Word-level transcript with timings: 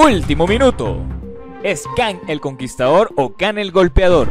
último 0.00 0.46
minuto. 0.46 0.96
¿Es 1.62 1.84
Khan 1.94 2.20
el 2.26 2.40
conquistador 2.40 3.12
o 3.16 3.34
Khan 3.34 3.58
el 3.58 3.70
golpeador? 3.70 4.28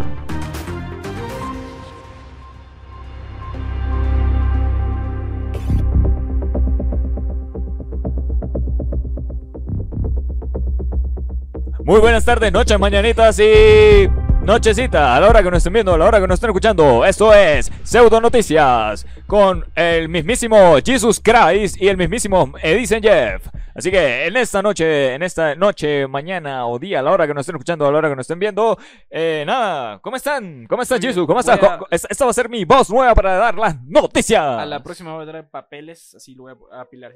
Muy 11.86 12.00
buenas 12.00 12.26
tardes, 12.26 12.52
noches, 12.52 12.80
mañanitas 12.80 13.40
y 13.40 14.10
nochecita, 14.44 15.16
a 15.16 15.20
la 15.20 15.28
hora 15.30 15.44
que 15.44 15.50
nos 15.52 15.58
estén 15.58 15.74
viendo, 15.74 15.94
a 15.94 15.98
la 15.98 16.06
hora 16.06 16.20
que 16.20 16.28
nos 16.28 16.36
estén 16.36 16.50
escuchando. 16.50 17.06
Esto 17.06 17.34
es 17.34 17.72
Pseudo 17.84 18.20
Noticias 18.22 19.06
con 19.28 19.66
el 19.76 20.10
mismísimo 20.10 20.78
Jesus 20.84 21.22
Christ 21.24 21.80
y 21.82 21.88
el 21.88 21.98
mismísimo 21.98 22.54
Edison 22.62 23.02
Jeff. 23.02 23.48
Así 23.76 23.92
que 23.92 24.26
en 24.26 24.36
esta 24.36 24.62
noche, 24.62 25.14
en 25.14 25.24
esta 25.24 25.56
noche, 25.56 26.08
mañana 26.08 26.66
o 26.68 26.80
día, 26.80 27.00
a 27.00 27.02
la 27.04 27.12
hora 27.12 27.28
que 27.28 27.34
nos 27.34 27.42
estén 27.42 27.56
escuchando, 27.56 27.86
a 27.88 27.92
la 27.92 27.98
hora 28.00 28.10
que 28.10 28.16
nos 28.16 28.24
estén 28.24 28.40
viendo, 28.40 28.78
eh, 29.10 29.44
nada, 29.46 30.00
¿cómo 30.00 30.18
están? 30.18 30.66
¿Cómo 30.68 30.82
estás, 30.82 31.00
Jesus? 31.00 31.26
¿Cómo 31.26 31.40
estás? 31.40 31.62
A- 31.64 31.80
Esta 31.92 32.26
va 32.26 32.32
a 32.32 32.34
ser 32.34 32.50
mi 32.50 32.66
voz 32.66 32.90
nueva 32.90 33.14
para 33.16 33.36
dar 33.38 33.56
las 33.56 33.82
noticias. 33.84 34.42
A 34.44 34.66
la 34.66 34.84
próxima 34.84 35.14
voy 35.14 35.24
a 35.24 35.30
traer 35.30 35.50
papeles, 35.50 36.14
así 36.16 36.36
lo 36.36 36.44
voy 36.44 36.54
a 36.74 36.82
apilar. 36.82 37.14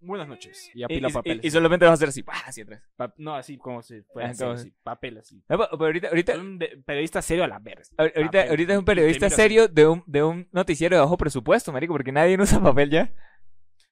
Buenas 0.00 0.28
noches. 0.28 0.70
Y 0.74 0.80
Y, 0.80 0.82
apila 0.84 1.08
y- 1.08 1.12
papeles. 1.12 1.44
y 1.44 1.50
solamente 1.50 1.84
vas 1.84 1.92
a 1.92 1.94
hacer 1.94 2.08
así, 2.08 2.24
así 2.44 2.60
atrás. 2.62 2.82
Pa- 2.96 3.14
no, 3.18 3.34
así 3.34 3.56
como 3.56 3.82
si 3.82 4.02
fuera 4.02 4.28
Ah, 4.28 4.32
así, 4.32 4.44
así, 4.44 4.72
papel 4.82 5.18
así. 5.18 5.36
No, 5.48 5.58
pero- 5.58 5.68
ahorita, 5.86 6.08
ahorita, 6.08 6.32
Soy 6.34 6.40
un 6.42 6.58
de- 6.58 6.82
periodista 6.84 7.22
serio 7.22 7.44
a 7.44 7.48
la 7.48 7.58
verga. 7.58 7.82
ahorita, 7.96 8.22
Papel. 8.24 8.48
ahorita 8.50 8.72
es 8.72 8.78
un 8.78 8.82
Y 8.82 8.86
periodista 8.86 9.26
así. 9.26 9.36
serio 9.36 9.68
de 9.68 9.86
un, 9.86 10.02
de 10.06 10.22
un 10.22 10.48
noticiero 10.52 10.96
de 10.96 11.00
bajo 11.02 11.16
presupuesto, 11.16 11.72
marico, 11.72 11.92
porque 11.94 12.12
nadie 12.12 12.36
usa 12.40 12.60
papel 12.60 12.90
ya. 12.90 13.12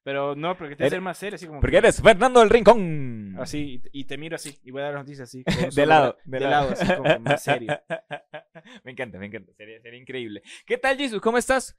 Pero 0.02 0.34
no, 0.36 0.54
porque 0.58 0.76
te 0.76 0.90
ser 0.90 1.00
más 1.00 1.16
serio, 1.16 1.36
así 1.36 1.46
como. 1.46 1.60
Porque 1.60 1.72
que- 1.72 1.78
eres 1.78 2.02
Fernando 2.02 2.40
del 2.40 2.50
Rincón. 2.50 3.36
Así, 3.38 3.82
y, 3.90 4.00
y 4.00 4.04
te 4.04 4.18
miro 4.18 4.36
así. 4.36 4.58
Y 4.62 4.70
voy 4.70 4.82
a 4.82 4.84
dar 4.84 4.94
las 4.94 5.02
noticias 5.04 5.28
así. 5.30 5.42
De 5.74 5.86
lado, 5.86 6.18
bra- 6.26 6.38
de 6.40 6.40
lado, 6.40 6.70
así 6.72 6.86
como 6.94 7.18
más 7.20 7.42
serio. 7.42 7.80
me 8.84 8.92
encanta, 8.92 9.18
me 9.18 9.26
encanta. 9.26 9.52
Sería, 9.56 9.80
sería 9.80 9.98
increíble. 9.98 10.42
¿Qué 10.66 10.76
tal, 10.76 10.98
Jesus? 10.98 11.22
¿Cómo 11.22 11.38
estás? 11.38 11.74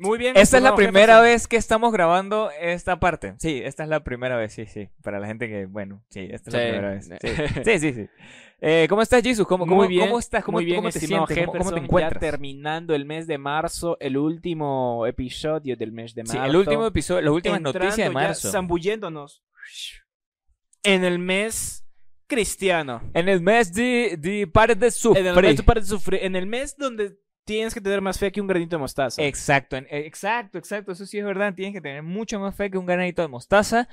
Muy 0.00 0.18
bien. 0.18 0.36
Esta 0.36 0.56
es 0.56 0.62
la 0.62 0.74
primera 0.74 1.14
Jefferson. 1.16 1.22
vez 1.24 1.46
que 1.48 1.56
estamos 1.56 1.92
grabando 1.92 2.50
esta 2.60 2.98
parte. 2.98 3.34
Sí, 3.38 3.60
esta 3.64 3.82
es 3.84 3.88
la 3.88 4.02
primera 4.02 4.36
vez, 4.36 4.52
sí, 4.52 4.66
sí. 4.66 4.88
Para 5.02 5.20
la 5.20 5.26
gente 5.26 5.46
que, 5.48 5.66
bueno, 5.66 6.02
sí, 6.08 6.28
esta 6.30 6.50
es 6.50 6.54
la 6.54 6.60
Sí. 6.60 6.66
primera 6.68 6.90
vez. 6.90 7.08
Sí, 7.20 7.62
sí, 7.64 7.78
sí. 7.78 7.92
sí. 7.92 8.08
Eh, 8.62 8.86
¿Cómo 8.90 9.00
estás, 9.00 9.22
Jesus? 9.22 9.46
¿Cómo, 9.46 9.64
cómo, 9.64 9.76
Muy 9.76 9.88
bien. 9.88 10.06
¿Cómo 10.06 10.18
estás? 10.18 10.44
¿Cómo, 10.44 10.56
muy 10.58 10.64
bien, 10.66 10.76
cómo 10.78 10.90
te 10.90 11.00
sientes? 11.00 11.16
¿Cómo, 11.18 11.26
cómo 11.28 11.34
te 11.36 11.54
Jefferson, 11.54 11.84
encuentras? 11.84 12.14
Ya 12.14 12.20
terminando 12.20 12.94
el 12.94 13.04
mes 13.06 13.26
de 13.26 13.38
marzo, 13.38 13.96
el 14.00 14.18
último 14.18 15.06
episodio 15.06 15.76
del 15.76 15.92
mes 15.92 16.14
de 16.14 16.26
Sí, 16.26 16.36
marzo. 16.36 16.50
el 16.50 16.56
último 16.56 16.86
episodio, 16.86 17.22
las 17.22 17.32
últimas 17.32 17.60
noticias 17.62 17.96
de 17.96 18.02
ya, 18.04 18.10
marzo. 18.10 18.50
Zambulléndonos 18.50 19.42
en 20.82 21.04
el 21.04 21.18
mes 21.18 21.86
cristiano. 22.26 23.00
En 23.14 23.28
el 23.28 23.40
mes 23.40 23.72
de, 23.72 24.16
de 24.18 24.46
Pares 24.46 24.78
de 24.78 24.86
En 24.86 25.26
el 25.26 25.34
Sufrir. 25.34 25.42
mes, 25.42 25.62
para 25.62 25.82
sufrir, 25.82 26.20
en 26.22 26.36
el 26.36 26.46
mes 26.46 26.76
donde 26.76 27.16
tienes 27.54 27.74
que 27.74 27.80
tener 27.80 28.00
más 28.00 28.18
fe 28.18 28.30
que 28.30 28.40
un 28.40 28.46
granito 28.46 28.76
de 28.76 28.80
mostaza. 28.80 29.22
Exacto, 29.22 29.76
eh, 29.76 29.86
exacto, 29.90 30.56
exacto. 30.58 30.92
Eso 30.92 31.04
sí 31.06 31.18
es 31.18 31.24
verdad. 31.24 31.52
Tienes 31.54 31.74
que 31.74 31.80
tener 31.80 32.02
mucha 32.02 32.38
más 32.38 32.54
fe 32.54 32.70
que 32.70 32.78
un 32.78 32.86
granito 32.86 33.22
de 33.22 33.28
mostaza. 33.28 33.88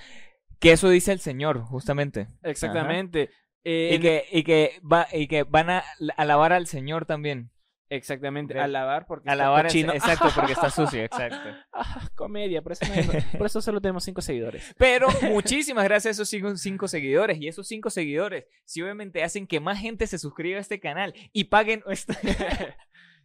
Que 0.60 0.72
eso 0.74 0.90
dice 0.90 1.12
el 1.12 1.20
Señor, 1.20 1.62
justamente. 1.62 2.28
Exactamente. 2.44 3.30
Eh, 3.64 3.96
Y 3.96 4.00
que, 4.00 4.26
y, 4.32 4.44
que 4.44 4.80
va, 4.82 5.08
y 5.12 5.28
que 5.28 5.44
van 5.44 5.70
a 5.70 5.84
alabar 6.18 6.54
al 6.54 6.68
Señor 6.68 7.06
también. 7.06 7.50
Exactamente. 7.90 8.54
Ve- 8.54 8.60
A 8.60 8.68
lavar 8.68 9.06
porque 9.08 9.24
está 9.30 9.32
Alabar 9.34 9.62
al 9.62 9.72
cochino. 9.72 9.94
Exacto, 9.94 10.28
porque 10.36 10.52
está 10.54 10.70
sucio, 10.72 11.04
exacto. 11.04 11.50
Ah, 11.74 12.10
comedia, 12.16 12.62
por 12.62 12.74
eso, 12.74 12.86
no- 12.86 13.38
por 13.38 13.48
eso 13.48 13.62
solo 13.62 13.80
tenemos 13.82 14.04
cinco 14.04 14.22
seguidores. 14.22 14.76
Pero 14.78 15.08
muchísimas 15.32 15.84
gracias 15.86 16.08
a 16.08 16.22
esos 16.22 16.30
cinco, 16.30 16.56
cinco 16.58 16.88
seguidores. 16.88 17.40
Y 17.40 17.48
esos 17.48 17.68
cinco 17.68 17.90
seguidores, 17.90 18.46
sí, 18.66 18.82
obviamente 18.82 19.24
hacen 19.24 19.48
que 19.48 19.60
más 19.60 19.80
gente 19.80 20.06
se 20.06 20.18
suscriba 20.20 20.58
a 20.58 20.62
este 20.62 20.80
canal 20.80 21.14
y 21.34 21.46
paguen. 21.46 21.82
esta- 21.88 22.18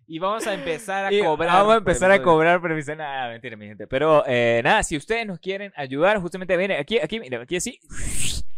Y 0.07 0.19
vamos 0.19 0.47
a 0.47 0.55
empezar 0.55 1.07
a 1.07 1.13
Y 1.13 1.21
cobrar. 1.21 1.53
Vamos 1.53 1.75
a 1.75 1.79
empezar 1.79 2.11
a 2.11 2.23
cobrar, 2.23 2.61
pero 2.61 2.75
me 2.75 2.81
dicen, 2.81 2.99
nada, 2.99 3.29
mentira, 3.31 3.57
mi 3.57 3.67
gente. 3.67 3.87
Pero 3.87 4.25
eh, 4.27 4.61
nada, 4.65 4.83
si 4.83 4.97
ustedes 4.97 5.27
nos 5.27 5.39
quieren 5.39 5.73
ayudar, 5.77 6.19
justamente 6.19 6.57
viene 6.57 6.77
aquí, 6.77 6.99
aquí, 6.99 7.19
mira, 7.21 7.41
aquí 7.43 7.57
así. 7.57 7.79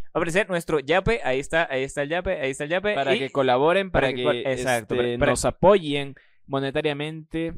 Va 0.06 0.14
a 0.14 0.18
aparecer 0.20 0.48
nuestro 0.48 0.78
yape, 0.80 1.20
ahí 1.24 1.40
está, 1.40 1.66
ahí 1.70 1.82
está 1.84 2.02
el 2.02 2.08
yape, 2.08 2.40
ahí 2.40 2.50
está 2.52 2.64
el 2.64 2.70
yape. 2.70 2.94
Para 2.94 3.14
y- 3.14 3.18
que 3.18 3.30
colaboren, 3.30 3.90
para, 3.90 4.06
para 4.06 4.10
que 4.12 4.16
que, 4.16 4.22
col- 4.24 4.36
exacto, 4.46 4.94
este, 4.94 5.06
para- 5.06 5.18
para- 5.18 5.30
nos 5.32 5.44
apoyen 5.44 6.14
monetariamente 6.46 7.52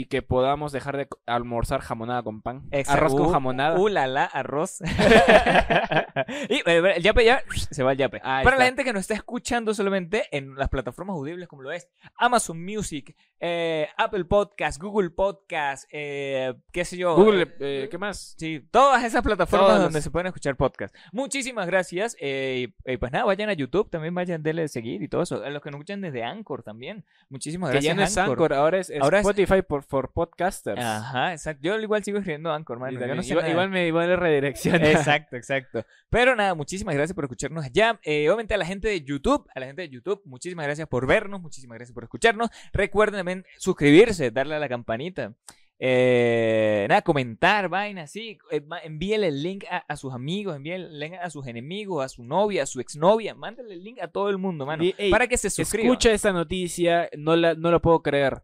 y 0.00 0.06
que 0.06 0.20
podamos 0.22 0.72
dejar 0.72 0.96
de 0.96 1.08
almorzar 1.26 1.80
jamonada 1.80 2.22
con 2.22 2.42
pan. 2.42 2.62
Exacto. 2.70 2.92
Arroz 3.00 3.12
con 3.14 3.26
Uh, 3.26 3.30
jamonada. 3.30 3.78
Uh, 3.78 3.88
la, 3.88 4.06
la, 4.06 4.24
arroz. 4.24 4.80
y 6.48 6.54
eh, 6.68 6.92
el 6.96 7.02
yape 7.02 7.24
ya 7.24 7.42
se 7.70 7.82
va 7.82 7.92
el 7.92 7.98
yape. 7.98 8.20
Ahí 8.22 8.44
Para 8.44 8.56
la 8.56 8.64
gente 8.66 8.84
que 8.84 8.92
nos 8.92 9.00
está 9.02 9.14
escuchando 9.14 9.74
solamente 9.74 10.24
en 10.36 10.54
las 10.56 10.68
plataformas 10.68 11.14
audibles 11.14 11.48
como 11.48 11.62
lo 11.62 11.72
es 11.72 11.88
Amazon 12.16 12.62
Music, 12.64 13.16
eh, 13.40 13.88
Apple 13.96 14.24
Podcast, 14.24 14.80
Google 14.80 15.10
Podcast, 15.10 15.88
eh, 15.92 16.54
qué 16.72 16.84
sé 16.84 16.96
yo. 16.96 17.16
Google, 17.16 17.54
eh, 17.60 17.88
¿qué 17.90 17.98
más? 17.98 18.34
Sí, 18.38 18.66
todas 18.70 19.04
esas 19.04 19.22
plataformas 19.22 19.80
donde 19.80 20.00
se 20.02 20.10
pueden 20.10 20.26
escuchar 20.26 20.56
podcasts. 20.56 20.98
Muchísimas 21.12 21.66
gracias. 21.66 22.16
eh, 22.20 22.68
y, 22.86 22.92
y 22.92 22.96
pues 22.96 23.12
nada, 23.12 23.24
vayan 23.24 23.48
a 23.48 23.52
YouTube, 23.52 23.90
también 23.90 24.14
vayan, 24.14 24.42
denle 24.42 24.68
seguir 24.68 25.02
y 25.02 25.08
todo 25.08 25.22
eso. 25.22 25.42
A 25.42 25.50
los 25.50 25.62
que 25.62 25.70
nos 25.70 25.78
escuchan 25.78 26.00
desde 26.00 26.22
Anchor 26.24 26.62
también. 26.62 27.04
Muchísimas 27.28 27.70
Que 27.70 27.74
gracias. 27.74 27.90
ya 27.90 28.00
no 28.00 28.02
es 28.06 28.16
Anchor, 28.18 28.52
ahora 28.54 28.78
es, 28.78 28.90
es 28.90 29.00
Ahora 29.02 29.20
es- 29.20 29.62
por, 29.66 29.82
for 29.86 30.12
podcasters. 30.12 30.82
Ajá, 30.82 31.32
exacto. 31.32 31.62
Yo 31.62 31.78
igual 31.78 32.02
sigo 32.04 32.18
escribiendo 32.18 32.52
Anchor. 32.52 32.78
Yo 32.92 33.14
no 33.14 33.22
sé 33.22 33.32
igual, 33.32 33.70
me 33.70 33.86
igual 33.86 34.08
le 34.08 34.16
redirecciona. 34.16 34.90
Exacto, 34.90 35.36
exacto. 35.36 35.84
Pero 36.10 36.36
nada, 36.36 36.54
muchísimas 36.54 36.94
gracias 36.94 37.14
por 37.14 37.24
escucharnos 37.24 37.64
allá. 37.64 37.98
Eh, 38.02 38.28
obviamente 38.28 38.54
a 38.54 38.58
la 38.58 38.66
gente 38.66 38.88
de 38.88 39.02
YouTube, 39.02 39.48
a 39.54 39.60
la 39.60 39.66
gente 39.66 39.82
de 39.82 39.88
YouTube, 39.88 40.22
muchísimas 40.24 40.66
gracias 40.66 40.88
por 40.88 41.06
vernos, 41.06 41.40
muchísimas 41.40 41.76
gracias 41.76 41.94
por 41.94 42.04
escucharnos. 42.04 42.50
Recuerden 42.72 43.20
también 43.20 43.44
suscribirse, 43.58 44.30
darle 44.30 44.56
a 44.56 44.58
la 44.58 44.68
campanita. 44.68 45.34
Eh, 45.78 46.86
nada, 46.88 47.02
comentar, 47.02 47.68
vaina, 47.68 48.06
sí. 48.06 48.38
Eh, 48.50 48.62
envíele 48.82 49.28
el 49.28 49.42
link 49.42 49.64
a, 49.70 49.78
a 49.88 49.96
sus 49.96 50.14
amigos, 50.14 50.56
envíele 50.56 50.86
el 50.86 50.98
link 50.98 51.14
a 51.20 51.28
sus 51.28 51.46
enemigos, 51.46 52.04
a 52.04 52.08
su 52.08 52.24
novia, 52.24 52.62
a 52.62 52.66
su 52.66 52.80
exnovia. 52.80 53.34
Mándale 53.34 53.74
el 53.74 53.84
link 53.84 54.00
a 54.00 54.08
todo 54.08 54.30
el 54.30 54.38
mundo, 54.38 54.64
mano. 54.64 54.82
Ey, 54.82 55.10
para 55.10 55.26
que 55.26 55.36
se 55.36 55.50
suscriban. 55.50 55.90
Escucha 55.90 56.12
esta 56.12 56.32
noticia, 56.32 57.10
no, 57.16 57.36
la, 57.36 57.54
no 57.54 57.70
lo 57.70 57.82
puedo 57.82 58.02
creer. 58.02 58.42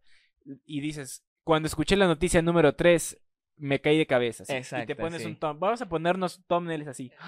Y 0.67 0.81
dices, 0.81 1.25
cuando 1.45 1.67
escuché 1.67 1.97
la 1.97 2.07
noticia 2.07 2.41
número 2.43 2.75
3, 2.75 3.19
me 3.57 3.81
caí 3.81 3.99
de 3.99 4.07
cabeza. 4.07 4.43
así. 4.45 4.53
y 4.53 4.57
Exacto, 4.57 4.87
te 4.87 4.97
pones 4.97 5.23
sí. 5.23 5.29
un 5.29 5.37
tom- 5.37 5.59
Vamos 5.59 5.81
a 5.83 5.89
ponernos 5.89 6.43
thumbnails 6.47 6.89
así. 6.89 7.11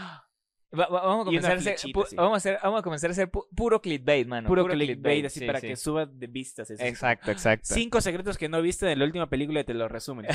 Va- 0.77 0.89
va- 0.89 1.03
vamos, 1.03 1.23
a 1.23 1.25
comenzar 1.27 1.53
a 1.53 1.55
hacer, 1.55 1.79
flechita, 1.79 2.01
pu- 2.01 2.07
sí. 2.09 2.17
vamos, 2.17 2.33
a 2.35 2.37
hacer, 2.39 2.59
vamos 2.61 2.81
a 2.81 2.83
comenzar 2.83 3.09
a 3.09 3.13
hacer 3.13 3.31
pu- 3.31 3.47
puro 3.55 3.81
clickbait, 3.81 4.27
mano. 4.27 4.49
Puro, 4.49 4.67
clickbait, 4.67 5.25
así 5.25 5.39
sí, 5.39 5.47
para 5.47 5.61
sí. 5.61 5.69
que 5.69 5.77
suba 5.77 6.05
de 6.05 6.27
vistas. 6.27 6.69
eso, 6.69 6.83
Exacto, 6.83 7.31
exacto. 7.31 7.73
Cinco 7.73 8.01
secretos 8.01 8.37
que 8.37 8.49
no 8.49 8.61
viste 8.61 8.91
en 8.91 8.99
la 8.99 9.05
última 9.05 9.31
película 9.31 9.61
y 9.61 9.65
te 9.65 9.73
lo 9.73 9.87
resumen. 9.87 10.27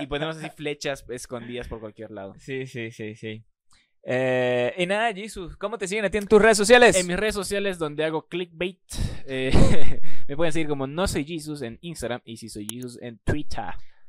y 0.00 0.06
ponemos 0.06 0.36
así 0.36 0.48
flechas 0.50 1.04
escondidas 1.08 1.66
por 1.66 1.80
cualquier 1.80 2.12
lado. 2.12 2.34
Sí, 2.38 2.66
sí, 2.68 2.92
sí, 2.92 3.16
sí. 3.16 3.44
Eh, 4.04 4.72
y 4.78 4.86
nada, 4.86 5.12
Jesus, 5.12 5.56
¿cómo 5.56 5.76
te 5.76 5.88
siguen 5.88 6.04
a 6.04 6.10
ti 6.10 6.18
en 6.18 6.28
tus 6.28 6.40
redes 6.40 6.56
sociales? 6.56 6.94
En 6.96 7.06
mis 7.08 7.16
redes 7.16 7.34
sociales 7.34 7.78
donde 7.78 8.04
hago 8.04 8.28
clickbait, 8.28 8.78
eh, 9.26 9.50
me 10.28 10.36
pueden 10.36 10.52
seguir 10.52 10.68
como 10.68 10.86
no 10.86 11.08
soy 11.08 11.24
Jesus 11.24 11.62
en 11.62 11.78
Instagram 11.80 12.20
y 12.24 12.36
si 12.36 12.48
soy 12.48 12.66
Jesus 12.70 12.98
en 13.02 13.18
Twitter. 13.24 13.64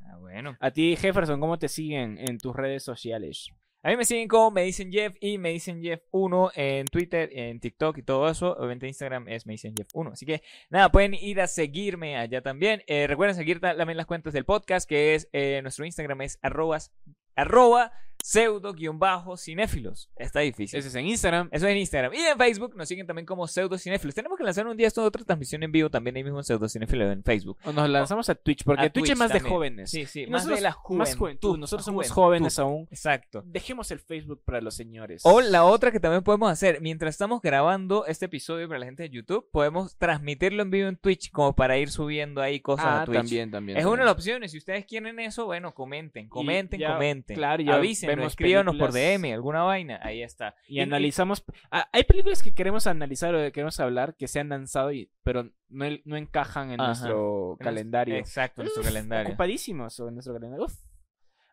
Ah, 0.06 0.18
bueno. 0.20 0.56
A 0.60 0.70
ti, 0.72 0.96
Jefferson, 0.96 1.40
¿cómo 1.40 1.58
te 1.58 1.68
siguen 1.68 2.18
en 2.20 2.38
tus 2.38 2.56
redes 2.56 2.84
sociales? 2.84 3.50
A 3.82 3.90
mí 3.92 3.96
me 3.96 4.04
siguen 4.04 4.28
como 4.28 4.52
me 4.52 4.64
dicen 4.64 4.92
Jeff 4.92 5.16
y 5.22 5.38
me 5.38 5.52
dicen 5.52 5.82
Jeff1 5.82 6.52
en 6.56 6.86
Twitter, 6.88 7.30
en 7.32 7.62
TikTok 7.62 7.98
y 8.00 8.04
todo 8.04 8.30
eso. 8.30 8.52
Obviamente 8.58 8.88
Instagram 8.88 9.30
es 9.30 9.46
me 9.46 9.54
dicen 9.54 9.74
Jeff1. 9.74 10.12
Así 10.12 10.26
que 10.26 10.42
nada, 10.70 10.92
pueden 10.92 11.14
ir 11.14 11.40
a 11.40 11.48
seguirme 11.48 12.18
allá 12.18 12.42
también. 12.42 12.84
Eh, 12.88 13.08
recuerden 13.08 13.38
seguir 13.38 13.62
ta- 13.62 13.78
también 13.78 13.96
las 13.96 14.06
cuentas 14.06 14.34
del 14.34 14.44
podcast, 14.44 14.88
que 14.90 15.16
es 15.16 15.30
eh, 15.32 15.62
nuestro 15.62 15.86
Instagram 15.86 16.20
es 16.24 16.40
arrobas, 16.42 16.92
arroba 17.38 17.94
pseudo-cinéfilos. 18.24 20.10
Está 20.16 20.42
difícil. 20.42 20.80
Ese 20.80 20.88
es 20.90 20.96
en 20.96 21.08
Instagram. 21.08 21.50
Eso 21.52 21.68
en 21.68 21.78
Instagram. 21.78 22.14
Y 22.14 22.18
en 22.18 22.38
Facebook 22.38 22.76
nos 22.76 22.88
siguen 22.88 23.08
también 23.08 23.26
como 23.26 23.48
pseudocinéfilos. 23.48 24.16
Tenemos 24.16 24.38
que 24.38 24.44
lanzar 24.44 24.68
un 24.68 24.78
día 24.78 24.88
esto 24.88 25.04
otra 25.04 25.24
transmisión 25.24 25.64
en 25.64 25.72
vivo 25.72 25.90
también 25.90 26.16
ahí 26.16 26.24
mismo 26.24 26.40
en 26.40 26.44
pseudocinéfilos 26.44 27.12
en 27.14 27.24
Facebook. 27.24 27.58
O 27.66 27.72
nos 27.72 27.90
lanzamos 27.90 28.30
a 28.30 28.36
Twitch, 28.36 28.64
porque 28.64 28.86
A 28.86 28.90
Twitch, 28.90 29.10
es 29.12 29.18
más 29.18 29.30
también. 29.30 29.44
de 29.44 29.50
jóvenes. 29.50 29.92
Sí, 29.92 30.06
sí, 30.06 30.24
Y 30.24 30.28
más 30.28 30.46
de 30.46 30.62
la 30.62 30.72
juventud. 30.72 30.98
Más 31.00 31.16
juventud. 31.16 31.58
Nosotros 31.58 31.86
somos 31.86 32.10
juventud. 32.10 32.16
jóvenes 32.16 32.60
aún. 32.60 32.88
Exacto. 32.92 33.44
Dejemos 33.46 33.92
el 33.92 34.00
Facebook 34.00 34.42
para 34.46 34.62
los 34.62 34.76
señores. 34.76 35.22
O 35.26 35.42
la 35.42 35.64
otra 35.66 35.92
que 35.92 36.00
también 36.00 36.24
podemos 36.24 36.52
hacer, 36.52 36.82
mientras 36.82 37.16
estamos 37.16 37.42
grabando 37.42 38.06
este 38.06 38.26
episodio 38.26 38.68
para 38.68 38.80
la 38.80 38.86
gente 38.86 39.04
de 39.04 39.10
YouTube, 39.10 39.48
podemos 39.52 39.96
transmitirlo 39.98 40.62
en 40.64 40.72
vivo 40.72 40.88
en 40.88 40.98
Twitch 40.98 41.32
como 41.32 41.54
para 41.56 41.78
ir 41.78 41.90
subiendo 41.90 42.42
ahí 42.42 42.60
cosas 42.60 42.86
Ah, 42.88 43.02
a 43.02 43.06
Twitch. 43.06 43.18
también, 43.18 43.52
también. 43.52 43.78
Es 43.78 43.86
una 43.86 43.98
de 44.02 44.06
las 44.06 44.14
opciones. 44.14 44.52
Si 44.52 44.58
ustedes 44.58 44.86
quieren 44.86 45.20
eso, 45.20 45.46
bueno, 45.46 45.74
comenten, 45.74 46.28
comenten, 46.28 46.80
ya, 46.80 46.94
comenten. 46.94 47.36
claro, 47.36 47.62
ya 47.64 47.78
vemos 48.16 48.34
escríbanos 48.34 48.76
por. 48.76 48.92
DM, 48.92 49.34
alguna 49.34 49.64
vaina. 49.64 50.00
Ahí 50.02 50.22
está. 50.22 50.56
Y 50.68 50.80
analizamos. 50.80 51.44
Ah, 51.72 51.90
hay 51.92 52.04
películas 52.04 52.44
que 52.44 52.54
queremos 52.54 52.88
analizar 52.88 53.34
o 53.36 53.40
que 53.40 53.52
queremos 53.52 53.80
hablar 53.80 54.16
que 54.16 54.28
se 54.28 54.40
han 54.40 54.50
lanzado, 54.50 54.92
y, 54.92 55.12
pero 55.24 55.50
no, 55.70 55.86
no 56.06 56.18
encajan 56.18 56.72
en 56.72 56.82
Ajá. 56.82 56.88
nuestro 56.90 57.52
En 57.54 57.58
calendario. 57.58 58.16
Exacto, 58.16 58.62
nuestro 58.62 58.82
Uf, 58.82 58.88
calendario. 58.88 59.30
Ocupadísimos 59.30 60.00
o 60.00 60.08
en 60.08 60.16
nuestro 60.16 60.34
calendario. 60.34 60.66
Uf. 60.66 60.76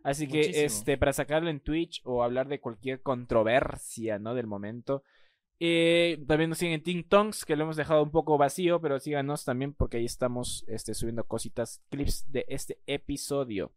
Así 0.02 0.28
que, 0.28 0.64
este, 0.64 0.96
para 0.98 1.12
sacarlo 1.12 1.50
en 1.50 1.58
Twitch 1.58 2.00
o 2.04 2.22
hablar 2.22 2.46
de 2.46 2.60
cualquier 2.60 3.02
controversia, 3.02 4.20
¿no? 4.20 4.34
Del 4.34 4.46
momento. 4.46 5.02
Eh, 5.58 6.22
también 6.28 6.50
nos 6.50 6.58
siguen 6.58 6.74
en 6.74 6.82
Ting 6.82 7.08
Tongs, 7.08 7.44
que 7.44 7.56
lo 7.56 7.64
hemos 7.64 7.76
dejado 7.76 8.02
un 8.02 8.10
poco 8.10 8.36
vacío, 8.36 8.80
pero 8.80 8.98
síganos 8.98 9.44
también 9.44 9.72
porque 9.72 9.96
ahí 9.96 10.04
estamos 10.04 10.64
este, 10.68 10.94
subiendo 10.94 11.24
cositas, 11.24 11.82
clips 11.88 12.30
de 12.30 12.44
este 12.48 12.78
episodio. 12.86 13.72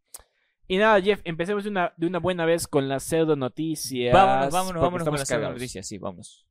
Y 0.71 0.77
nada, 0.77 1.01
Jeff, 1.01 1.19
empecemos 1.23 1.63
de 1.63 1.71
una, 1.71 1.93
de 1.97 2.05
una 2.05 2.19
buena 2.19 2.45
vez 2.45 2.67
con 2.67 2.87
las 2.87 3.01
pseudo 3.03 3.35
noticias. 3.35 4.13
Vámonos, 4.13 4.53
vámonos, 4.53 4.81
vámonos 4.83 4.91
con 5.07 5.15
estamos 5.15 5.19
la 5.21 5.25
segunda 5.25 5.47
cagados. 5.47 5.59
noticia. 5.59 5.81
Sí, 5.81 5.97
vámonos. 5.97 6.45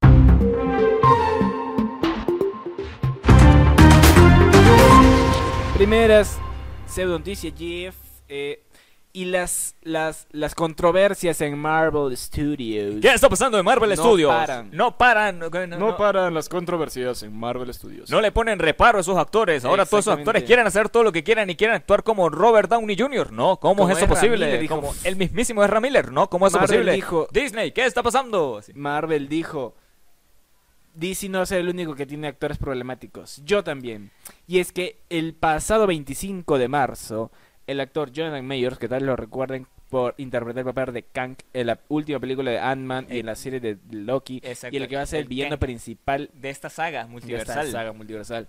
Primeras 5.76 6.38
pseudo 6.86 7.18
noticias, 7.18 7.54
Jeff. 7.56 7.94
eh, 8.28 8.62
y 9.12 9.24
las, 9.24 9.74
las, 9.82 10.26
las 10.30 10.54
controversias 10.54 11.40
en 11.40 11.58
Marvel 11.58 12.16
Studios. 12.16 12.96
¿Qué 13.00 13.08
está 13.12 13.28
pasando 13.28 13.58
en 13.58 13.64
Marvel 13.64 13.90
No 13.90 13.96
Studios? 13.96 14.30
paran. 14.32 14.68
No 14.72 14.96
paran. 14.96 15.38
No, 15.38 15.48
no- 15.50 15.78
no- 15.78 15.96
paran 15.96 16.34
las 16.34 16.48
controversias 16.48 17.22
en 17.22 17.36
Marvel 17.36 17.72
Studios. 17.74 18.10
no 18.10 18.20
le 18.20 18.30
ponen 18.32 18.58
reparo 18.58 18.98
a 18.98 19.00
esos 19.00 19.16
actores. 19.16 19.64
Ahora 19.64 19.86
todos 19.86 20.04
esos 20.04 20.18
actores 20.18 20.44
quieren 20.44 20.66
hacer 20.66 20.88
todo 20.88 21.02
lo 21.02 21.10
que 21.12 21.24
quieran 21.24 21.48
y 21.50 21.56
quieren 21.56 21.76
actuar 21.76 22.02
como 22.04 22.28
Robert 22.28 22.68
Downey 22.70 22.96
Jr. 22.98 23.32
No, 23.32 23.56
¿cómo 23.58 23.82
Como 23.82 23.90
es 23.90 23.98
eso 23.98 24.06
posible? 24.06 24.46
Miller, 24.46 24.60
dijo. 24.60 24.76
Como 24.76 24.94
el 25.04 25.16
mismísimo 25.16 25.64
Ezra 25.64 25.80
Miller. 25.80 26.12
No, 26.12 26.28
¿cómo 26.30 26.46
es 26.46 26.52
eso 26.52 26.60
posible? 26.60 26.92
dijo- 26.92 27.26
Disney, 27.32 27.72
¿qué 27.72 27.86
está 27.86 28.02
pasando? 28.02 28.58
Así. 28.58 28.72
Marvel 28.74 29.28
dijo, 29.28 29.74
DC 30.94 31.28
no 31.28 31.42
es 31.42 31.52
el 31.52 31.68
único 31.68 31.94
que 31.94 32.06
tiene 32.06 32.28
actores 32.28 32.58
problemáticos, 32.58 33.40
yo 33.44 33.62
también. 33.62 34.10
Y 34.46 34.58
es 34.58 34.72
que 34.72 35.00
el 35.10 35.34
pasado 35.34 35.86
25 35.86 36.58
de 36.58 36.68
marzo, 36.68 37.30
el 37.68 37.78
actor 37.80 38.10
Jonathan 38.10 38.44
Mayors, 38.44 38.78
que 38.78 38.88
tal 38.88 39.06
lo 39.06 39.14
recuerden 39.14 39.66
por 39.88 40.14
interpretar 40.18 40.66
el 40.66 40.74
papel 40.74 40.92
de 40.94 41.02
Kang 41.04 41.36
en 41.54 41.66
la 41.68 41.78
última 41.88 42.18
película 42.18 42.50
de 42.50 42.58
Ant-Man 42.58 43.06
y 43.08 43.20
en 43.20 43.26
la 43.26 43.34
serie 43.36 43.60
de 43.60 43.78
Loki, 43.90 44.40
Exacto. 44.44 44.76
y 44.76 44.80
el 44.82 44.88
que 44.88 44.96
va 44.96 45.02
a 45.02 45.06
ser 45.06 45.18
el 45.20 45.22
El 45.22 45.28
villano 45.28 45.58
principal 45.58 46.28
De 46.34 46.50
esta 46.50 46.68
saga 46.68 46.98
de 46.98 47.04
esta 47.04 47.12
multiversal. 47.12 47.70
saga 47.70 47.92
multiversal, 47.92 48.48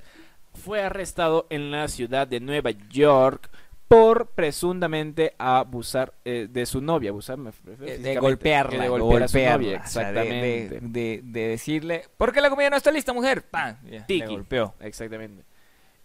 fue 0.53 0.81
arrestado 0.81 1.45
en 1.49 1.71
la 1.71 1.87
ciudad 1.87 2.27
de 2.27 2.39
Nueva 2.39 2.71
York 2.89 3.49
por 3.87 4.27
presuntamente 4.27 5.33
abusar 5.39 6.13
eh, 6.25 6.47
de 6.49 6.65
su 6.65 6.79
novia, 6.81 7.09
abusar 7.09 7.37
me 7.37 7.49
Eh, 7.81 7.97
De 7.97 8.15
golpearla, 8.17 8.83
de 8.83 8.89
golpear 8.89 9.23
a 9.23 9.27
su 9.27 9.37
novia, 9.39 9.81
o 9.83 9.87
sea, 9.87 10.11
de- 10.11 10.21
de- 10.21 10.65
exactamente. 10.65 10.79
De, 10.81 11.21
de 11.23 11.47
decirle, 11.47 12.03
¿por 12.17 12.31
qué 12.33 12.41
la 12.41 12.49
comida 12.49 12.69
no 12.69 12.75
está 12.77 12.91
lista, 12.91 13.13
mujer? 13.13 13.43
¡Pam! 13.49 13.77
Tiki. 14.07 14.19
Le 14.19 14.27
golpeó. 14.27 14.75
Exactamente. 14.81 15.43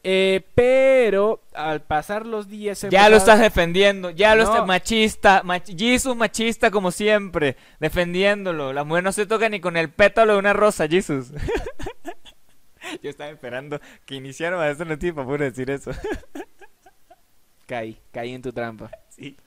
Eh, 0.06 0.42
pero 0.54 1.42
al 1.54 1.80
pasar 1.80 2.26
los 2.26 2.46
días... 2.48 2.86
Ya 2.90 3.08
lo 3.08 3.16
estás 3.16 3.40
defendiendo, 3.40 4.10
ya 4.10 4.34
lo 4.34 4.44
No. 4.44 4.50
estás 4.52 4.66
machista, 4.66 5.42
mach 5.42 5.64
Jesus 5.64 6.14
machista 6.14 6.70
como 6.70 6.90
siempre, 6.90 7.56
defendiéndolo. 7.80 8.74
La 8.74 8.84
mujer 8.84 9.02
no 9.02 9.12
se 9.12 9.24
toca 9.24 9.48
ni 9.48 9.60
con 9.60 9.78
el 9.78 9.90
pétalo 9.90 10.34
de 10.34 10.38
una 10.38 10.52
rosa, 10.52 10.86
Jesus. 10.86 11.28
Yo 13.02 13.08
estaba 13.08 13.30
esperando 13.30 13.80
que 14.04 14.16
iniciaran 14.16 14.60
a 14.60 14.84
noticia 14.84 15.14
para 15.14 15.26
poder 15.26 15.52
decir 15.52 15.70
eso. 15.70 15.90
Caí, 17.66 17.98
caí 18.12 18.34
en 18.34 18.42
tu 18.42 18.52
trampa. 18.52 18.90
Sí. 19.08 19.38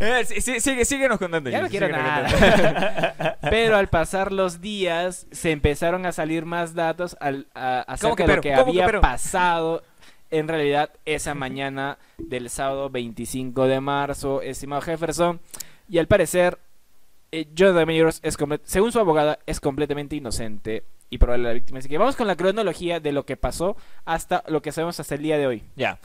Eh, 0.00 0.24
sí, 0.24 0.40
sí, 0.40 0.60
sigue, 0.60 0.84
síguenos 0.84 1.18
contando. 1.18 1.50
Ya 1.50 1.62
no 1.62 1.68
quiero 1.68 1.88
nada. 1.88 3.38
Pero 3.50 3.76
al 3.76 3.88
pasar 3.88 4.32
los 4.32 4.60
días 4.60 5.26
se 5.30 5.52
empezaron 5.52 6.06
a 6.06 6.12
salir 6.12 6.46
más 6.46 6.74
datos 6.74 7.16
al, 7.20 7.46
a, 7.54 7.80
acerca 7.82 8.16
que 8.16 8.26
de 8.26 8.36
lo 8.36 8.42
que 8.42 8.54
¿Cómo 8.54 8.72
que 8.72 8.82
había 8.82 9.00
pasado 9.00 9.82
en 10.30 10.48
realidad 10.48 10.90
esa 11.04 11.34
mañana 11.34 11.98
del 12.18 12.50
sábado 12.50 12.88
25 12.90 13.66
de 13.66 13.80
marzo, 13.80 14.42
estimado 14.42 14.82
Jefferson. 14.82 15.40
Y 15.88 15.98
al 15.98 16.06
parecer, 16.06 16.58
eh, 17.32 17.48
Jonathan 17.52 17.86
Mayors 17.86 18.20
es 18.22 18.36
según 18.64 18.92
su 18.92 19.00
abogada, 19.00 19.38
es 19.46 19.60
completamente 19.60 20.16
inocente 20.16 20.84
y 21.10 21.18
probable 21.18 21.48
la 21.48 21.52
víctima. 21.52 21.80
Así 21.80 21.88
que 21.88 21.98
vamos 21.98 22.16
con 22.16 22.26
la 22.26 22.36
cronología 22.36 23.00
de 23.00 23.12
lo 23.12 23.26
que 23.26 23.36
pasó 23.36 23.76
hasta 24.04 24.44
lo 24.46 24.62
que 24.62 24.72
sabemos 24.72 25.00
hasta 25.00 25.16
el 25.16 25.22
día 25.22 25.36
de 25.36 25.46
hoy. 25.46 25.64
Ya. 25.76 25.98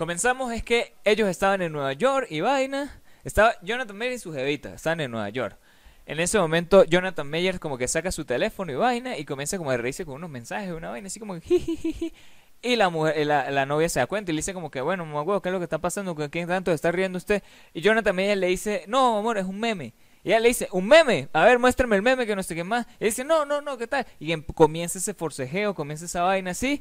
Comenzamos 0.00 0.50
es 0.54 0.62
que 0.62 0.94
ellos 1.04 1.28
estaban 1.28 1.60
en 1.60 1.72
Nueva 1.72 1.92
York 1.92 2.26
y 2.30 2.40
vaina. 2.40 3.02
Estaba 3.22 3.60
Jonathan 3.60 3.98
Mayer 3.98 4.14
y 4.14 4.18
su 4.18 4.32
jevita, 4.32 4.72
estaban 4.72 4.98
en 5.02 5.10
Nueva 5.10 5.28
York. 5.28 5.58
En 6.06 6.20
ese 6.20 6.38
momento 6.38 6.84
Jonathan 6.84 7.28
Mayer 7.28 7.60
como 7.60 7.76
que 7.76 7.86
saca 7.86 8.10
su 8.10 8.24
teléfono 8.24 8.72
y 8.72 8.76
vaina 8.76 9.18
y 9.18 9.26
comienza 9.26 9.58
como 9.58 9.70
a 9.72 9.76
reírse 9.76 10.06
con 10.06 10.14
unos 10.14 10.30
mensajes, 10.30 10.72
una 10.72 10.88
vaina 10.88 11.08
así 11.08 11.20
como 11.20 11.38
jijijiji. 11.42 12.14
Y 12.62 12.76
la 12.76 12.88
mujer, 12.88 13.26
la, 13.26 13.50
la 13.50 13.66
novia 13.66 13.90
se 13.90 14.00
da 14.00 14.06
cuenta 14.06 14.32
y 14.32 14.34
le 14.34 14.38
dice 14.38 14.54
como 14.54 14.70
que, 14.70 14.80
bueno, 14.80 15.04
mamá 15.04 15.38
¿qué 15.42 15.50
es 15.50 15.52
lo 15.52 15.58
que 15.58 15.64
está 15.64 15.76
pasando? 15.76 16.14
¿Con 16.14 16.30
quién 16.30 16.48
tanto 16.48 16.72
está 16.72 16.90
riendo 16.90 17.18
usted? 17.18 17.42
Y 17.74 17.82
Jonathan 17.82 18.16
Mayer 18.16 18.38
le 18.38 18.46
dice, 18.46 18.84
no, 18.88 19.18
amor, 19.18 19.36
es 19.36 19.44
un 19.44 19.60
meme. 19.60 19.92
Y 20.24 20.30
ella 20.30 20.40
le 20.40 20.48
dice, 20.48 20.66
un 20.72 20.88
meme, 20.88 21.28
a 21.34 21.44
ver, 21.44 21.58
muéstrame 21.58 21.96
el 21.96 22.00
meme 22.00 22.26
que 22.26 22.34
no 22.34 22.42
sé 22.42 22.54
qué 22.54 22.64
más. 22.64 22.86
Y 23.00 23.04
dice, 23.04 23.22
no, 23.22 23.44
no, 23.44 23.60
no, 23.60 23.76
¿qué 23.76 23.86
tal? 23.86 24.06
Y 24.18 24.34
comienza 24.54 24.96
ese 24.98 25.12
forcejeo, 25.12 25.74
comienza 25.74 26.06
esa 26.06 26.22
vaina 26.22 26.52
así. 26.52 26.80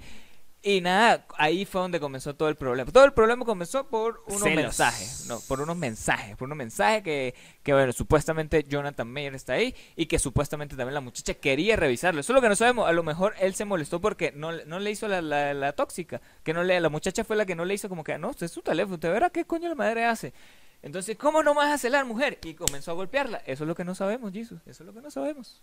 Y 0.61 0.81
nada, 0.81 1.25
ahí 1.37 1.63
fue 1.63 1.79
donde 1.79 2.01
comenzó 2.01 2.35
todo 2.35 2.49
el 2.49 2.57
problema. 2.57 2.91
Todo 2.91 3.05
el 3.05 3.13
problema 3.13 3.45
comenzó 3.45 3.87
por 3.87 4.21
unos 4.27 4.41
Celos. 4.41 4.55
mensajes, 4.65 5.25
no, 5.29 5.39
por 5.47 5.61
unos 5.61 5.77
mensajes, 5.77 6.35
por 6.35 6.47
unos 6.47 6.57
mensajes 6.57 7.01
que, 7.01 7.33
que 7.63 7.71
bueno, 7.73 7.93
supuestamente 7.93 8.65
Jonathan 8.67 9.07
Mayer 9.09 9.35
está 9.35 9.53
ahí 9.53 9.73
y 9.95 10.07
que 10.07 10.19
supuestamente 10.19 10.75
también 10.75 10.95
la 10.95 10.99
muchacha 10.99 11.33
quería 11.33 11.77
revisarlo. 11.77 12.19
Eso 12.19 12.33
es 12.33 12.35
lo 12.35 12.41
que 12.41 12.49
no 12.49 12.57
sabemos. 12.57 12.89
A 12.89 12.91
lo 12.91 13.03
mejor 13.03 13.35
él 13.39 13.55
se 13.55 13.63
molestó 13.63 14.01
porque 14.01 14.33
no, 14.35 14.51
le- 14.51 14.65
no 14.65 14.79
le 14.79 14.91
hizo 14.91 15.07
la, 15.07 15.21
la, 15.21 15.53
la 15.53 15.71
tóxica, 15.71 16.19
que 16.43 16.53
no 16.53 16.61
le, 16.65 16.77
la 16.81 16.89
muchacha 16.89 17.23
fue 17.23 17.37
la 17.37 17.45
que 17.45 17.55
no 17.55 17.63
le 17.63 17.75
hizo 17.75 17.87
como 17.87 18.03
que, 18.03 18.17
no, 18.17 18.31
usted 18.31 18.47
es 18.47 18.51
su 18.51 18.61
teléfono, 18.61 18.95
usted 18.95 19.13
verá 19.13 19.29
qué 19.29 19.45
coño 19.45 19.69
la 19.69 19.75
madre 19.75 20.03
hace. 20.03 20.33
Entonces, 20.81 21.15
¿cómo 21.17 21.41
no 21.41 21.53
vas 21.53 21.71
a 21.71 21.77
celar, 21.77 22.03
mujer? 22.03 22.37
Y 22.43 22.53
comenzó 22.55 22.91
a 22.91 22.95
golpearla. 22.95 23.37
Eso 23.45 23.63
es 23.63 23.67
lo 23.69 23.75
que 23.75 23.85
no 23.85 23.95
sabemos, 23.95 24.33
Jesus. 24.33 24.59
Eso 24.65 24.83
es 24.83 24.87
lo 24.87 24.93
que 24.93 24.99
no 25.01 25.09
sabemos. 25.09 25.61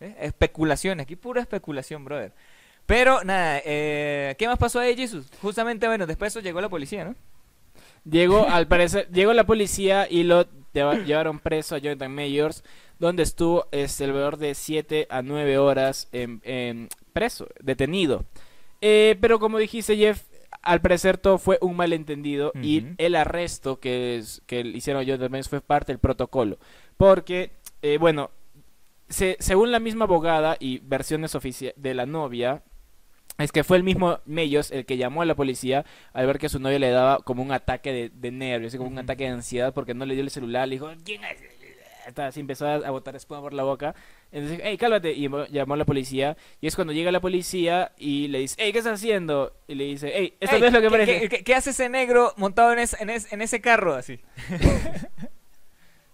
¿Eh? 0.00 0.16
Especulación, 0.18 0.98
aquí 0.98 1.14
pura 1.14 1.40
especulación, 1.40 2.04
brother. 2.04 2.32
Pero 2.86 3.22
nada, 3.24 3.60
eh, 3.64 4.34
¿qué 4.38 4.46
más 4.46 4.58
pasó 4.58 4.80
ahí, 4.80 4.96
Jesus? 4.96 5.26
Justamente, 5.40 5.86
bueno, 5.86 6.06
después 6.06 6.32
de 6.32 6.40
eso 6.40 6.44
llegó 6.44 6.60
la 6.60 6.68
policía, 6.68 7.04
¿no? 7.04 7.14
Llegó, 8.04 8.46
al 8.48 8.66
parecer, 8.68 9.08
llegó 9.12 9.32
la 9.32 9.44
policía 9.44 10.06
y 10.10 10.24
lo 10.24 10.46
lleva- 10.74 10.98
llevaron 11.04 11.38
preso 11.38 11.74
a 11.74 11.78
Jonathan 11.78 12.14
Mayors, 12.14 12.64
donde 12.98 13.22
estuvo 13.22 13.66
este, 13.72 14.04
alrededor 14.04 14.36
de 14.36 14.54
7 14.54 15.06
a 15.10 15.22
9 15.22 15.58
horas 15.58 16.08
en, 16.12 16.40
en 16.44 16.88
preso, 17.12 17.46
detenido. 17.60 18.24
Eh, 18.80 19.16
pero 19.20 19.38
como 19.38 19.58
dijiste, 19.58 19.96
Jeff, 19.96 20.22
al 20.60 20.80
parecer 20.80 21.18
todo 21.18 21.38
fue 21.38 21.58
un 21.60 21.76
malentendido 21.76 22.52
y 22.62 22.84
el 22.98 23.14
arresto 23.16 23.78
que, 23.80 24.18
es- 24.18 24.42
que 24.46 24.60
hicieron 24.60 25.00
a 25.02 25.04
Jonathan 25.04 25.30
Mayors 25.30 25.48
fue 25.48 25.60
parte 25.60 25.92
del 25.92 25.98
protocolo. 26.00 26.58
Porque, 26.96 27.52
eh, 27.80 27.98
bueno, 27.98 28.30
se- 29.08 29.36
según 29.40 29.70
la 29.72 29.78
misma 29.80 30.04
abogada 30.04 30.56
y 30.60 30.78
versiones 30.78 31.34
oficiales 31.34 31.74
de 31.80 31.94
la 31.94 32.06
novia, 32.06 32.62
es 33.42 33.52
que 33.52 33.64
fue 33.64 33.76
el 33.76 33.82
mismo 33.82 34.20
Mayors 34.26 34.70
el 34.70 34.84
que 34.86 34.96
llamó 34.96 35.22
a 35.22 35.24
la 35.26 35.34
policía 35.34 35.84
al 36.12 36.26
ver 36.26 36.38
que 36.38 36.48
su 36.48 36.58
novia 36.58 36.78
le 36.78 36.90
daba 36.90 37.18
como 37.18 37.42
un 37.42 37.52
ataque 37.52 37.92
de, 37.92 38.10
de 38.14 38.30
nervios, 38.30 38.74
como 38.76 38.88
un 38.88 38.98
ataque 38.98 39.24
de 39.24 39.30
ansiedad 39.30 39.72
porque 39.74 39.94
no 39.94 40.04
le 40.06 40.14
dio 40.14 40.22
el 40.24 40.30
celular, 40.30 40.66
le 40.68 40.76
dijo, 40.76 40.90
¿quién 41.04 41.22
es? 41.24 41.38
Así, 42.16 42.40
empezó 42.40 42.66
a, 42.66 42.90
botar 42.90 43.14
espuma 43.14 43.40
por 43.40 43.52
la 43.54 43.62
boca. 43.62 43.94
Entonces, 44.32 44.60
hey, 44.64 44.76
cálmate. 44.76 45.12
Y 45.12 45.28
llamó- 45.28 45.74
a 45.74 45.76
la 45.76 45.84
policía. 45.84 46.36
Y 46.60 46.66
es 46.66 46.74
cuando 46.74 46.92
llega 46.92 47.12
la 47.12 47.20
policía 47.20 47.92
y 47.96 48.26
le 48.26 48.40
dice, 48.40 48.56
hey, 48.58 48.72
¿qué 48.72 48.78
estás 48.78 48.94
haciendo? 48.94 49.54
Y 49.68 49.76
le 49.76 49.84
dice, 49.84 50.10
hey, 50.12 50.34
esto 50.40 50.58
no 50.58 50.66
es 50.66 50.72
lo 50.72 50.80
que 50.80 50.86
¿qué- 50.86 50.90
parece. 50.90 51.20
¿qué, 51.20 51.28
qué- 51.28 51.44
qué 51.44 51.54
hace 51.54 51.70
ese 51.70 51.88
negro 51.88 52.32
montado 52.36 52.72
en, 52.72 52.80
ese- 52.80 53.00
en, 53.00 53.08
ese- 53.10 53.32
en 53.32 53.40
ese 53.40 53.60
carro 53.60 53.94
así? 53.94 54.18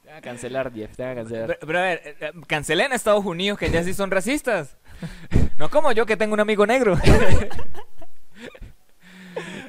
Te 0.03 0.09
van 0.09 0.17
a 0.17 0.21
cancelar, 0.21 0.73
Jeff, 0.75 0.97
te 0.97 1.03
van 1.03 1.13
a 1.13 1.15
cancelar. 1.17 1.47
Pero, 1.47 1.59
pero 1.67 1.79
a 1.79 1.83
ver, 1.83 2.03
eh, 2.05 2.17
eh, 2.21 2.31
cancelen 2.47 2.93
a 2.93 2.95
Estados 2.95 3.25
Unidos 3.25 3.59
que 3.59 3.71
ya 3.71 3.83
sí 3.83 3.95
son 3.95 4.11
racistas. 4.11 4.77
No 5.59 5.69
como 5.71 5.93
yo 5.93 6.07
que 6.07 6.17
tengo 6.17 6.35
un 6.35 6.41
amigo 6.41 6.67
negro. 6.67 6.97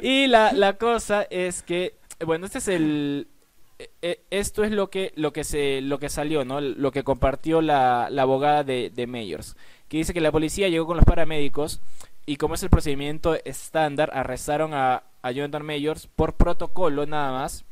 Y 0.01 0.27
la, 0.27 0.53
la 0.53 0.73
cosa 0.77 1.23
es 1.29 1.61
que, 1.63 1.95
bueno, 2.25 2.45
este 2.45 2.59
es 2.59 2.67
el... 2.67 3.27
eh, 3.79 3.89
eh, 4.01 4.21
Esto 4.29 4.63
es 4.63 4.71
lo 4.71 4.89
que, 4.89 5.11
lo 5.15 5.33
que 5.33 5.43
se 5.43 5.81
lo 5.81 5.99
que 5.99 6.09
salió, 6.09 6.45
¿no? 6.45 6.61
Lo 6.61 6.91
que 6.91 7.03
compartió 7.03 7.61
la, 7.61 8.07
la 8.11 8.23
abogada 8.23 8.63
de, 8.63 8.89
de 8.93 9.07
Mayors, 9.07 9.55
que 9.87 9.97
dice 9.97 10.13
que 10.13 10.21
la 10.21 10.31
policía 10.31 10.69
llegó 10.69 10.85
con 10.87 10.97
los 10.97 11.05
paramédicos 11.05 11.81
y 12.25 12.37
como 12.37 12.55
es 12.55 12.63
el 12.63 12.69
procedimiento 12.69 13.35
estándar, 13.45 14.11
arrestaron 14.13 14.73
a, 14.73 15.03
a 15.21 15.31
Jonathan 15.31 15.65
Mayors 15.65 16.07
por 16.07 16.33
protocolo 16.35 17.05
nada 17.05 17.31
más. 17.31 17.65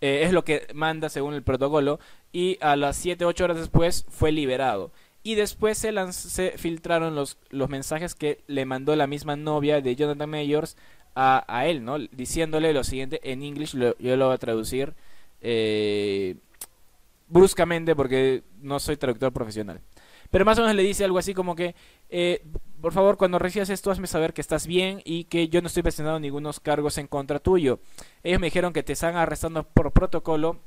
Eh, 0.00 0.22
es 0.24 0.32
lo 0.32 0.44
que 0.44 0.66
manda 0.74 1.08
según 1.08 1.34
el 1.34 1.42
protocolo. 1.42 1.98
Y 2.32 2.58
a 2.60 2.76
las 2.76 2.96
7, 2.96 3.24
8 3.24 3.44
horas 3.44 3.56
después 3.56 4.04
fue 4.10 4.32
liberado. 4.32 4.90
Y 5.26 5.34
después 5.34 5.76
se, 5.76 5.92
se 6.12 6.52
filtraron 6.56 7.16
los, 7.16 7.36
mensajes 7.68 8.14
que 8.14 8.44
le 8.46 8.64
mandó 8.64 8.94
la 8.94 9.08
misma 9.08 9.34
novia 9.34 9.80
de 9.80 9.96
Jonathan 9.96 10.30
Mayors 10.30 10.76
a, 11.16 11.66
él, 11.66 11.84
¿no? 11.84 11.98
Diciéndole 11.98 12.72
lo 12.72 12.84
siguiente 12.84 13.20
en 13.24 13.42
inglés, 13.42 13.72
yo 13.72 14.16
lo 14.16 14.26
voy 14.26 14.34
a 14.34 14.38
traducir 14.38 14.94
eh, 15.40 16.36
bruscamente 17.26 17.96
porque 17.96 18.44
no 18.60 18.78
soy 18.78 18.98
traductor 18.98 19.32
profesional. 19.32 19.80
Pero 20.30 20.44
más 20.44 20.58
o 20.58 20.60
menos 20.60 20.76
le 20.76 20.84
dice 20.84 21.04
algo 21.04 21.18
así 21.18 21.34
como 21.34 21.56
que, 21.56 21.74
eh, 22.08 22.44
por 22.80 22.92
favor, 22.92 23.16
cuando 23.16 23.40
recibas 23.40 23.68
esto, 23.68 23.90
hazme 23.90 24.06
saber 24.06 24.32
que 24.32 24.42
estás 24.42 24.68
bien 24.68 25.02
y 25.04 25.24
que 25.24 25.48
yo 25.48 25.60
no 25.60 25.66
estoy 25.66 25.82
presentando 25.82 26.20
ningunos 26.20 26.60
cargos 26.60 26.98
en 26.98 27.08
contra 27.08 27.40
tuyo. 27.40 27.80
Ellos 28.22 28.38
me 28.38 28.46
dijeron 28.46 28.72
que 28.72 28.84
te 28.84 28.92
están 28.92 29.16
arrestando 29.16 29.64
por 29.64 29.90
protocolo 29.90 30.60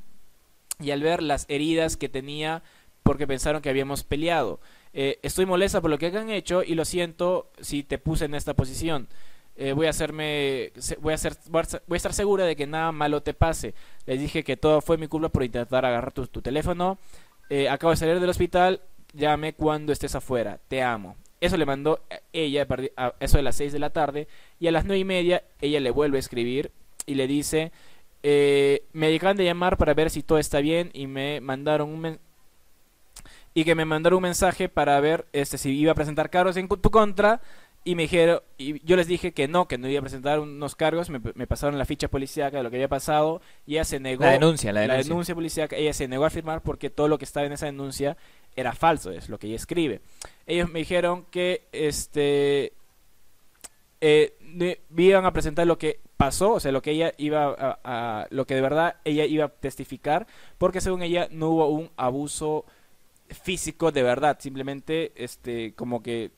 y 0.81 0.91
al 0.91 1.01
ver 1.01 1.23
las 1.23 1.45
heridas 1.47 1.95
que 1.95 2.09
tenía 2.09 2.61
porque 3.09 3.25
pensaron 3.25 3.63
que 3.63 3.71
habíamos 3.71 4.03
peleado. 4.03 4.59
Eh, 4.93 5.17
estoy 5.23 5.47
molesta 5.47 5.81
por 5.81 5.89
lo 5.89 5.97
que 5.97 6.15
han 6.15 6.29
hecho 6.29 6.61
y 6.61 6.75
lo 6.75 6.85
siento 6.85 7.49
si 7.59 7.81
te 7.81 7.97
puse 7.97 8.25
en 8.25 8.35
esta 8.35 8.53
posición. 8.53 9.07
Eh, 9.55 9.73
voy 9.73 9.87
a 9.87 9.89
hacerme 9.89 10.71
voy 11.01 11.13
a 11.13 11.15
hacer 11.15 11.35
voy 11.47 11.97
estar 11.97 12.13
segura 12.13 12.45
de 12.45 12.55
que 12.55 12.67
nada 12.67 12.91
malo 12.91 13.23
te 13.23 13.33
pase. 13.33 13.73
Les 14.05 14.19
dije 14.19 14.43
que 14.43 14.57
todo 14.57 14.79
fue 14.81 14.99
mi 14.99 15.07
culpa 15.07 15.29
por 15.29 15.43
intentar 15.43 15.87
agarrar 15.87 16.11
tu, 16.11 16.27
teléfono. 16.27 16.99
Eh, 17.49 17.67
acabo 17.67 17.89
de 17.89 17.97
salir 17.97 18.19
del 18.19 18.29
hospital. 18.29 18.79
Llame 19.13 19.53
cuando 19.53 19.91
estés 19.91 20.13
afuera. 20.13 20.59
Te 20.67 20.83
amo. 20.83 21.15
Eso 21.41 21.57
le 21.57 21.65
mandó 21.65 22.03
ella 22.31 22.67
a 22.95 23.15
eso 23.19 23.37
de 23.37 23.43
las 23.43 23.55
6 23.55 23.73
de 23.73 23.79
la 23.79 23.89
tarde. 23.89 24.27
Y 24.59 24.67
a 24.67 24.71
las 24.71 24.85
nueve 24.85 24.99
y 24.99 25.05
media 25.05 25.41
ella 25.61 25.79
le 25.79 25.89
vuelve 25.89 26.17
a 26.17 26.19
escribir 26.19 26.71
y 27.07 27.15
le 27.15 27.25
dice 27.25 27.71
me 28.21 29.09
dejan 29.09 29.35
de 29.35 29.45
llamar 29.45 29.77
para 29.77 29.95
ver 29.95 30.11
si 30.11 30.21
todo 30.21 30.37
está 30.37 30.59
bien 30.59 30.91
y 30.93 31.07
me 31.07 31.41
mandaron 31.41 31.89
un 31.89 32.19
y 33.59 33.65
que 33.65 33.75
me 33.75 33.83
mandaron 33.83 34.17
un 34.17 34.23
mensaje 34.23 34.69
para 34.69 34.97
ver 35.01 35.25
este 35.33 35.57
si 35.57 35.77
iba 35.77 35.91
a 35.91 35.95
presentar 35.95 36.29
cargos 36.29 36.55
en 36.55 36.69
tu 36.69 36.89
contra 36.91 37.41
y 37.83 37.95
me 37.95 38.03
dijeron, 38.03 38.39
y 38.57 38.85
yo 38.85 38.95
les 38.95 39.05
dije 39.05 39.33
que 39.33 39.49
no, 39.49 39.67
que 39.67 39.77
no 39.77 39.89
iba 39.89 39.99
a 39.99 40.01
presentar 40.01 40.39
unos 40.39 40.75
cargos, 40.77 41.09
me, 41.09 41.19
pasaron 41.19 41.77
la 41.77 41.83
ficha 41.83 42.07
policíaca 42.07 42.55
de 42.55 42.63
lo 42.63 42.69
que 42.69 42.77
había 42.77 42.87
pasado 42.87 43.41
y 43.65 43.73
ella 43.73 43.83
se 43.83 43.99
negó. 43.99 44.23
La 44.23 44.31
denuncia, 44.31 44.71
la 44.71 44.81
denuncia. 44.81 44.97
La 44.97 45.03
denuncia 45.03 45.35
policíaca, 45.35 45.75
ella 45.75 45.91
se 45.91 46.07
negó 46.07 46.23
a 46.23 46.29
firmar 46.29 46.61
porque 46.61 46.89
todo 46.89 47.09
lo 47.09 47.17
que 47.17 47.25
estaba 47.25 47.47
en 47.47 47.51
esa 47.51 47.65
denuncia 47.65 48.15
era 48.55 48.71
falso, 48.71 49.11
es 49.11 49.27
lo 49.27 49.37
que 49.39 49.47
ella 49.47 49.57
escribe. 49.57 49.99
Ellos 50.47 50.69
me 50.69 50.79
dijeron 50.79 51.25
que 51.29 51.67
este 51.73 52.71
eh, 53.99 54.37
iban 54.95 55.25
a 55.25 55.33
presentar 55.33 55.67
lo 55.67 55.77
que 55.77 55.99
pasó, 56.15 56.53
o 56.53 56.59
sea, 56.61 56.71
lo 56.71 56.81
que 56.81 56.91
ella 56.91 57.11
iba 57.17 57.77
a, 57.83 58.25
lo 58.29 58.45
que 58.45 58.55
de 58.55 58.61
verdad 58.61 58.95
ella 59.03 59.25
iba 59.25 59.45
a 59.45 59.49
testificar, 59.49 60.27
porque 60.57 60.79
según 60.79 61.01
ella 61.01 61.27
no 61.29 61.49
hubo 61.49 61.67
un 61.67 61.89
abuso 61.97 62.65
físico 63.29 63.91
de 63.91 64.03
verdad, 64.03 64.37
simplemente 64.39 65.11
este 65.15 65.73
como 65.75 66.01
que 66.01 66.31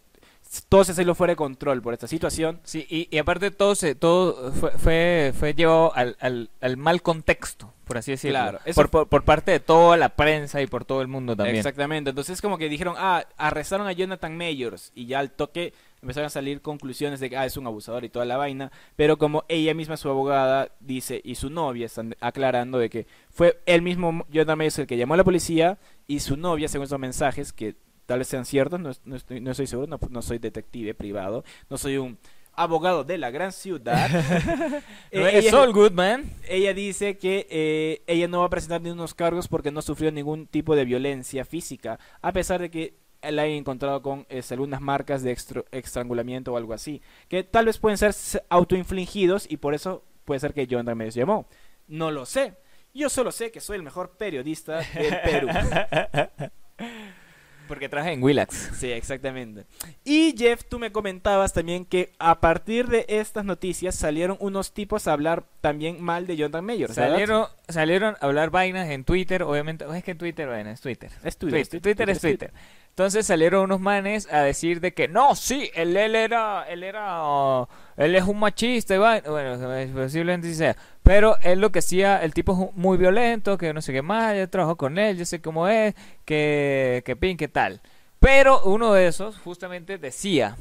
todo 0.67 0.83
se 0.83 0.93
salió 0.93 1.15
fuera 1.15 1.31
de 1.31 1.37
control 1.37 1.81
por 1.81 1.93
esta 1.93 2.07
situación. 2.07 2.59
Sí, 2.63 2.85
y, 2.89 3.17
aparte 3.17 3.51
todo 3.51 3.73
se, 3.73 3.95
todo 3.95 4.51
fue, 4.51 4.71
fue, 4.71 5.33
fue 5.37 5.53
llevado 5.53 5.95
al, 5.95 6.17
al, 6.19 6.77
mal 6.77 7.01
contexto, 7.01 7.73
por 7.85 7.97
así 7.97 8.11
decirlo. 8.11 8.39
Claro, 8.39 8.59
por, 8.75 9.07
por, 9.07 9.23
parte 9.23 9.51
de 9.51 9.59
toda 9.61 9.95
la 9.95 10.09
prensa 10.09 10.61
y 10.61 10.67
por 10.67 10.83
todo 10.83 11.01
el 11.01 11.07
mundo 11.07 11.35
también. 11.37 11.55
Exactamente, 11.55 12.09
entonces 12.09 12.41
como 12.41 12.57
que 12.57 12.67
dijeron, 12.67 12.95
ah, 12.97 13.25
arrestaron 13.37 13.87
a 13.87 13.93
Jonathan 13.93 14.35
Mayors 14.35 14.91
y 14.93 15.05
ya 15.05 15.19
al 15.19 15.31
toque 15.31 15.73
empezaron 16.01 16.27
a 16.27 16.29
salir 16.29 16.61
conclusiones 16.61 17.19
de 17.19 17.29
que 17.29 17.37
ah, 17.37 17.45
es 17.45 17.57
un 17.57 17.67
abusador 17.67 18.03
y 18.03 18.09
toda 18.09 18.25
la 18.25 18.37
vaina, 18.37 18.71
pero 18.95 19.17
como 19.17 19.43
ella 19.47 19.73
misma, 19.73 19.97
su 19.97 20.09
abogada, 20.09 20.71
dice, 20.79 21.21
y 21.23 21.35
su 21.35 21.49
novia 21.49 21.85
están 21.85 22.15
aclarando 22.19 22.79
de 22.79 22.89
que 22.89 23.07
fue 23.29 23.61
el 23.65 23.81
mismo 23.81 24.25
Jonathan 24.29 24.57
Mayors 24.57 24.79
el 24.79 24.87
que 24.87 24.97
llamó 24.97 25.13
a 25.13 25.17
la 25.17 25.23
policía 25.23 25.77
y 26.07 26.19
su 26.19 26.37
novia, 26.37 26.67
según 26.67 26.85
estos 26.85 26.99
mensajes, 26.99 27.53
que 27.53 27.75
tal 28.05 28.19
vez 28.19 28.27
sean 28.27 28.45
ciertos, 28.45 28.79
no, 28.79 28.91
no, 29.05 29.15
estoy, 29.15 29.39
no 29.39 29.51
estoy 29.51 29.67
seguro, 29.67 29.99
no, 30.09 30.21
soy 30.21 30.39
detective 30.39 30.93
privado, 30.93 31.43
no 31.69 31.77
soy 31.77 31.97
un 31.97 32.17
abogado 32.53 33.03
de 33.03 33.17
la 33.17 33.31
gran 33.31 33.51
ciudad. 33.51 34.09
Eh, 35.13 35.39
es 35.39 35.53
all 35.53 35.73
good, 35.73 35.91
man. 35.91 36.23
Ella 36.47 36.73
dice 36.73 37.17
que 37.17 37.45
eh, 37.49 38.01
ella 38.07 38.29
no 38.29 38.39
va 38.39 38.45
a 38.45 38.49
presentar 38.49 38.81
unos 38.81 39.13
cargos 39.13 39.49
porque 39.49 39.71
no 39.71 39.81
sufrió 39.81 40.09
ningún 40.09 40.47
tipo 40.47 40.73
de 40.73 40.85
violencia 40.85 41.43
física, 41.43 41.99
a 42.21 42.31
pesar 42.31 42.61
de 42.61 42.71
que 42.71 42.93
la 43.23 43.43
haya 43.43 43.55
encontrado 43.55 44.01
con 44.01 44.25
este, 44.29 44.53
algunas 44.53 44.81
marcas 44.81 45.23
de 45.23 45.37
estrangulamiento 45.71 46.53
o 46.53 46.57
algo 46.57 46.73
así, 46.73 47.01
que 47.27 47.43
tal 47.43 47.65
vez 47.65 47.77
pueden 47.77 47.97
ser 47.97 48.13
autoinfligidos 48.49 49.49
y 49.49 49.57
por 49.57 49.73
eso 49.73 50.03
puede 50.25 50.39
ser 50.39 50.53
que 50.53 50.67
John 50.69 50.85
me 50.97 51.11
llamó. 51.11 51.47
No 51.87 52.11
lo 52.11 52.25
sé. 52.25 52.55
Yo 52.93 53.09
solo 53.09 53.31
sé 53.31 53.51
que 53.51 53.61
soy 53.61 53.77
el 53.77 53.83
mejor 53.83 54.17
periodista 54.17 54.79
del 54.79 55.21
Perú. 55.23 55.47
Porque 57.67 57.87
traje 57.87 58.11
en 58.11 58.21
Willax. 58.21 58.71
Sí, 58.77 58.91
exactamente. 58.91 59.65
Y 60.03 60.35
Jeff, 60.37 60.63
tú 60.67 60.77
me 60.77 60.91
comentabas 60.91 61.53
también 61.53 61.85
que 61.85 62.11
a 62.19 62.41
partir 62.41 62.87
de 62.87 63.05
estas 63.07 63.45
noticias 63.45 63.95
salieron 63.95 64.37
unos 64.39 64.73
tipos 64.73 65.07
a 65.07 65.13
hablar 65.13 65.43
también 65.61 66.01
mal 66.01 66.27
de 66.27 66.35
Jonathan 66.35 66.65
Mayer. 66.65 66.93
Salieron, 66.93 67.45
salieron 67.69 68.15
a 68.19 68.25
hablar 68.25 68.49
vainas 68.49 68.89
en 68.89 69.03
Twitter, 69.03 69.43
obviamente. 69.43 69.85
es 69.95 70.03
que 70.03 70.15
Twitter, 70.15 70.47
bueno, 70.47 70.69
es 70.69 70.81
Twitter. 70.81 71.11
Es 71.23 71.37
Twitter. 71.37 71.81
Twitter, 71.81 72.09
es 72.09 72.19
Twitter. 72.19 72.51
Entonces 72.89 73.25
salieron 73.25 73.63
unos 73.63 73.79
manes 73.79 74.27
a 74.31 74.41
decir 74.41 74.81
de 74.81 74.93
que 74.93 75.07
no, 75.07 75.33
sí, 75.35 75.71
él, 75.75 75.95
él 75.95 76.13
era, 76.13 76.65
él 76.67 76.83
era, 76.83 77.65
él 77.95 78.15
es 78.15 78.23
un 78.23 78.37
machista 78.37 78.95
y 78.95 78.97
bueno, 78.97 79.93
posiblemente 79.93 80.49
sí 80.49 80.55
sea. 80.55 80.75
Pero 81.03 81.37
él 81.41 81.59
lo 81.59 81.71
que 81.71 81.79
hacía, 81.79 82.21
el 82.23 82.33
tipo 82.33 82.53
es 82.53 82.77
muy 82.77 82.97
violento, 82.97 83.57
que 83.57 83.73
no 83.73 83.81
sé 83.81 83.91
qué 83.93 84.01
más, 84.01 84.35
yo 84.37 84.49
trabajo 84.49 84.77
con 84.77 84.97
él, 84.99 85.17
yo 85.17 85.25
sé 85.25 85.41
cómo 85.41 85.67
es, 85.67 85.95
que, 86.25 87.01
que 87.05 87.15
pin, 87.15 87.37
que 87.37 87.47
tal. 87.47 87.81
Pero 88.19 88.61
uno 88.63 88.93
de 88.93 89.07
esos 89.07 89.37
justamente 89.39 89.97
decía, 89.97 90.55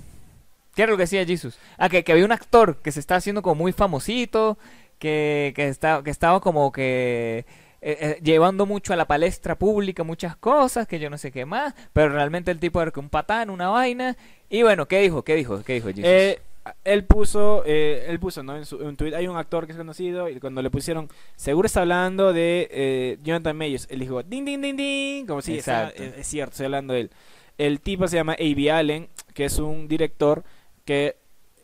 ¿qué 0.75 0.83
era 0.83 0.93
lo 0.93 0.97
que 0.97 1.03
decía 1.03 1.27
Jesus? 1.27 1.59
Ah, 1.77 1.89
que, 1.91 2.05
que 2.05 2.13
había 2.13 2.25
un 2.25 2.33
actor 2.33 2.79
que 2.79 2.91
se 2.91 3.01
está 3.01 3.17
haciendo 3.17 3.43
como 3.43 3.57
muy 3.57 3.73
famosito, 3.73 4.57
que, 4.99 5.53
que, 5.55 5.69
está, 5.69 6.03
que 6.03 6.11
estaba 6.11 6.41
como 6.41 6.73
que 6.73 7.45
eh, 7.83 7.97
eh, 8.01 8.21
llevando 8.23 8.67
mucho 8.67 8.93
a 8.93 8.97
la 8.97 9.07
palestra 9.07 9.59
pública 9.59 10.05
muchas 10.05 10.37
cosas, 10.37 10.87
que 10.87 10.99
yo 10.99 11.09
no 11.09 11.17
sé 11.17 11.33
qué 11.33 11.47
más, 11.47 11.75
pero 11.93 12.11
realmente 12.11 12.51
el 12.51 12.59
tipo 12.61 12.81
era 12.81 12.91
que 12.91 13.01
un 13.01 13.09
patán, 13.09 13.51
una 13.51 13.69
vaina. 13.69 14.17
Y 14.51 14.63
bueno, 14.63 14.87
¿qué 14.87 15.01
dijo? 15.01 15.23
¿Qué 15.23 15.35
dijo? 15.35 15.63
¿Qué 15.63 15.75
dijo 15.75 15.89
eh, 15.97 16.41
él 16.85 17.05
puso, 17.05 17.65
él 17.65 18.19
puso, 18.21 18.43
¿no? 18.43 18.57
En 18.57 18.67
su 18.67 18.81
en 18.83 18.97
tweet, 18.97 19.15
hay 19.15 19.27
un 19.27 19.37
actor 19.37 19.67
que 19.67 19.73
es 19.73 19.79
conocido 19.79 20.29
y 20.29 20.39
cuando 20.41 20.63
le 20.63 20.71
pusieron, 20.71 21.09
seguro 21.37 21.67
está 21.67 21.83
hablando 21.83 22.33
de 22.33 23.19
Jonathan 23.23 23.57
Mayers, 23.57 23.87
él 23.91 24.01
dijo, 24.01 24.23
ding, 24.23 24.45
ding, 24.45 24.61
ding, 24.61 24.77
ding, 24.77 25.27
como 25.27 25.43
si 25.43 25.59
es, 25.59 25.69
es, 25.69 26.27
cierto, 26.27 26.53
estoy 26.53 26.67
hablando 26.67 26.95
de 26.95 27.01
él. 27.03 27.11
El 27.59 27.81
tipo 27.81 28.09
se 28.09 28.17
llama 28.17 28.33
A.B. 28.33 28.71
Allen, 28.71 29.09
que 29.35 29.45
es 29.45 29.59
un 29.59 29.87
director 29.87 30.45
que 30.85 31.17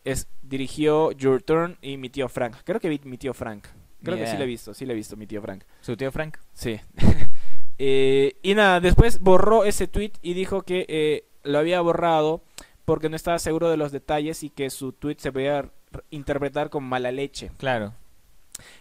es, 0.05 0.29
dirigió 0.43 1.11
Your 1.13 1.43
Turn 1.43 1.79
y 1.83 1.97
mi 1.97 2.11
tío 2.11 2.29
Frank. 2.29 2.57
Creo 2.65 2.81
que 2.81 2.89
vi 2.89 3.01
mi 3.05 3.19
tío 3.19 3.35
Frank. 3.35 3.67
Creo 4.03 4.17
que 4.17 4.27
sí 4.27 4.37
lo 4.37 4.45
he 4.45 4.47
visto, 4.47 4.73
sí 4.73 4.87
lo 4.87 4.93
he 4.93 4.95
visto, 4.95 5.17
mi 5.17 5.27
tío 5.27 5.43
Frank. 5.43 5.65
¿Su 5.81 5.97
tío 5.97 6.13
Frank? 6.13 6.39
Sí. 6.53 6.81
Eh, 7.79 8.39
y 8.41 8.55
nada, 8.55 8.81
después 8.81 9.21
borró 9.21 9.65
ese 9.65 9.87
tweet 9.87 10.13
y 10.23 10.33
dijo 10.33 10.63
que 10.63 10.87
eh, 10.89 11.25
lo 11.43 11.59
había 11.59 11.79
borrado 11.83 12.41
porque 12.87 13.11
no 13.11 13.17
estaba 13.17 13.39
seguro 13.39 13.69
de 13.69 13.77
los 13.77 13.93
detalles 13.93 14.43
y 14.43 14.49
que 14.49 14.71
su 14.71 14.93
tweet 14.93 15.17
se 15.19 15.33
podía 15.33 15.71
interpretar 16.09 16.71
con 16.71 16.85
mala 16.85 17.13
leche. 17.13 17.51
Claro. 17.59 17.93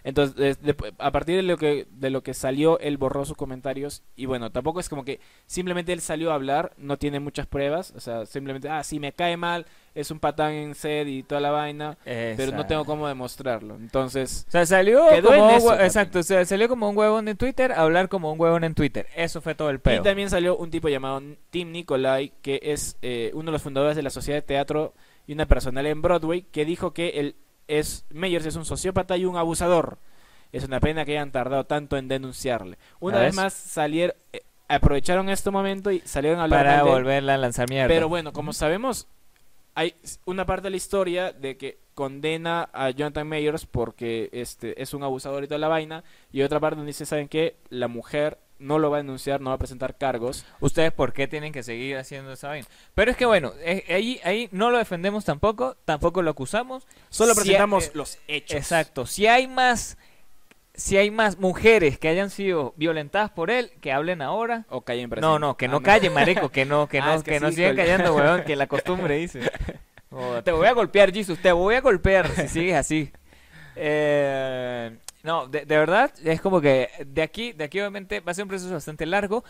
Entonces, 0.05 0.57
a 0.99 1.11
partir 1.11 1.35
de 1.35 1.43
lo 1.43 1.57
que 1.57 1.85
de 1.91 2.09
lo 2.09 2.23
que 2.23 2.33
salió, 2.33 2.79
él 2.79 2.97
borró 2.97 3.25
sus 3.25 3.35
comentarios 3.35 4.03
y 4.15 4.25
bueno, 4.25 4.51
tampoco 4.51 4.79
es 4.79 4.87
como 4.87 5.03
que 5.03 5.19
simplemente 5.47 5.91
él 5.91 5.99
salió 5.99 6.31
a 6.31 6.35
hablar, 6.35 6.73
no 6.77 6.97
tiene 6.97 7.19
muchas 7.19 7.45
pruebas, 7.47 7.91
o 7.93 7.99
sea, 7.99 8.25
simplemente, 8.25 8.69
ah, 8.69 8.83
sí, 8.83 9.01
me 9.01 9.11
cae 9.11 9.35
mal, 9.35 9.65
es 9.95 10.11
un 10.11 10.19
patán 10.19 10.51
en 10.51 10.75
sed 10.75 11.07
y 11.07 11.23
toda 11.23 11.39
la 11.41 11.51
vaina, 11.51 11.97
pero 12.03 12.51
no 12.51 12.67
tengo 12.67 12.85
cómo 12.85 13.07
demostrarlo. 13.07 13.75
Entonces, 13.75 14.45
o 14.49 14.51
sea, 14.51 14.65
salió 14.65 15.05
como 15.23 15.73
exacto, 15.73 16.19
o 16.19 16.23
sea, 16.23 16.45
salió 16.45 16.67
como 16.67 16.89
un 16.89 16.97
huevón 16.97 17.27
en 17.29 17.37
Twitter, 17.37 17.71
a 17.71 17.81
hablar 17.81 18.09
como 18.09 18.31
un 18.31 18.39
huevón 18.39 18.65
en 18.65 18.75
Twitter. 18.75 19.07
Eso 19.15 19.41
fue 19.41 19.55
todo 19.55 19.69
el 19.69 19.79
pedo. 19.79 20.01
Y 20.01 20.03
también 20.03 20.29
salió 20.29 20.57
un 20.57 20.69
tipo 20.69 20.89
llamado 20.89 21.21
Tim 21.49 21.71
Nicolai, 21.71 22.33
que 22.41 22.59
es 22.61 22.97
eh, 23.01 23.31
uno 23.33 23.45
de 23.45 23.51
los 23.53 23.61
fundadores 23.61 23.95
de 23.95 24.03
la 24.03 24.09
Sociedad 24.09 24.37
de 24.37 24.43
Teatro 24.43 24.93
y 25.25 25.33
una 25.33 25.45
personal 25.45 25.85
en 25.85 26.01
Broadway, 26.01 26.43
que 26.43 26.65
dijo 26.65 26.93
que 26.93 27.09
el 27.19 27.35
es 27.67 28.05
Meyers 28.09 28.45
es 28.45 28.55
un 28.55 28.65
sociópata 28.65 29.17
y 29.17 29.25
un 29.25 29.37
abusador. 29.37 29.97
Es 30.51 30.63
una 30.63 30.79
pena 30.79 31.05
que 31.05 31.13
hayan 31.13 31.31
tardado 31.31 31.65
tanto 31.65 31.97
en 31.97 32.07
denunciarle. 32.07 32.77
Una 32.99 33.19
vez 33.19 33.35
más 33.35 33.53
salieron, 33.53 34.15
eh, 34.31 34.41
aprovecharon 34.67 35.29
este 35.29 35.51
momento 35.51 35.91
y 35.91 35.99
salieron 36.01 36.39
a 36.39 36.43
hablar 36.43 36.65
para 36.65 36.83
volverla 36.83 37.33
a 37.33 37.37
lanzar 37.37 37.69
mierda. 37.69 37.87
Pero 37.87 38.07
bueno, 38.07 38.31
como 38.31 38.53
sabemos, 38.53 39.07
hay 39.75 39.95
una 40.25 40.45
parte 40.45 40.63
de 40.63 40.69
la 40.71 40.77
historia 40.77 41.31
de 41.33 41.57
que 41.57 41.79
condena 41.93 42.69
a 42.73 42.89
Jonathan 42.89 43.27
Mayers 43.27 43.65
porque 43.65 44.29
este 44.31 44.81
es 44.81 44.93
un 44.93 45.03
abusador 45.03 45.43
y 45.43 45.47
toda 45.47 45.59
la 45.59 45.67
vaina 45.67 46.03
y 46.31 46.41
otra 46.41 46.59
parte 46.59 46.77
donde 46.77 46.89
dice, 46.89 47.05
¿saben 47.05 47.27
qué? 47.27 47.57
La 47.69 47.87
mujer 47.87 48.39
no 48.57 48.79
lo 48.79 48.89
va 48.89 48.97
a 48.97 49.01
denunciar, 49.01 49.41
no 49.41 49.49
va 49.49 49.55
a 49.55 49.59
presentar 49.59 49.97
cargos. 49.97 50.45
¿Ustedes 50.61 50.93
por 50.93 51.11
qué 51.11 51.27
tienen 51.27 51.51
que 51.51 51.61
seguir 51.61 51.97
haciendo 51.97 52.31
esa 52.31 52.47
vaina? 52.47 52.67
Pero 52.93 53.11
es 53.11 53.17
que 53.17 53.25
bueno, 53.25 53.51
eh, 53.59 53.83
ahí, 53.89 54.19
ahí 54.23 54.47
no 54.51 54.71
lo 54.71 54.77
defendemos 54.77 55.25
tampoco, 55.25 55.75
tampoco 55.83 56.21
lo 56.21 56.31
acusamos. 56.31 56.87
Solo 57.09 57.35
presentamos 57.35 57.91
los 57.93 58.17
hechos. 58.27 58.57
Exacto. 58.57 59.05
Si 59.05 59.27
hay 59.27 59.47
más 59.47 59.97
si 60.77 60.97
hay 60.97 61.11
más 61.11 61.39
mujeres 61.39 61.97
que 61.97 62.07
hayan 62.07 62.29
sido 62.29 62.73
violentadas 62.77 63.31
por 63.31 63.49
él, 63.49 63.71
que 63.81 63.91
hablen 63.91 64.21
ahora. 64.21 64.65
O 64.69 64.81
callen 64.81 65.09
preso. 65.09 65.27
No, 65.27 65.39
no, 65.39 65.57
que 65.57 65.67
no, 65.67 65.81
callen, 65.81 66.13
marico, 66.13 66.49
que 66.49 66.65
no, 66.65 66.87
que 66.87 66.99
ah, 67.01 67.15
no, 67.15 67.23
que, 67.23 67.39
no 67.39 67.51
sigan 67.51 67.75
callando, 67.75 68.15
weón, 68.15 68.43
que 68.43 68.55
la 68.55 68.67
costumbre 68.67 69.15
dice. 69.17 69.41
Oh, 70.11 70.41
te 70.43 70.51
voy 70.51 70.67
a 70.67 70.73
golpear, 70.73 71.11
Jesus, 71.13 71.39
te 71.39 71.51
voy 71.51 71.75
a 71.75 71.81
golpear 71.81 72.29
si 72.29 72.47
sigues 72.47 72.75
así. 72.75 73.11
Eh, 73.77 74.97
no, 75.23 75.47
de, 75.47 75.65
verdad, 75.65 76.09
es 76.23 76.39
como 76.39 76.61
que 76.61 76.89
de 77.05 77.21
aquí, 77.21 77.51
de 77.51 77.65
aquí 77.65 77.81
obviamente 77.81 78.21
va 78.21 78.31
a 78.31 78.33
ser 78.33 78.43
un 78.43 78.47
proceso 78.47 78.71
bastante 78.71 79.05
largo. 79.05 79.43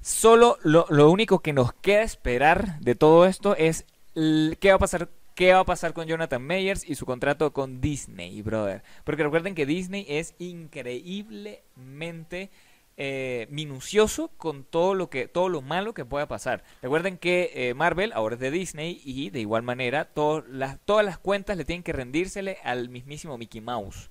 Solo 0.00 0.58
lo, 0.64 0.86
lo 0.88 1.08
único 1.12 1.38
que 1.38 1.52
nos 1.52 1.72
queda 1.74 2.02
esperar 2.02 2.80
de 2.80 2.96
todo 2.96 3.24
esto 3.24 3.54
es 3.54 3.84
¿qué 4.14 4.68
va 4.70 4.74
a 4.74 4.78
pasar? 4.78 5.08
¿Qué 5.38 5.52
va 5.52 5.60
a 5.60 5.64
pasar 5.64 5.92
con 5.92 6.08
Jonathan 6.08 6.42
Mayers 6.42 6.84
y 6.84 6.96
su 6.96 7.06
contrato 7.06 7.52
con 7.52 7.80
Disney, 7.80 8.42
brother? 8.42 8.82
Porque 9.04 9.22
recuerden 9.22 9.54
que 9.54 9.66
Disney 9.66 10.04
es 10.08 10.34
increíblemente 10.40 12.50
eh, 12.96 13.46
minucioso 13.48 14.32
con 14.36 14.64
todo 14.64 14.94
lo 14.94 15.10
que 15.10 15.28
todo 15.28 15.48
lo 15.48 15.62
malo 15.62 15.94
que 15.94 16.04
pueda 16.04 16.26
pasar. 16.26 16.64
Recuerden 16.82 17.18
que 17.18 17.52
eh, 17.54 17.72
Marvel 17.74 18.10
ahora 18.14 18.34
es 18.34 18.40
de 18.40 18.50
Disney 18.50 19.00
y 19.04 19.30
de 19.30 19.38
igual 19.38 19.62
manera 19.62 20.06
to- 20.06 20.42
las- 20.48 20.80
todas 20.84 21.06
las 21.06 21.18
cuentas 21.18 21.56
le 21.56 21.64
tienen 21.64 21.84
que 21.84 21.92
rendírsele 21.92 22.58
al 22.64 22.88
mismísimo 22.88 23.38
Mickey 23.38 23.60
Mouse. 23.60 24.10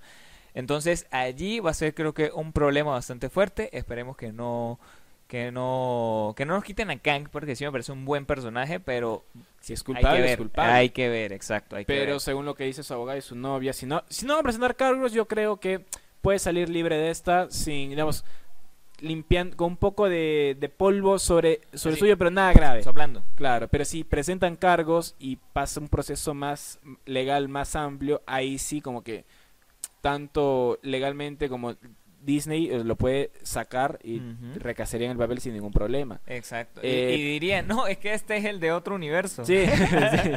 Entonces 0.53 1.07
allí 1.11 1.59
va 1.59 1.71
a 1.71 1.73
ser 1.73 1.93
creo 1.93 2.13
que 2.13 2.31
un 2.33 2.53
problema 2.53 2.91
bastante 2.91 3.29
fuerte. 3.29 3.77
Esperemos 3.77 4.15
que 4.15 4.31
no 4.31 4.79
que 5.27 5.51
no 5.51 6.33
que 6.37 6.45
no 6.45 6.53
nos 6.55 6.63
quiten 6.63 6.89
a 6.89 6.97
Kang 6.99 7.27
porque 7.29 7.55
sí 7.55 7.65
me 7.65 7.71
parece 7.71 7.91
un 7.91 8.05
buen 8.05 8.25
personaje, 8.25 8.79
pero 8.79 9.25
Si 9.59 9.73
es 9.73 9.81
hay 9.81 9.85
culpable, 9.85 10.15
que 10.17 10.21
ver, 10.21 10.31
es 10.31 10.37
culpable. 10.37 10.71
hay 10.73 10.89
que 10.89 11.09
ver, 11.09 11.33
exacto, 11.33 11.75
hay 11.75 11.83
que 11.85 11.93
Pero 11.93 12.11
ver. 12.13 12.19
según 12.21 12.45
lo 12.45 12.55
que 12.55 12.63
dice 12.63 12.81
su 12.83 12.93
abogado 12.93 13.17
y 13.17 13.21
su 13.21 13.35
novia, 13.35 13.73
si 13.73 13.85
no, 13.85 14.03
si 14.09 14.25
no 14.25 14.35
va 14.35 14.39
a 14.39 14.43
presentar 14.43 14.75
cargos, 14.75 15.11
yo 15.11 15.27
creo 15.27 15.59
que 15.59 15.85
puede 16.21 16.39
salir 16.39 16.69
libre 16.69 16.95
de 16.97 17.09
esta 17.09 17.49
sin, 17.51 17.89
digamos, 17.89 18.23
limpiando 18.99 19.55
con 19.57 19.67
un 19.67 19.77
poco 19.77 20.09
de, 20.09 20.57
de 20.59 20.69
polvo 20.69 21.19
sobre, 21.19 21.61
sobre 21.73 21.95
Sí. 21.95 21.99
suyo, 21.99 22.17
pero 22.17 22.31
nada 22.31 22.51
grave. 22.53 22.81
soplando. 22.83 23.23
Claro, 23.35 23.67
pero 23.67 23.85
si 23.85 24.03
presentan 24.03 24.55
cargos 24.55 25.15
y 25.19 25.35
pasa 25.53 25.79
un 25.79 25.87
proceso 25.89 26.33
más 26.33 26.79
legal, 27.05 27.47
más 27.49 27.75
amplio, 27.75 28.23
ahí 28.25 28.57
sí 28.57 28.81
como 28.81 29.03
que 29.03 29.25
tanto 30.01 30.79
legalmente 30.81 31.49
como 31.49 31.75
Disney 32.27 32.69
eh, 32.69 32.83
lo 32.83 32.95
puede 32.95 33.31
sacar 33.41 33.97
y 34.03 34.17
Ujú. 34.19 34.59
recasaría 34.59 35.05
en 35.05 35.13
el 35.13 35.17
papel 35.17 35.39
sin 35.39 35.53
ningún 35.53 35.71
problema. 35.71 36.19
Exacto. 36.27 36.81
Eh, 36.83 37.15
y, 37.17 37.21
y 37.21 37.23
diría, 37.31 37.63
no, 37.63 37.87
es 37.87 37.97
que 37.97 38.13
este 38.13 38.37
es 38.37 38.45
el 38.45 38.59
de 38.59 38.71
otro 38.73 38.93
universo. 38.93 39.43
Sí, 39.45 39.65
sí. 39.65 40.31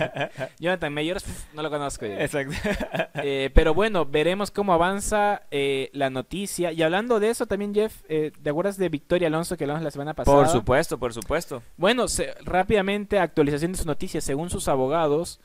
Jonathan 0.58 0.94
Mayers, 0.94 1.24
pf, 1.24 1.54
no 1.54 1.62
lo 1.62 1.68
conozco. 1.70 2.06
yo. 2.06 2.12
Exacto. 2.18 2.54
Eh, 3.22 3.50
pero 3.54 3.74
bueno, 3.74 4.06
veremos 4.06 4.50
cómo 4.50 4.72
avanza 4.72 5.42
eh, 5.50 5.90
la 5.92 6.08
noticia. 6.08 6.72
Y 6.72 6.82
hablando 6.82 7.20
de 7.20 7.28
eso 7.30 7.44
también, 7.46 7.74
Jeff, 7.74 8.02
eh, 8.08 8.30
¿te 8.42 8.48
acuerdas 8.48 8.78
de 8.78 8.88
Victoria 8.88 9.28
Alonso 9.28 9.56
que 9.56 9.64
hablamos 9.64 9.82
la 9.82 9.90
semana 9.90 10.14
pasada? 10.14 10.36
por 10.36 10.48
supuesto, 10.48 10.98
por 10.98 11.12
supuesto. 11.12 11.62
Bueno, 11.76 12.08
se- 12.08 12.32
rápidamente 12.44 13.18
actualización 13.18 13.72
de 13.72 13.78
sus 13.78 13.86
noticias. 13.86 14.24
Según 14.24 14.48
sus 14.48 14.68
abogados, 14.68 15.40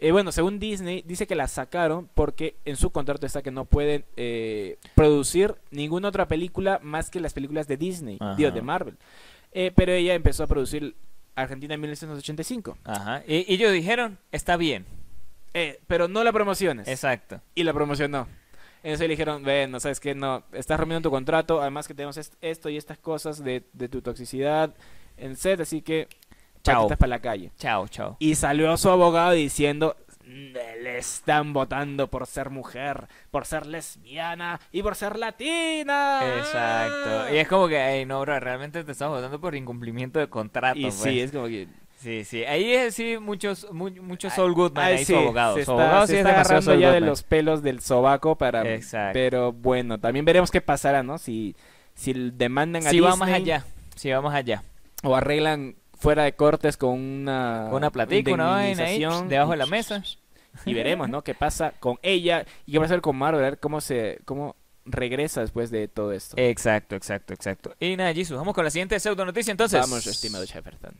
eh, 0.00 0.12
bueno, 0.12 0.32
según 0.32 0.58
Disney, 0.58 1.02
dice 1.06 1.26
que 1.26 1.34
la 1.34 1.46
sacaron 1.48 2.08
porque 2.14 2.56
en 2.64 2.76
su 2.76 2.90
contrato 2.90 3.26
está 3.26 3.42
que 3.42 3.50
no 3.50 3.64
pueden 3.66 4.04
eh, 4.16 4.78
producir 4.94 5.54
ninguna 5.70 6.08
otra 6.08 6.26
película 6.26 6.80
más 6.82 7.10
que 7.10 7.20
las 7.20 7.32
películas 7.34 7.68
de 7.68 7.76
Disney, 7.76 8.16
Ajá. 8.20 8.34
digo, 8.34 8.50
de 8.50 8.62
Marvel. 8.62 8.96
Eh, 9.52 9.72
pero 9.74 9.92
ella 9.92 10.14
empezó 10.14 10.44
a 10.44 10.46
producir 10.46 10.94
Argentina 11.34 11.74
en 11.74 11.80
1985. 11.80 12.78
Ajá. 12.84 13.22
Y, 13.26 13.36
y 13.50 13.54
ellos 13.54 13.72
dijeron, 13.72 14.18
está 14.32 14.56
bien. 14.56 14.84
Pero 15.86 16.06
no 16.08 16.22
la 16.24 16.32
promociones. 16.32 16.86
Exacto. 16.88 17.40
y 17.54 17.64
la 17.64 17.72
promocionó. 17.72 18.28
Entonces 18.82 19.00
le 19.00 19.08
dijeron, 19.08 19.42
ven, 19.42 19.70
no 19.70 19.78
sabes 19.80 20.00
qué, 20.00 20.14
no, 20.14 20.42
estás 20.52 20.78
rompiendo 20.80 21.06
tu 21.08 21.10
contrato, 21.12 21.60
además 21.60 21.86
que 21.86 21.92
tenemos 21.92 22.16
est- 22.16 22.32
esto 22.40 22.70
y 22.70 22.78
estas 22.78 22.96
cosas 22.96 23.44
de, 23.44 23.64
de 23.74 23.88
tu 23.90 24.00
toxicidad 24.00 24.74
en 25.18 25.36
set, 25.36 25.60
así 25.60 25.82
que 25.82 26.08
Chao. 26.62 26.82
patitas 26.82 26.98
para 26.98 27.10
la 27.10 27.18
calle. 27.20 27.52
Chao, 27.58 27.88
chao. 27.88 28.16
Y 28.18 28.34
salió 28.34 28.76
su 28.76 28.90
abogado 28.90 29.32
diciendo, 29.32 29.96
le 30.26 30.98
están 30.98 31.52
votando 31.52 32.08
por 32.08 32.26
ser 32.26 32.50
mujer, 32.50 33.08
por 33.30 33.46
ser 33.46 33.66
lesbiana 33.66 34.60
y 34.70 34.82
por 34.82 34.94
ser 34.94 35.18
latina. 35.18 36.20
Exacto. 36.38 37.34
Y 37.34 37.38
es 37.38 37.48
como 37.48 37.66
que, 37.68 37.78
hey, 37.78 38.04
no, 38.06 38.20
bro, 38.20 38.38
realmente 38.38 38.84
te 38.84 38.92
estamos 38.92 39.16
votando 39.16 39.40
por 39.40 39.54
incumplimiento 39.54 40.18
de 40.18 40.28
contrato. 40.28 40.78
Y 40.78 40.82
pues. 40.82 40.94
sí, 40.94 41.20
es 41.20 41.32
como 41.32 41.46
que... 41.46 41.68
Sí, 41.98 42.24
sí. 42.24 42.44
Ahí 42.44 42.72
es 42.72 42.94
sí, 42.94 43.18
muchos, 43.18 43.70
mu- 43.72 43.90
muchos 44.02 44.32
Saul 44.32 44.54
Goodman, 44.54 44.84
ahí 44.84 44.98
sí, 45.04 45.12
su 45.12 45.18
abogado. 45.18 45.54
Se 45.56 45.60
está, 45.60 45.72
abogado 45.72 46.06
se 46.06 46.12
sí 46.12 46.18
es 46.18 46.18
está 46.20 46.30
demasiado 46.32 46.60
agarrando 46.60 46.80
ya 46.80 46.92
de 46.92 47.00
los 47.00 47.22
pelos 47.22 47.62
del 47.62 47.80
sobaco 47.80 48.36
para... 48.36 48.62
Exacto. 48.72 49.12
Pero 49.12 49.52
bueno, 49.52 49.98
también 49.98 50.24
veremos 50.24 50.50
qué 50.50 50.62
pasará, 50.62 51.02
¿no? 51.02 51.18
Si, 51.18 51.54
si 51.94 52.14
demandan 52.14 52.86
a 52.86 52.90
Si 52.90 53.00
va 53.00 53.16
más 53.16 53.28
Disney 53.28 53.42
allá. 53.42 53.64
Si 53.96 54.10
va 54.10 54.22
más 54.22 54.34
allá. 54.34 54.62
o 55.02 55.14
arreglan 55.14 55.74
fuera 56.00 56.24
de 56.24 56.32
cortes 56.32 56.76
con 56.76 56.98
una... 56.98 57.68
Una 57.70 57.90
platica, 57.90 58.32
una 58.32 58.48
vaina 58.48 58.84
ahí, 58.84 58.96
indemnización, 58.96 59.28
debajo 59.28 59.52
de 59.52 59.56
la 59.56 59.66
mesa. 59.66 60.02
Y 60.66 60.74
veremos, 60.74 61.08
¿no? 61.08 61.22
¿Qué 61.22 61.32
pasa 61.32 61.74
con 61.78 62.00
ella 62.02 62.44
y 62.66 62.72
qué 62.72 62.78
va 62.78 62.84
a 62.84 62.86
hacer 62.86 63.00
con 63.00 63.16
Marvel? 63.16 63.40
A 63.44 63.50
ver 63.50 63.60
cómo 63.60 63.80
se... 63.80 64.18
cómo 64.24 64.56
regresa 64.84 65.42
después 65.42 65.70
de 65.70 65.86
todo 65.86 66.10
esto. 66.10 66.34
Exacto, 66.36 66.96
exacto, 66.96 67.32
exacto. 67.32 67.76
Y 67.78 67.96
nada, 67.96 68.12
Jesus, 68.12 68.36
vamos 68.36 68.52
con 68.52 68.64
la 68.64 68.70
siguiente 68.70 68.98
pseudo 68.98 69.24
noticia 69.24 69.52
entonces. 69.52 69.80
Vamos, 69.80 70.04
estimado 70.08 70.44
Shefferton. 70.44 70.92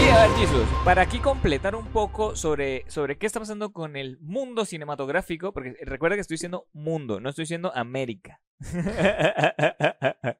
Y 0.00 0.08
a 0.08 0.26
ver, 0.26 0.30
Jesus, 0.36 0.68
para 0.84 1.02
aquí 1.02 1.18
completar 1.18 1.74
un 1.74 1.86
poco 1.86 2.36
sobre, 2.36 2.84
sobre 2.88 3.18
qué 3.18 3.26
está 3.26 3.40
pasando 3.40 3.72
con 3.72 3.96
el 3.96 4.18
mundo 4.20 4.64
cinematográfico, 4.64 5.52
porque 5.52 5.74
recuerda 5.82 6.16
que 6.16 6.20
estoy 6.20 6.36
diciendo 6.36 6.68
mundo, 6.72 7.18
no 7.18 7.30
estoy 7.30 7.42
diciendo 7.42 7.72
América. 7.74 8.40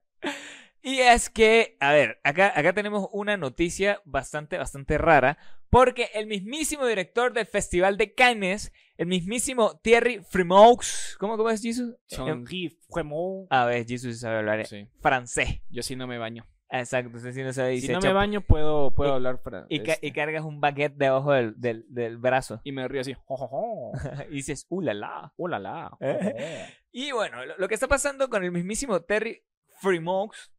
y 0.82 0.98
es 1.00 1.30
que, 1.30 1.76
a 1.80 1.92
ver, 1.92 2.18
acá, 2.24 2.52
acá 2.54 2.72
tenemos 2.72 3.08
una 3.12 3.36
noticia 3.36 4.00
bastante, 4.04 4.58
bastante 4.58 4.98
rara, 4.98 5.38
porque 5.70 6.10
el 6.14 6.26
mismísimo 6.26 6.86
director 6.86 7.32
del 7.32 7.46
Festival 7.46 7.96
de 7.96 8.12
Cannes, 8.14 8.72
el 8.96 9.06
mismísimo 9.06 9.78
Thierry 9.82 10.20
Frémaux, 10.28 11.16
¿cómo, 11.18 11.36
cómo 11.36 11.50
es 11.50 11.62
Jesus? 11.62 11.96
Em, 12.10 12.28
Henri 12.28 12.78
Fremont. 12.90 13.46
A 13.50 13.64
ver, 13.66 13.86
Jesus 13.86 14.20
sabe 14.20 14.38
hablar 14.38 14.66
Sí, 14.66 14.86
francés. 15.00 15.62
yo 15.70 15.82
sí 15.82 15.96
no 15.96 16.06
me 16.06 16.18
baño. 16.18 16.46
Exacto, 16.70 17.18
sí 17.18 17.42
no 17.42 17.52
sabe. 17.52 17.80
Si 17.80 17.92
no 17.92 18.00
me 18.00 18.12
baño 18.12 18.40
puedo, 18.40 18.90
puedo 18.92 19.12
y- 19.12 19.14
hablar 19.14 19.38
fra- 19.38 19.66
y, 19.68 19.76
este, 19.88 20.04
y 20.06 20.10
cargas 20.12 20.44
un 20.44 20.60
baguette 20.60 20.96
debajo 20.96 21.32
del, 21.32 21.54
del, 21.60 21.84
del 21.88 22.18
brazo. 22.18 22.60
y 22.64 22.72
me 22.72 22.88
río 22.88 23.02
así. 23.02 23.14
Y 24.30 24.34
dices, 24.34 24.66
uh, 24.70 24.80
la, 24.80 24.92
la. 24.94 25.32
La, 25.38 25.58
la. 25.60 25.88
Jo, 25.90 25.96
¿Eh? 26.00 26.66
Y 26.96 27.10
bueno, 27.10 27.44
lo, 27.44 27.66
que 27.66 27.74
está 27.74 27.88
pasando 27.88 28.30
con 28.30 28.44
el 28.44 28.52
mismísimo 28.52 29.02
Terry 29.02 29.42
Fremaux 29.80 30.52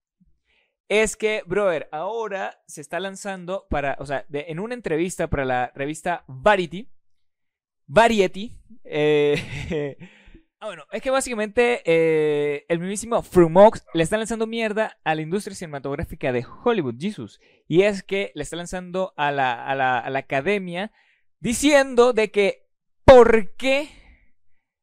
es 0.89 1.15
que, 1.15 1.43
brother, 1.45 1.87
ahora 1.93 2.61
se 2.67 2.81
está 2.81 2.99
lanzando 2.99 3.67
para, 3.69 3.95
o 3.99 4.05
sea, 4.05 4.25
en 4.29 4.59
una 4.59 4.73
entrevista 4.73 5.29
para 5.29 5.45
la 5.45 5.71
revista 5.75 6.25
Variety, 6.27 6.91
Variety, 7.87 8.59
eh, 8.83 9.95
ah, 10.59 10.65
bueno, 10.65 10.83
es 10.91 11.01
que 11.01 11.09
básicamente 11.09 11.81
eh, 11.85 12.65
el 12.67 12.79
mismísimo 12.79 13.21
Fremaux 13.21 13.81
le 13.93 14.03
está 14.03 14.17
lanzando 14.17 14.45
mierda 14.45 14.99
a 15.05 15.15
la 15.15 15.21
industria 15.21 15.55
cinematográfica 15.55 16.33
de 16.33 16.45
Hollywood, 16.65 16.95
Jesus. 16.99 17.39
Y 17.65 17.83
es 17.83 18.03
que 18.03 18.33
le 18.35 18.43
está 18.43 18.57
lanzando 18.57 19.13
a 19.15 19.31
la, 19.31 19.65
a 19.65 19.73
la, 19.73 19.99
a 19.99 20.09
la 20.09 20.19
academia 20.19 20.91
diciendo 21.39 22.11
de 22.11 22.29
que, 22.29 22.67
¿por 23.05 23.55
qué 23.55 24.04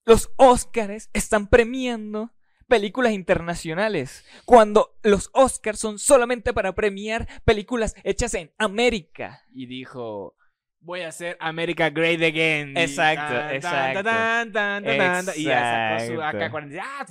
los 0.04 0.30
Oscars 0.36 1.10
están 1.12 1.46
premiando 1.48 2.32
películas 2.68 3.12
internacionales 3.12 4.24
cuando 4.44 4.96
los 5.02 5.30
Oscars 5.32 5.78
son 5.78 5.98
solamente 5.98 6.52
para 6.52 6.74
premiar 6.74 7.28
películas 7.44 7.94
hechas 8.04 8.34
en 8.34 8.52
América. 8.58 9.42
Y 9.52 9.66
dijo... 9.66 10.36
Voy 10.84 11.02
a 11.02 11.08
hacer 11.08 11.36
America 11.38 11.90
Great 11.90 12.20
Again. 12.20 12.76
Exacto, 12.76 13.54
exacto. 13.54 14.02
tan, 14.02 14.50
tan, 14.50 14.82
tan, 14.82 14.98
tan, 14.98 15.26
tan, 15.26 15.34
Y 15.38 15.44
ya 15.44 15.98
sacó 16.00 16.06
su 16.06 16.12
Exacto. 16.14 16.58
AK-47. 16.58 16.80
¡Ah! 16.82 17.06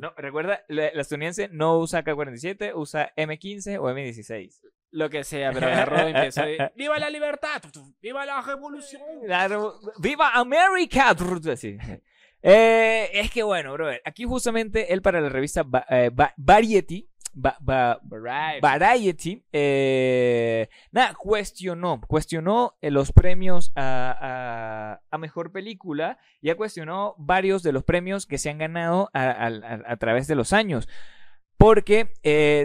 No, 0.00 0.14
recuerda, 0.16 0.62
la, 0.68 0.90
la 0.94 1.00
estadounidense 1.00 1.48
no 1.50 1.78
usa 1.78 2.04
K-47, 2.04 2.70
usa 2.76 3.12
M15 3.16 3.78
o 3.80 3.90
M16. 3.90 4.60
Lo 4.92 5.08
que 5.08 5.24
sea, 5.24 5.52
pero 5.52 5.66
agarró 5.66 6.06
y 6.06 6.12
empezó. 6.12 6.48
y, 6.48 6.58
¡Viva 6.76 6.98
la 6.98 7.08
libertad! 7.08 7.62
¡Viva 8.00 8.26
la 8.26 8.42
revolución! 8.42 9.02
¡Viva 9.98 10.30
América! 10.34 11.16
Así. 11.50 11.78
Eh, 12.42 13.08
es 13.14 13.30
que 13.30 13.42
bueno, 13.42 13.72
bro, 13.74 13.88
aquí 14.04 14.24
justamente 14.24 14.92
él 14.92 15.00
para 15.02 15.20
la 15.20 15.28
revista 15.28 15.64
eh, 15.88 16.10
Va- 16.10 16.34
Variety, 16.36 17.08
Va- 17.34 17.56
Va- 17.66 17.98
Variety. 18.02 18.60
Variety, 18.60 19.44
eh, 19.52 20.68
nada, 20.90 21.14
cuestionó, 21.14 22.00
cuestionó 22.06 22.76
los 22.82 23.12
premios 23.12 23.72
a, 23.76 24.16
a- 24.20 25.00
a 25.10 25.18
mejor 25.18 25.52
película, 25.52 26.18
ya 26.42 26.56
cuestionó 26.56 27.14
varios 27.18 27.62
de 27.62 27.72
los 27.72 27.84
premios 27.84 28.26
que 28.26 28.38
se 28.38 28.50
han 28.50 28.58
ganado 28.58 29.08
a, 29.14 29.96
través 29.98 30.26
de 30.26 30.34
los 30.34 30.52
años, 30.52 30.88
porque 31.56 32.12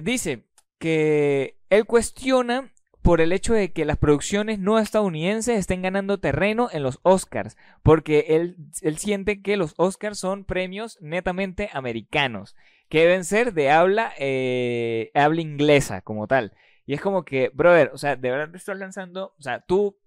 dice 0.03 0.47
que 0.79 1.59
él 1.69 1.85
cuestiona 1.85 2.71
por 3.07 3.21
el 3.21 3.31
hecho 3.31 3.53
de 3.53 3.71
que 3.71 3.85
las 3.85 3.95
producciones 3.95 4.59
no 4.59 4.79
estadounidenses 4.79 5.57
estén 5.57 5.81
ganando 5.81 6.19
terreno 6.19 6.67
en 6.73 6.83
los 6.83 6.99
Oscars, 7.03 7.55
porque 7.81 8.25
él, 8.27 8.57
él 8.81 8.97
siente 8.97 9.41
que 9.41 9.55
los 9.55 9.75
Oscars 9.77 10.19
son 10.19 10.43
premios 10.43 10.97
netamente 10.99 11.69
americanos, 11.71 12.57
que 12.89 12.99
deben 12.99 13.23
ser 13.23 13.53
de 13.53 13.71
habla, 13.71 14.11
eh, 14.19 15.11
habla 15.13 15.39
inglesa 15.39 16.01
como 16.01 16.27
tal. 16.27 16.51
Y 16.85 16.95
es 16.95 16.99
como 16.99 17.23
que, 17.23 17.47
brother, 17.47 17.91
o 17.93 17.97
sea, 17.97 18.17
de 18.17 18.29
verdad 18.29 18.51
te 18.51 18.57
estás 18.57 18.77
lanzando, 18.77 19.33
o 19.39 19.41
sea, 19.41 19.61
tú 19.61 19.97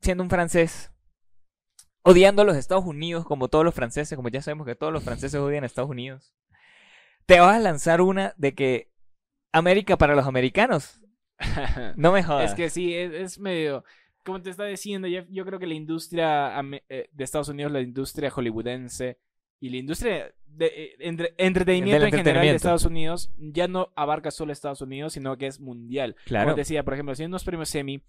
siendo 0.00 0.22
un 0.22 0.30
francés, 0.30 0.90
odiando 2.00 2.40
a 2.40 2.46
los 2.46 2.56
Estados 2.56 2.86
Unidos 2.86 3.26
como 3.26 3.48
todos 3.48 3.66
los 3.66 3.74
franceses, 3.74 4.16
como 4.16 4.30
ya 4.30 4.40
sabemos 4.40 4.66
que 4.66 4.74
todos 4.74 4.90
los 4.90 5.04
franceses 5.04 5.38
odian 5.38 5.64
a 5.64 5.66
Estados 5.66 5.90
Unidos, 5.90 6.32
te 7.26 7.40
vas 7.40 7.56
a 7.56 7.60
lanzar 7.60 8.00
una 8.00 8.32
de 8.38 8.54
que 8.54 8.90
América 9.52 9.98
para 9.98 10.14
los 10.14 10.26
americanos. 10.26 11.02
No 11.96 12.12
me 12.12 12.22
jodas. 12.22 12.50
Es 12.50 12.56
que 12.56 12.70
sí, 12.70 12.94
es, 12.94 13.12
es 13.12 13.38
medio. 13.38 13.84
Como 14.24 14.42
te 14.42 14.50
está 14.50 14.64
diciendo, 14.64 15.08
Jeff, 15.08 15.26
yo 15.30 15.44
creo 15.44 15.58
que 15.58 15.66
la 15.66 15.74
industria 15.74 16.52
eh, 16.88 17.08
de 17.12 17.24
Estados 17.24 17.48
Unidos, 17.48 17.72
la 17.72 17.80
industria 17.80 18.30
hollywoodense 18.30 19.18
y 19.60 19.70
la 19.70 19.76
industria 19.78 20.32
de 20.46 20.66
eh, 20.66 20.96
entre- 21.00 21.34
entretenimiento 21.38 22.04
en 22.06 22.12
general 22.12 22.42
de. 22.46 22.54
Estados 22.54 22.84
Unidos 22.84 23.30
ya 23.38 23.68
no 23.68 23.92
abarca 23.96 24.30
solo 24.30 24.52
Estados 24.52 24.82
Unidos, 24.82 25.14
sino 25.14 25.36
que 25.38 25.46
es 25.46 25.60
mundial. 25.60 26.16
claro. 26.26 26.46
Como 26.46 26.56
decía, 26.56 26.82
por 26.84 26.94
ejemplo, 26.94 27.14
si 27.14 27.22
en 27.22 27.30
unos 27.30 27.44
premios 27.44 27.74
Emmy 27.74 28.02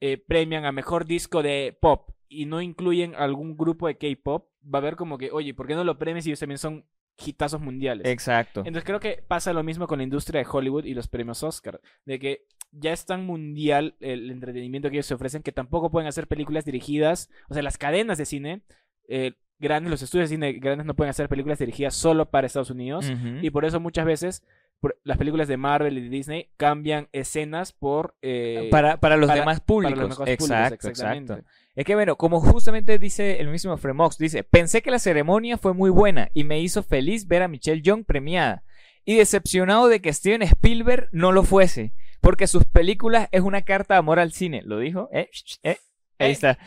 eh, 0.00 0.16
premian 0.18 0.64
a 0.64 0.72
mejor 0.72 1.04
disco 1.06 1.42
de 1.42 1.76
pop 1.80 2.10
y 2.28 2.46
no 2.46 2.60
incluyen 2.60 3.14
algún 3.14 3.56
grupo 3.56 3.86
de 3.86 3.98
K-pop, 3.98 4.48
va 4.64 4.78
a 4.78 4.82
haber 4.82 4.96
como 4.96 5.16
que, 5.18 5.30
oye, 5.30 5.54
¿por 5.54 5.66
qué 5.68 5.74
no 5.74 5.84
lo 5.84 5.98
premias 5.98 6.24
si 6.24 6.30
ellos 6.30 6.40
también 6.40 6.58
son 6.58 6.84
hitazos 7.24 7.60
mundiales? 7.60 8.06
Exacto. 8.08 8.60
Entonces 8.60 8.84
creo 8.84 8.98
que 9.00 9.22
pasa 9.28 9.52
lo 9.52 9.62
mismo 9.62 9.86
con 9.86 9.98
la 9.98 10.04
industria 10.04 10.40
de 10.42 10.48
Hollywood 10.50 10.84
y 10.86 10.94
los 10.94 11.06
premios 11.08 11.42
Oscar, 11.42 11.80
de 12.04 12.18
que 12.18 12.46
ya 12.72 12.92
es 12.92 13.04
tan 13.06 13.24
mundial 13.26 13.94
el 14.00 14.30
entretenimiento 14.30 14.88
que 14.90 14.96
ellos 14.96 15.06
se 15.06 15.14
ofrecen 15.14 15.42
que 15.42 15.52
tampoco 15.52 15.90
pueden 15.90 16.08
hacer 16.08 16.26
películas 16.26 16.64
dirigidas, 16.64 17.30
o 17.48 17.54
sea, 17.54 17.62
las 17.62 17.78
cadenas 17.78 18.18
de 18.18 18.24
cine 18.26 18.62
eh, 19.08 19.32
grandes, 19.58 19.90
los 19.90 20.02
estudios 20.02 20.28
de 20.30 20.36
cine 20.36 20.52
grandes 20.54 20.86
no 20.86 20.94
pueden 20.94 21.10
hacer 21.10 21.28
películas 21.28 21.58
dirigidas 21.58 21.94
solo 21.94 22.30
para 22.30 22.46
Estados 22.46 22.70
Unidos 22.70 23.12
y 23.42 23.50
por 23.50 23.64
eso 23.64 23.78
muchas 23.78 24.04
veces 24.06 24.42
por- 24.80 24.98
las 25.04 25.18
películas 25.18 25.46
de 25.48 25.56
Marvel 25.56 25.96
y 25.98 26.00
de 26.02 26.08
Disney 26.08 26.48
cambian 26.56 27.08
escenas 27.12 27.72
por 27.72 28.16
eh, 28.22 28.68
para, 28.70 28.98
para 28.98 29.16
los 29.16 29.28
para- 29.28 29.40
demás 29.40 29.60
para 29.60 29.90
los 29.90 29.94
públicos, 30.16 30.28
exacto, 30.28 30.88
exactamente. 30.88 31.32
exacto. 31.34 31.50
Es 31.74 31.84
que 31.86 31.94
bueno, 31.94 32.16
como 32.16 32.40
justamente 32.40 32.98
dice 32.98 33.40
el 33.40 33.48
mismo 33.48 33.76
Fremox, 33.78 34.18
dice, 34.18 34.44
pensé 34.44 34.82
que 34.82 34.90
la 34.90 34.98
ceremonia 34.98 35.56
fue 35.56 35.72
muy 35.72 35.88
buena 35.90 36.28
y 36.34 36.44
me 36.44 36.60
hizo 36.60 36.82
feliz 36.82 37.26
ver 37.28 37.42
a 37.42 37.48
Michelle 37.48 37.80
Young 37.80 38.04
premiada. 38.04 38.62
Y 39.06 39.16
decepcionado 39.16 39.88
de 39.88 40.00
que 40.00 40.12
Steven 40.12 40.42
Spielberg 40.42 41.08
no 41.12 41.32
lo 41.32 41.42
fuese, 41.44 41.92
porque 42.22 42.46
sus 42.46 42.64
películas 42.64 43.28
es 43.32 43.42
una 43.42 43.60
carta 43.60 43.94
de 43.94 43.98
amor 43.98 44.18
al 44.18 44.32
cine. 44.32 44.62
¿Lo 44.64 44.78
dijo? 44.78 45.10
¿Eh? 45.12 45.28
¿Eh? 45.62 45.76
Ahí 46.18 46.30
Eh. 46.30 46.32
está. 46.32 46.58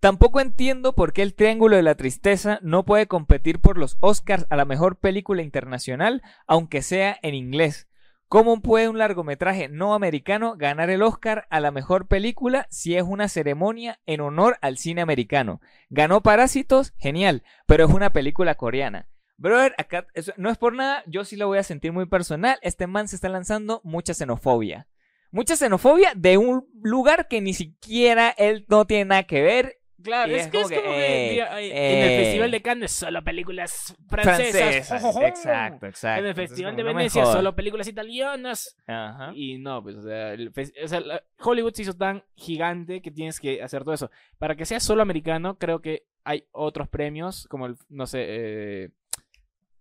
Tampoco 0.00 0.40
entiendo 0.40 0.94
por 0.94 1.14
qué 1.14 1.22
el 1.22 1.34
Triángulo 1.34 1.76
de 1.76 1.82
la 1.82 1.94
Tristeza 1.94 2.58
no 2.60 2.84
puede 2.84 3.06
competir 3.06 3.58
por 3.60 3.78
los 3.78 3.96
Oscars 4.00 4.44
a 4.50 4.56
la 4.56 4.66
mejor 4.66 4.96
película 4.96 5.40
internacional, 5.40 6.20
aunque 6.46 6.82
sea 6.82 7.18
en 7.22 7.34
inglés. 7.34 7.88
¿Cómo 8.28 8.60
puede 8.60 8.88
un 8.88 8.98
largometraje 8.98 9.68
no 9.68 9.94
americano 9.94 10.56
ganar 10.58 10.90
el 10.90 11.02
Oscar 11.02 11.46
a 11.48 11.60
la 11.60 11.70
mejor 11.70 12.06
película 12.08 12.66
si 12.68 12.96
es 12.96 13.02
una 13.04 13.28
ceremonia 13.28 14.00
en 14.04 14.20
honor 14.20 14.58
al 14.60 14.76
cine 14.76 15.00
americano? 15.00 15.60
Ganó 15.88 16.20
Parásitos, 16.22 16.92
genial, 16.98 17.42
pero 17.66 17.86
es 17.86 17.90
una 17.94 18.10
película 18.12 18.56
coreana. 18.56 19.08
Brother, 19.36 19.74
acá 19.78 20.06
eso 20.14 20.32
no 20.36 20.50
es 20.50 20.58
por 20.58 20.74
nada, 20.74 21.02
yo 21.06 21.24
sí 21.24 21.36
lo 21.36 21.46
voy 21.46 21.58
a 21.58 21.62
sentir 21.62 21.92
muy 21.92 22.06
personal. 22.06 22.58
Este 22.60 22.86
man 22.86 23.08
se 23.08 23.16
está 23.16 23.28
lanzando 23.28 23.80
mucha 23.84 24.12
xenofobia. 24.14 24.86
Mucha 25.34 25.56
xenofobia 25.56 26.12
de 26.14 26.38
un 26.38 26.64
lugar 26.80 27.26
que 27.26 27.40
ni 27.40 27.54
siquiera 27.54 28.30
él 28.38 28.64
no 28.68 28.84
tiene 28.86 29.06
nada 29.06 29.24
que 29.24 29.42
ver. 29.42 29.78
Claro, 30.00 30.30
Y 30.30 30.34
es, 30.34 30.42
es 30.44 30.48
que 30.52 30.58
es 30.60 30.64
como 30.64 30.80
que, 30.82 31.26
eh, 31.26 31.30
diga, 31.30 31.60
en 31.60 31.64
el 31.76 32.10
eh. 32.12 32.22
Festival 32.24 32.50
de 32.50 32.62
Cannes 32.62 32.92
solo 32.92 33.24
películas 33.24 33.96
francesas. 34.06 34.86
Francesas. 34.86 35.16
Exacto, 35.22 35.86
exacto. 35.86 36.20
En 36.20 36.26
el 36.28 36.34
Festival 36.34 36.76
de 36.76 36.82
no 36.84 36.94
Venecia 36.94 37.24
solo 37.26 37.56
películas 37.56 37.88
italianas. 37.88 38.76
Ajá. 38.86 39.32
Y 39.34 39.58
no, 39.58 39.82
pues, 39.82 39.96
o 39.96 40.02
sea, 40.02 40.34
el 40.34 40.52
fes- 40.52 40.74
o 40.84 40.86
sea, 40.86 41.00
la- 41.00 41.22
Hollywood 41.40 41.72
se 41.72 41.82
hizo 41.82 41.94
tan 41.94 42.22
gigante 42.36 43.00
que 43.02 43.10
tienes 43.10 43.40
que 43.40 43.62
hacer 43.62 43.82
todo 43.82 43.94
eso. 43.94 44.10
Para 44.38 44.54
que 44.56 44.66
sea 44.66 44.78
solo 44.78 45.02
americano, 45.02 45.56
creo 45.58 45.80
que 45.80 46.04
hay 46.22 46.44
otros 46.52 46.86
premios, 46.88 47.48
como 47.48 47.66
el, 47.66 47.76
no 47.88 48.06
sé, 48.06 48.24
eh, 48.28 48.90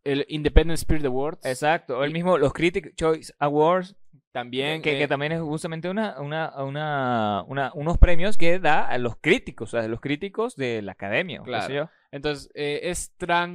el 0.06 0.26
Independent 0.30 0.78
Spirit 0.80 1.06
Awards. 1.06 1.46
Exacto. 1.46 1.98
O 2.00 2.04
el 2.06 2.12
mismo, 2.12 2.38
los 2.38 2.54
Critic 2.54 2.96
Choice 2.96 3.34
Awards, 3.40 3.96
También. 4.34 4.82
que, 4.82 4.96
eh, 4.96 5.00
que 5.00 5.08
también 5.08 5.32
es 5.32 5.40
justamente 5.40 5.90
una, 5.90 6.20
una, 6.20 6.52
una, 6.64 7.44
una- 7.48 7.72
unos 7.76 7.98
premios 8.00 8.38
que 8.38 8.60
da 8.60 8.86
a 8.88 8.98
los 8.98 9.16
críticos, 9.16 9.74
o 9.74 9.80
sea, 9.80 9.88
los 9.88 10.02
críticos 10.02 10.56
de 10.58 10.82
la 10.82 10.92
academia. 10.94 11.40
sé 11.40 11.46
Claro. 11.46 11.74
yo. 11.74 11.90
Entonces, 12.12 12.50
eh, 12.56 12.82
es 12.84 13.14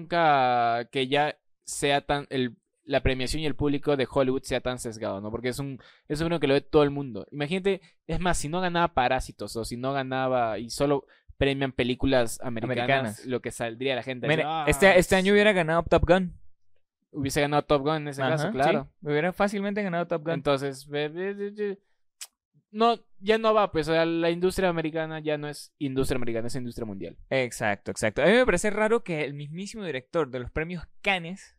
tranca 0.08 0.88
que 0.90 1.06
ya 1.08 1.36
sea 1.64 2.00
tan. 2.00 2.26
El, 2.30 2.56
la 2.84 3.02
premiación 3.02 3.42
y 3.42 3.46
el 3.46 3.54
público 3.54 3.96
de 3.98 4.08
Hollywood 4.10 4.42
sea 4.44 4.60
tan 4.62 4.78
sesgado, 4.78 5.20
¿no? 5.20 5.30
Porque 5.30 5.48
es 5.50 5.58
un 5.58 5.78
es 6.08 6.22
uno 6.22 6.40
que 6.40 6.46
lo 6.46 6.54
ve 6.54 6.62
todo 6.62 6.84
el 6.84 6.90
mundo. 6.90 7.26
Imagínate, 7.30 7.82
es 8.06 8.18
más, 8.18 8.38
si 8.38 8.48
no 8.48 8.62
ganaba 8.62 8.94
Parásitos 8.94 9.54
o 9.56 9.64
si 9.66 9.76
no 9.76 9.92
ganaba 9.92 10.58
y 10.58 10.70
solo 10.70 11.04
premian 11.36 11.72
películas 11.72 12.40
americanas, 12.42 12.78
Americanas. 12.78 13.26
lo 13.26 13.40
que 13.42 13.50
saldría 13.50 13.94
la 13.94 14.02
gente. 14.02 14.26
a 14.26 14.28
Mire, 14.28 14.42
decir, 14.44 14.50
"Ah, 14.52 14.64
este, 14.66 14.98
este 14.98 15.16
año 15.16 15.34
hubiera 15.34 15.52
ganado 15.52 15.82
Top 15.82 16.04
Gun. 16.08 16.32
Hubiese 17.10 17.40
ganado 17.40 17.62
Top 17.62 17.82
Gun 17.82 17.96
en 17.96 18.08
ese 18.08 18.22
Ajá, 18.22 18.32
caso, 18.32 18.46
sí, 18.48 18.52
claro. 18.52 18.88
hubiera 19.02 19.32
fácilmente 19.32 19.82
ganado 19.82 20.06
Top 20.06 20.22
Gun. 20.22 20.34
Entonces, 20.34 20.88
no, 22.70 22.98
ya 23.18 23.38
no 23.38 23.54
va, 23.54 23.72
pues, 23.72 23.88
o 23.88 23.92
sea, 23.92 24.04
la 24.04 24.30
industria 24.30 24.68
americana 24.68 25.20
ya 25.20 25.38
no 25.38 25.48
es 25.48 25.72
industria 25.78 26.16
americana, 26.16 26.48
es 26.48 26.54
industria 26.54 26.86
mundial. 26.86 27.16
Exacto, 27.30 27.90
exacto. 27.90 28.22
A 28.22 28.26
mí 28.26 28.32
me 28.32 28.44
parece 28.44 28.70
raro 28.70 29.02
que 29.02 29.24
el 29.24 29.34
mismísimo 29.34 29.84
director 29.84 30.30
de 30.30 30.40
los 30.40 30.50
premios 30.50 30.84
Cannes 31.02 31.56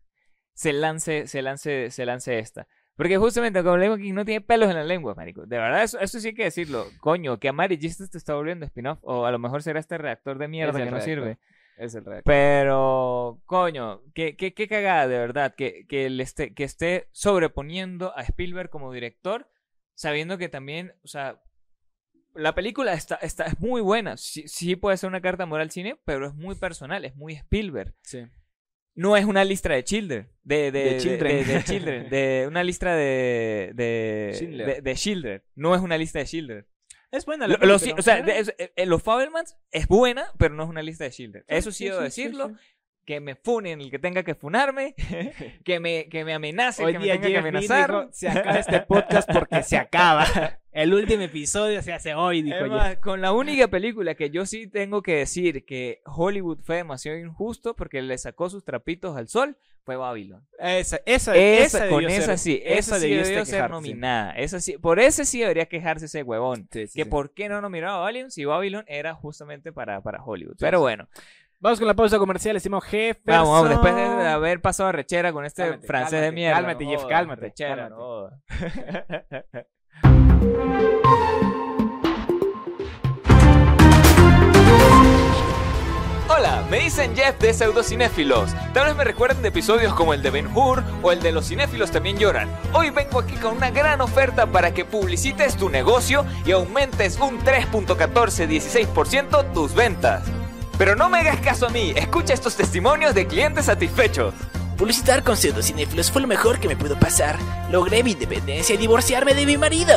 se 0.54 0.74
lance, 0.74 1.28
se 1.28 1.42
lance, 1.42 1.90
se 1.90 2.06
lance 2.06 2.38
esta. 2.40 2.68
Porque 2.96 3.18
justamente, 3.18 3.64
como 3.64 3.78
le 3.78 3.84
digo 3.84 3.96
aquí, 3.96 4.12
no 4.12 4.26
tiene 4.26 4.42
pelos 4.42 4.70
en 4.70 4.76
la 4.76 4.84
lengua, 4.84 5.16
marico. 5.16 5.46
De 5.46 5.58
verdad, 5.58 5.84
eso, 5.84 5.98
eso 6.00 6.20
sí 6.20 6.28
hay 6.28 6.34
que 6.34 6.44
decirlo. 6.44 6.86
Coño, 7.00 7.40
que 7.40 7.48
Amarillistas 7.48 8.10
te 8.10 8.18
está 8.18 8.34
volviendo 8.36 8.66
spin-off. 8.66 9.00
O 9.04 9.26
a 9.26 9.32
lo 9.32 9.40
mejor 9.40 9.64
será 9.64 9.80
este 9.80 9.98
reactor 9.98 10.38
de 10.38 10.50
mierda 10.50 10.78
Es 10.78 10.86
que 10.86 10.92
no 10.92 11.00
sirve. 11.00 11.38
Es 11.80 11.96
el 11.96 12.04
reactor. 12.04 12.24
Pero, 12.26 13.42
coño, 13.46 14.02
qué, 14.14 14.36
qué, 14.36 14.54
qué 14.54 14.68
cagada, 14.68 15.08
de 15.08 15.18
verdad, 15.18 15.56
que, 15.56 15.88
que, 15.88 16.10
le 16.10 16.24
esté, 16.24 16.54
que 16.54 16.66
esté 16.66 17.08
sobreponiendo 17.12 18.16
a 18.18 18.22
Spielberg 18.24 18.70
como 18.70 18.92
director, 18.92 19.50
sabiendo 19.96 20.38
que 20.38 20.50
también, 20.50 20.94
o 21.04 21.08
sea, 21.08 21.42
la 22.36 22.54
película 22.54 22.94
está, 22.94 23.16
está, 23.16 23.46
es 23.46 23.60
muy 23.62 23.82
buena. 23.82 24.18
Sí, 24.18 24.48
sí 24.48 24.76
puede 24.76 24.98
ser 24.98 25.08
una 25.08 25.22
carta 25.22 25.46
moral 25.46 25.68
al 25.68 25.72
cine, 25.72 25.98
pero 26.06 26.28
es 26.28 26.36
muy 26.36 26.56
personal, 26.56 27.06
es 27.06 27.16
muy 27.16 27.34
Spielberg. 27.34 27.96
Sí. 28.02 28.28
No 28.96 29.16
es 29.16 29.24
una 29.24 29.46
lista 29.46 29.70
de 29.74 29.84
Children, 29.86 30.30
de, 30.44 30.72
de, 30.72 30.84
De 30.84 30.98
Children. 30.98 31.48
de- 31.48 31.64
Children, 31.64 32.10
de 32.10 32.46
una 32.50 32.64
lista 32.64 32.94
de, 32.94 33.72
de, 33.74 34.94
Schindler. 34.96 35.46
No 35.56 35.74
es 35.74 35.82
una 35.82 35.98
lista 35.98 36.20
de 36.20 36.26
Schindler. 36.26 36.68
Es 37.12 37.26
buena 37.26 37.48
Lo- 37.48 37.58
los- 37.58 37.84
o 37.88 38.02
sea, 38.02 38.18
es- 38.20 38.54
eh, 38.58 38.86
los 38.86 39.02
Fabelmans 39.02 39.58
es 39.72 39.88
buena, 39.88 40.32
pero 40.38 40.54
no 40.54 40.64
es 40.64 40.70
una 40.70 40.82
lista 40.84 41.04
de 41.06 41.12
Schindler. 41.12 41.44
Eso 41.48 41.72
sí, 41.72 41.86
debo 41.86 42.02
decirlo. 42.02 42.52
Que 43.06 43.20
me 43.20 43.34
funen 43.36 43.82
el 43.82 43.90
que 43.90 43.98
tenga 43.98 44.22
que 44.22 44.36
funarme, 44.36 44.94
que 45.66 45.80
me, 45.80 46.08
que 46.10 46.24
me 46.24 46.34
amenace, 46.36 46.86
Hoy 46.86 46.94
que 46.94 47.00
me 47.00 47.08
tenga 47.08 47.28
que 47.28 47.38
amenazar. 47.40 47.90
dijo, 47.90 48.10
se 48.12 48.30
acaba 48.30 48.60
este 48.60 48.82
podcast 48.82 49.32
porque 49.32 49.64
se 49.64 49.78
acaba. 49.78 50.26
El 50.82 50.94
último 50.94 51.24
episodio 51.24 51.82
se 51.82 51.92
hace 51.92 52.14
hoy, 52.16 52.42
dijo 52.42 52.56
Es 52.56 52.64
Jeff. 52.64 52.72
más, 52.72 52.98
con 53.00 53.20
la 53.22 53.34
única 53.34 53.68
película 53.68 54.16
que 54.16 54.30
yo 54.30 54.46
sí 54.46 54.68
tengo 54.68 55.02
que 55.02 55.16
decir 55.16 55.66
que 55.66 56.02
Hollywood 56.06 56.60
fue 56.64 56.78
demasiado 56.78 57.18
injusto 57.18 57.76
porque 57.76 58.02
le 58.02 58.18
sacó 58.18 58.50
sus 58.50 58.64
trapitos 58.64 59.18
al 59.18 59.28
sol 59.28 59.58
fue 59.84 59.98
Babylon. 59.98 60.46
Esa, 60.58 61.02
esa, 61.06 61.36
Esa, 61.36 61.36
esa 61.36 61.90
con 61.90 62.06
esa 62.06 62.22
ser- 62.22 62.38
sí, 62.38 62.62
esa, 62.64 62.96
sí 62.98 63.10
debió 63.10 63.26
debió 63.26 63.46
ser 63.46 63.70
nominada. 63.70 64.32
Esa 64.34 64.62
sí, 64.62 64.78
por 64.78 65.00
ese 65.02 65.26
sí 65.26 65.40
debería 65.42 65.66
quejarse 65.66 66.06
ese 66.06 66.24
huevón. 66.24 66.70
Sí, 66.72 66.88
sí, 66.88 66.98
que 67.00 67.06
por 67.06 67.34
qué 67.34 67.50
no 67.50 67.60
nominaba 67.60 67.98
a 67.98 68.00
Babylon 68.02 68.32
si 68.32 68.46
Babylon 68.46 68.86
era 68.88 69.14
justamente 69.16 69.74
para, 69.74 70.00
para 70.02 70.24
Hollywood. 70.24 70.56
Pero 70.60 70.80
bueno, 70.80 71.10
Vamos 71.62 71.78
con 71.80 71.90
la 71.90 71.94
pausa 71.94 72.18
comercial, 72.20 72.56
estimado 72.56 72.80
jefe. 72.80 73.20
vamos, 73.26 73.50
vamos, 73.50 73.70
después 73.70 73.94
de 73.94 74.02
haber 74.28 74.62
pasado 74.62 74.88
a 74.88 74.92
rechera 74.94 75.34
con 75.34 75.44
este 75.44 75.64
Cálmate, 75.64 75.88
francés 75.88 76.22
de 76.22 76.32
mierda. 76.32 76.56
cálmate, 76.56 76.86
no 76.86 76.92
Jeff, 76.92 77.06
cálmate, 77.06 77.42
rechera, 77.42 77.76
cálmate. 77.76 77.90
no 77.90 77.98
jodas. 77.98 78.34
Hola, 86.30 86.66
me 86.70 86.80
dicen 86.80 87.14
Jeff 87.14 87.38
de 87.40 87.54
Pseudocinéfilos. 87.54 88.52
Tal 88.74 88.86
vez 88.86 88.96
me 88.96 89.04
recuerden 89.04 89.42
de 89.42 89.50
episodios 89.50 89.94
como 89.94 90.14
el 90.14 90.22
de 90.22 90.30
Ben 90.30 90.48
Hur 90.56 90.82
o 91.02 91.12
el 91.12 91.22
de 91.22 91.34
Los 91.34 91.50
Cinéfilos 91.50 91.92
también 91.92 92.18
lloran. 92.18 92.48
Hoy 92.72 92.90
vengo 92.90 93.20
aquí 93.20 93.36
con 93.36 93.58
una 93.58 93.70
gran 93.70 94.00
oferta 94.00 94.48
para 94.48 94.74
que 94.74 94.86
publicites 94.86 95.58
tu 95.58 95.68
negocio 95.70 96.26
y 96.46 96.52
aumentes 96.52 97.20
un 97.20 97.38
3.1416% 97.42 99.52
tus 99.54 99.76
ventas. 99.76 100.24
Pero 100.78 100.96
no 100.96 101.10
me 101.10 101.20
hagas 101.20 101.42
caso 101.42 101.68
a 101.68 101.70
mí, 101.70 101.92
escucha 101.98 102.34
estos 102.34 102.56
testimonios 102.56 103.14
de 103.14 103.28
clientes 103.28 103.66
satisfechos. 103.66 104.34
Publicitar 104.80 105.24
con 105.24 105.36
pseudocinéfilos 105.36 106.10
fue 106.10 106.22
lo 106.22 106.28
mejor 106.30 106.58
que 106.58 106.70
me 106.70 106.78
pudo 106.78 106.98
pasar. 106.98 107.38
Logré 107.70 108.02
mi 108.02 108.14
independencia 108.14 108.74
y 108.74 108.78
divorciarme 108.78 109.34
de 109.34 109.46
mi 109.46 109.58
marido. 109.58 109.94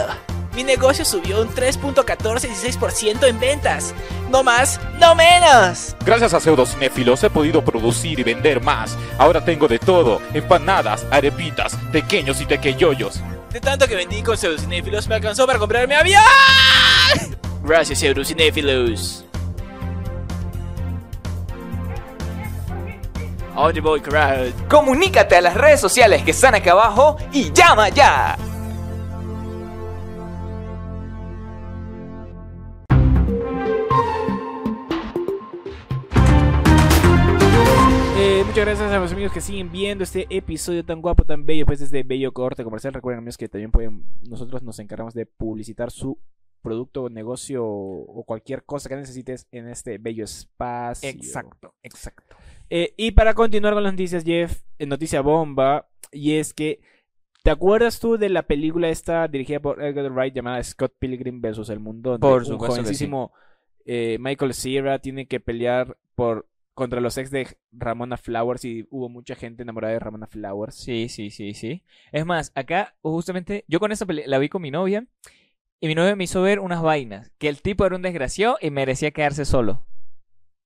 Mi 0.54 0.64
negocio 0.64 1.04
subió 1.04 1.40
un 1.40 1.48
3.1416% 1.50 3.28
en 3.28 3.38
ventas. 3.38 3.94
No 4.28 4.42
más, 4.42 4.80
no 4.98 5.14
menos. 5.14 5.94
Gracias 6.04 6.34
a 6.34 6.40
Pseudocinéfilos 6.40 7.22
he 7.22 7.30
podido 7.30 7.64
producir 7.64 8.18
y 8.18 8.24
vender 8.24 8.60
más. 8.60 8.98
Ahora 9.18 9.44
tengo 9.44 9.68
de 9.68 9.78
todo: 9.78 10.20
empanadas, 10.34 11.06
arepitas, 11.12 11.76
pequeños 11.92 12.40
y 12.40 12.46
tequeyoyos. 12.46 13.20
De 13.52 13.60
tanto 13.60 13.86
que 13.86 13.94
vendí 13.94 14.20
con 14.20 14.36
pseudocinéfilos 14.36 15.06
me 15.06 15.14
alcanzó 15.14 15.46
para 15.46 15.60
comprar 15.60 15.86
mi 15.86 15.94
avión. 15.94 16.22
Gracias, 17.62 18.00
pseudocinéfilos. 18.00 19.24
Audible 23.54 24.00
Crowd. 24.00 24.52
Comunícate 24.68 25.36
a 25.36 25.40
las 25.40 25.54
redes 25.54 25.80
sociales 25.80 26.22
que 26.22 26.30
están 26.30 26.54
acá 26.54 26.72
abajo 26.72 27.16
y 27.32 27.52
llama 27.52 27.88
ya. 27.88 28.36
Eh, 38.18 38.44
muchas 38.46 38.64
gracias 38.64 38.92
a 38.92 38.98
los 38.98 39.12
amigos 39.12 39.32
que 39.32 39.40
siguen 39.40 39.70
viendo 39.70 40.04
este 40.04 40.26
episodio 40.30 40.84
tan 40.84 41.00
guapo, 41.00 41.24
tan 41.24 41.44
bello, 41.44 41.66
pues 41.66 41.80
desde 41.80 42.02
Bello 42.02 42.32
Corte 42.32 42.64
Comercial. 42.64 42.94
Recuerden 42.94 43.18
amigos 43.18 43.36
que 43.36 43.48
también 43.48 43.72
pueden, 43.72 44.06
nosotros 44.22 44.62
nos 44.62 44.78
encargamos 44.78 45.14
de 45.14 45.26
publicitar 45.26 45.90
su 45.90 46.18
producto, 46.62 47.10
negocio 47.10 47.66
o 47.66 48.24
cualquier 48.24 48.64
cosa 48.64 48.88
que 48.88 48.96
necesites 48.96 49.46
en 49.50 49.68
este 49.68 49.98
bello 49.98 50.24
espacio. 50.24 51.08
Exacto, 51.08 51.74
exacto. 51.82 52.36
Eh, 52.74 52.94
y 52.96 53.10
para 53.10 53.34
continuar 53.34 53.74
con 53.74 53.82
las 53.82 53.92
noticias, 53.92 54.24
Jeff, 54.24 54.62
eh, 54.78 54.86
noticia 54.86 55.20
bomba, 55.20 55.90
y 56.10 56.36
es 56.36 56.54
que, 56.54 56.80
¿te 57.42 57.50
acuerdas 57.50 58.00
tú 58.00 58.16
de 58.16 58.30
la 58.30 58.44
película 58.44 58.88
esta 58.88 59.28
dirigida 59.28 59.60
por 59.60 59.82
Edgar 59.82 60.10
Wright 60.10 60.34
llamada 60.34 60.64
Scott 60.64 60.94
Pilgrim 60.98 61.42
vs. 61.42 61.68
el 61.68 61.80
Mundo? 61.80 62.12
donde 62.12 62.26
Por 62.26 62.50
un 62.50 62.56
jovencísimo 62.56 63.30
eh, 63.84 64.16
Michael 64.18 64.54
Cera 64.54 65.00
tiene 65.00 65.26
que 65.26 65.38
pelear 65.38 65.98
por 66.14 66.48
contra 66.72 67.02
los 67.02 67.18
ex 67.18 67.30
de 67.30 67.46
Ramona 67.72 68.16
Flowers 68.16 68.64
y 68.64 68.86
hubo 68.88 69.10
mucha 69.10 69.34
gente 69.34 69.64
enamorada 69.64 69.92
de 69.92 70.00
Ramona 70.00 70.26
Flowers. 70.26 70.74
Sí, 70.74 71.10
sí, 71.10 71.28
sí, 71.28 71.52
sí. 71.52 71.82
Es 72.10 72.24
más, 72.24 72.52
acá 72.54 72.96
justamente 73.02 73.66
yo 73.68 73.80
con 73.80 73.92
esa 73.92 74.06
la 74.08 74.38
vi 74.38 74.48
con 74.48 74.62
mi 74.62 74.70
novia 74.70 75.06
y 75.78 75.88
mi 75.88 75.94
novia 75.94 76.16
me 76.16 76.24
hizo 76.24 76.40
ver 76.40 76.58
unas 76.58 76.80
vainas, 76.80 77.30
que 77.36 77.50
el 77.50 77.60
tipo 77.60 77.84
era 77.84 77.96
un 77.96 78.02
desgraciado 78.02 78.56
y 78.62 78.70
merecía 78.70 79.10
quedarse 79.10 79.44
solo. 79.44 79.84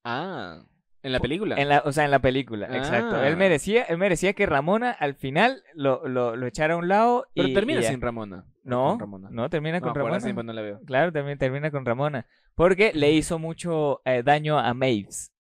Ah, 0.04 0.62
en 1.06 1.12
la 1.12 1.20
película. 1.20 1.54
En 1.56 1.68
la, 1.68 1.82
o 1.84 1.92
sea, 1.92 2.04
en 2.04 2.10
la 2.10 2.18
película, 2.18 2.66
exacto. 2.76 3.16
Ah. 3.16 3.28
Él 3.28 3.36
merecía, 3.36 3.84
él 3.84 3.96
merecía 3.96 4.32
que 4.32 4.44
Ramona 4.44 4.90
al 4.90 5.14
final 5.14 5.62
lo, 5.74 6.06
lo, 6.08 6.34
lo 6.34 6.46
echara 6.46 6.74
a 6.74 6.76
un 6.76 6.88
lado 6.88 7.26
y 7.32 7.42
Pero 7.42 7.54
termina 7.54 7.80
y 7.80 7.84
sin 7.84 8.00
Ramona. 8.00 8.44
No, 8.64 8.90
con 8.90 9.00
Ramona. 9.00 9.28
no, 9.30 9.48
termina 9.48 9.78
No, 9.78 9.86
con 9.86 9.94
Ramona. 9.94 10.18
no 10.42 10.52
la 10.52 10.62
veo. 10.62 10.80
Claro, 10.84 11.12
también 11.12 11.38
termina 11.38 11.70
con 11.70 11.84
Ramona. 11.86 12.26
Porque 12.56 12.92
le 12.92 13.12
hizo 13.12 13.38
mucho 13.38 14.00
eh, 14.04 14.22
daño 14.24 14.58
a 14.58 14.74
Maves. 14.74 15.32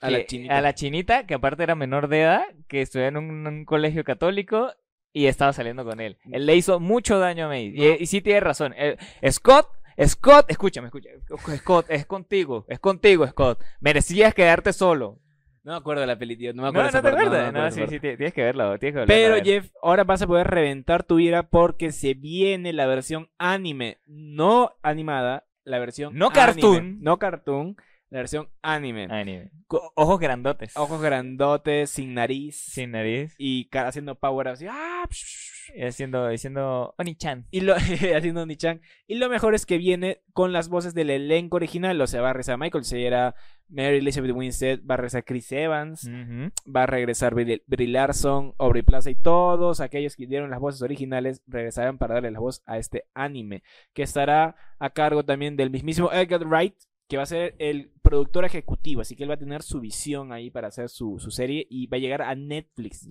A 0.00 0.10
la 0.10 0.26
chinita. 0.26 0.58
A 0.58 0.60
la 0.60 0.74
chinita, 0.74 1.26
que 1.26 1.34
aparte 1.34 1.62
era 1.62 1.76
menor 1.76 2.08
de 2.08 2.22
edad, 2.22 2.42
que 2.66 2.82
estudiaba 2.82 3.08
en 3.08 3.16
un, 3.16 3.46
un 3.46 3.64
colegio 3.64 4.02
católico 4.02 4.72
y 5.12 5.26
estaba 5.26 5.52
saliendo 5.52 5.84
con 5.84 6.00
él. 6.00 6.18
Él 6.32 6.44
le 6.44 6.56
hizo 6.56 6.80
mucho 6.80 7.20
daño 7.20 7.44
a 7.44 7.48
Maeve. 7.48 7.96
Y, 7.98 8.02
y 8.02 8.06
sí 8.06 8.20
tiene 8.20 8.40
razón. 8.40 8.74
Eh, 8.76 8.96
Scott, 9.30 9.68
Scott, 10.06 10.46
escúchame, 10.50 10.88
escúchame. 10.88 11.16
Scott, 11.58 11.86
es 11.88 12.06
contigo, 12.06 12.64
es 12.68 12.78
contigo, 12.80 13.26
Scott. 13.26 13.60
Merecías 13.80 14.34
quedarte 14.34 14.72
solo. 14.72 15.20
No 15.62 15.72
me 15.72 15.78
acuerdo 15.78 16.02
de 16.02 16.06
la 16.08 16.18
película, 16.18 16.52
no 16.52 16.56
me 16.56 16.62
No, 16.62 16.68
acuerdo 16.68 16.82
no, 16.82 16.88
esa 16.90 17.02
te 17.02 17.08
acuerdas. 17.08 17.52
No, 17.52 17.58
acuerdo 17.60 17.86
sí, 17.86 17.94
sí, 17.94 18.00
tienes 18.00 18.34
que 18.34 18.42
verlo. 18.42 18.78
Tienes 18.78 18.92
que 18.94 18.98
verlo. 19.06 19.14
Pero. 19.14 19.44
Jeff, 19.44 19.70
ahora 19.82 20.04
vas 20.04 20.20
a 20.20 20.26
poder 20.26 20.46
reventar 20.46 21.04
tu 21.04 21.18
ira 21.18 21.44
porque 21.44 21.90
se 21.92 22.12
viene 22.14 22.72
la 22.74 22.86
versión 22.86 23.30
anime, 23.38 23.98
no 24.06 24.72
animada, 24.82 25.46
la 25.64 25.78
versión 25.78 26.14
No 26.18 26.26
anime. 26.26 26.44
cartoon. 26.44 26.98
no 27.00 27.18
cartoon, 27.18 27.76
la 28.14 28.20
versión 28.20 28.48
anime. 28.62 29.08
Anime. 29.10 29.50
Ojos 29.96 30.20
grandotes. 30.20 30.76
Ojos 30.76 31.02
grandotes, 31.02 31.90
sin 31.90 32.14
nariz 32.14 32.56
Sin 32.56 32.92
nariz. 32.92 33.34
y 33.38 33.64
cara 33.70 33.88
haciendo 33.88 34.14
power 34.14 34.46
así, 34.48 34.66
ah. 34.70 35.02
Y 35.74 35.82
haciendo, 35.82 36.28
diciendo 36.28 36.94
Oni-chan. 36.96 37.46
y 37.50 37.62
lo 37.62 37.74
haciendo 38.16 38.46
Nichan. 38.46 38.80
Y 39.08 39.16
lo 39.16 39.28
mejor 39.28 39.56
es 39.56 39.66
que 39.66 39.78
viene 39.78 40.20
con 40.32 40.52
las 40.52 40.68
voces 40.68 40.94
del 40.94 41.10
elenco 41.10 41.56
original, 41.56 42.00
o 42.00 42.06
sea, 42.06 42.20
va 42.20 42.30
a 42.30 42.32
regresar 42.34 42.56
Michael 42.56 42.84
Cera, 42.84 43.34
Mary 43.68 43.96
Elizabeth 43.96 44.30
Winstead, 44.30 44.78
va 44.88 44.94
a 44.94 44.98
regresar 44.98 45.24
Chris 45.24 45.50
Evans, 45.50 46.08
va 46.08 46.84
a 46.84 46.86
regresar 46.86 47.34
Brie 47.34 47.64
Brie 47.66 47.88
Larson, 47.88 48.54
Aubrey 48.58 48.82
Plaza 48.82 49.10
y 49.10 49.16
todos 49.16 49.80
aquellos 49.80 50.14
que 50.14 50.28
dieron 50.28 50.50
las 50.50 50.60
voces 50.60 50.82
originales 50.82 51.42
regresarán 51.48 51.98
para 51.98 52.14
darle 52.14 52.30
la 52.30 52.38
voz 52.38 52.62
a 52.66 52.78
este 52.78 53.06
anime, 53.14 53.64
que 53.92 54.04
estará 54.04 54.54
a 54.78 54.90
cargo 54.90 55.24
también 55.24 55.56
del 55.56 55.70
mismísimo 55.70 56.12
Edgar 56.12 56.46
Wright, 56.46 56.76
que 57.08 57.16
va 57.16 57.24
a 57.24 57.26
ser 57.26 57.56
el 57.58 57.90
productor 58.04 58.44
ejecutivo, 58.44 59.00
así 59.00 59.16
que 59.16 59.22
él 59.22 59.30
va 59.30 59.34
a 59.34 59.38
tener 59.38 59.62
su 59.62 59.80
visión 59.80 60.30
ahí 60.30 60.50
para 60.50 60.68
hacer 60.68 60.90
su, 60.90 61.18
su 61.18 61.30
serie 61.30 61.66
y 61.70 61.86
va 61.86 61.96
a 61.96 62.00
llegar 62.00 62.22
a 62.22 62.34
Netflix, 62.34 63.08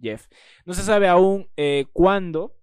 Jeff. 0.00 0.28
No 0.66 0.74
se 0.74 0.82
sabe 0.82 1.08
aún 1.08 1.48
eh, 1.56 1.86
cuándo, 1.94 2.54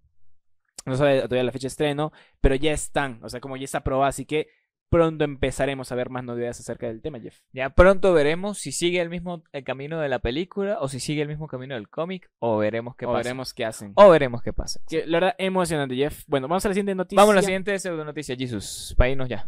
no 0.86 0.94
se 0.94 1.00
sabe 1.00 1.22
todavía 1.24 1.44
la 1.44 1.52
fecha 1.52 1.64
de 1.64 1.70
estreno, 1.70 2.14
pero 2.40 2.54
ya 2.54 2.72
están, 2.72 3.20
o 3.24 3.30
sea, 3.30 3.42
como 3.42 3.58
ya 3.58 3.66
está 3.66 3.80
aprobada, 3.80 4.10
así 4.10 4.26
que 4.26 4.48
pronto 4.90 5.24
empezaremos 5.24 5.92
a 5.92 5.96
ver 5.96 6.12
más 6.12 6.24
novedades 6.24 6.60
acerca 6.60 6.86
del 6.86 7.02
tema, 7.02 7.20
Jeff. 7.20 7.40
Ya 7.52 7.72
pronto 7.72 8.14
veremos 8.14 8.60
si 8.60 8.72
sigue 8.72 9.02
el 9.02 9.10
mismo 9.10 9.44
el 9.52 9.64
camino 9.64 10.00
de 10.00 10.08
la 10.08 10.20
película 10.20 10.78
o 10.82 10.88
si 10.88 11.00
sigue 11.00 11.24
el 11.24 11.30
mismo 11.30 11.48
camino 11.48 11.74
del 11.74 11.90
cómic 11.90 12.30
o 12.40 12.58
veremos 12.58 12.96
qué 12.96 13.08
o 13.08 13.10
pasa. 13.10 13.24
veremos 13.24 13.54
qué 13.56 13.66
hacen. 13.66 13.94
O 13.96 14.10
veremos 14.10 14.44
qué 14.44 14.54
pasa. 14.54 14.82
Que, 14.88 15.08
la 15.08 15.20
verdad, 15.20 15.36
emocionante, 15.40 15.96
Jeff. 15.96 16.24
Bueno, 16.28 16.48
vamos 16.48 16.64
a 16.66 16.68
la 16.68 16.76
siguiente 16.76 16.94
noticia. 16.94 17.20
Vamos 17.20 17.34
a 17.34 17.36
la 17.38 17.42
siguiente 17.42 17.80
pseudo 17.80 18.06
noticia, 18.06 18.36
Jesus. 18.36 18.94
Para 18.96 19.10
irnos 19.10 19.30
ya. 19.30 19.48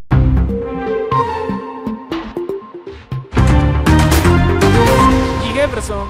Jefferson, 5.63 6.09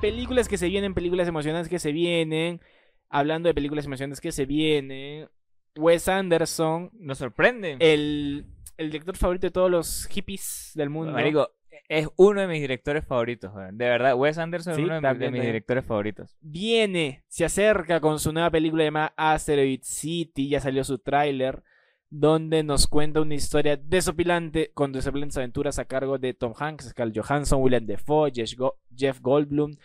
películas 0.00 0.48
que 0.48 0.56
se 0.56 0.68
vienen, 0.68 0.94
películas 0.94 1.28
emocionantes 1.28 1.68
que 1.68 1.78
se 1.78 1.92
vienen. 1.92 2.62
Hablando 3.10 3.48
de 3.50 3.54
películas 3.54 3.84
emocionantes 3.84 4.18
que 4.18 4.32
se 4.32 4.46
vienen. 4.46 5.28
Wes 5.76 6.08
Anderson, 6.08 6.88
Nos 6.94 7.18
sorprende. 7.18 7.76
el, 7.80 8.46
el 8.78 8.90
director 8.90 9.14
favorito 9.18 9.46
de 9.46 9.50
todos 9.50 9.70
los 9.70 10.06
hippies 10.06 10.70
del 10.74 10.88
mundo. 10.88 11.12
Marico, 11.12 11.50
es 11.86 12.08
uno 12.16 12.40
de 12.40 12.46
mis 12.46 12.62
directores 12.62 13.04
favoritos. 13.04 13.52
De 13.54 13.84
verdad, 13.90 14.16
Wes 14.16 14.38
Anderson 14.38 14.74
Sí, 14.74 14.80
es 14.80 14.88
uno 14.88 15.02
de, 15.02 15.14
de 15.16 15.30
mis 15.30 15.42
directores 15.42 15.84
favoritos. 15.84 16.34
Viene, 16.40 17.24
se 17.28 17.44
acerca 17.44 18.00
con 18.00 18.18
su 18.18 18.32
nueva 18.32 18.50
película 18.50 18.84
llamada 18.84 19.12
Asteroid 19.18 19.80
City. 19.82 20.48
Ya 20.48 20.60
salió 20.62 20.82
su 20.82 20.96
tráiler. 20.98 21.62
Donde 22.08 22.62
nos 22.62 22.86
cuenta 22.86 23.20
una 23.20 23.34
historia 23.34 23.76
desopilante 23.76 24.70
con 24.74 24.92
desopilantes 24.92 25.36
aventuras 25.38 25.78
a 25.78 25.84
cargo 25.86 26.18
de 26.18 26.34
Tom 26.34 26.54
Hanks, 26.56 26.90
Scarlett 26.90 27.18
Johansson, 27.18 27.60
William 27.60 27.84
Defoe, 27.84 28.30
Jeff, 28.32 28.54
Go- 28.56 28.78
Jeff 28.96 29.20
Goldblum, 29.20 29.76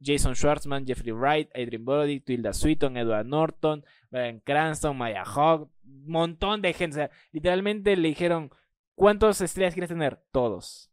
Jason 0.00 0.34
Schwartzman, 0.36 0.86
Jeffrey 0.86 1.12
Wright, 1.12 1.48
Adrian 1.54 1.84
Brody, 1.84 2.20
Tilda 2.20 2.52
Swinton, 2.52 2.96
Edward 2.96 3.26
Norton, 3.26 3.84
Brian 4.10 4.40
Cranston, 4.40 4.96
Maya 4.96 5.24
Hawke, 5.24 5.70
montón 5.82 6.62
de 6.62 6.72
gente. 6.72 6.96
O 6.96 6.98
sea, 6.98 7.10
literalmente 7.32 7.96
le 7.96 8.08
dijeron, 8.08 8.50
¿cuántas 8.94 9.40
estrellas 9.40 9.72
quieres 9.74 9.88
tener? 9.88 10.22
Todos. 10.32 10.92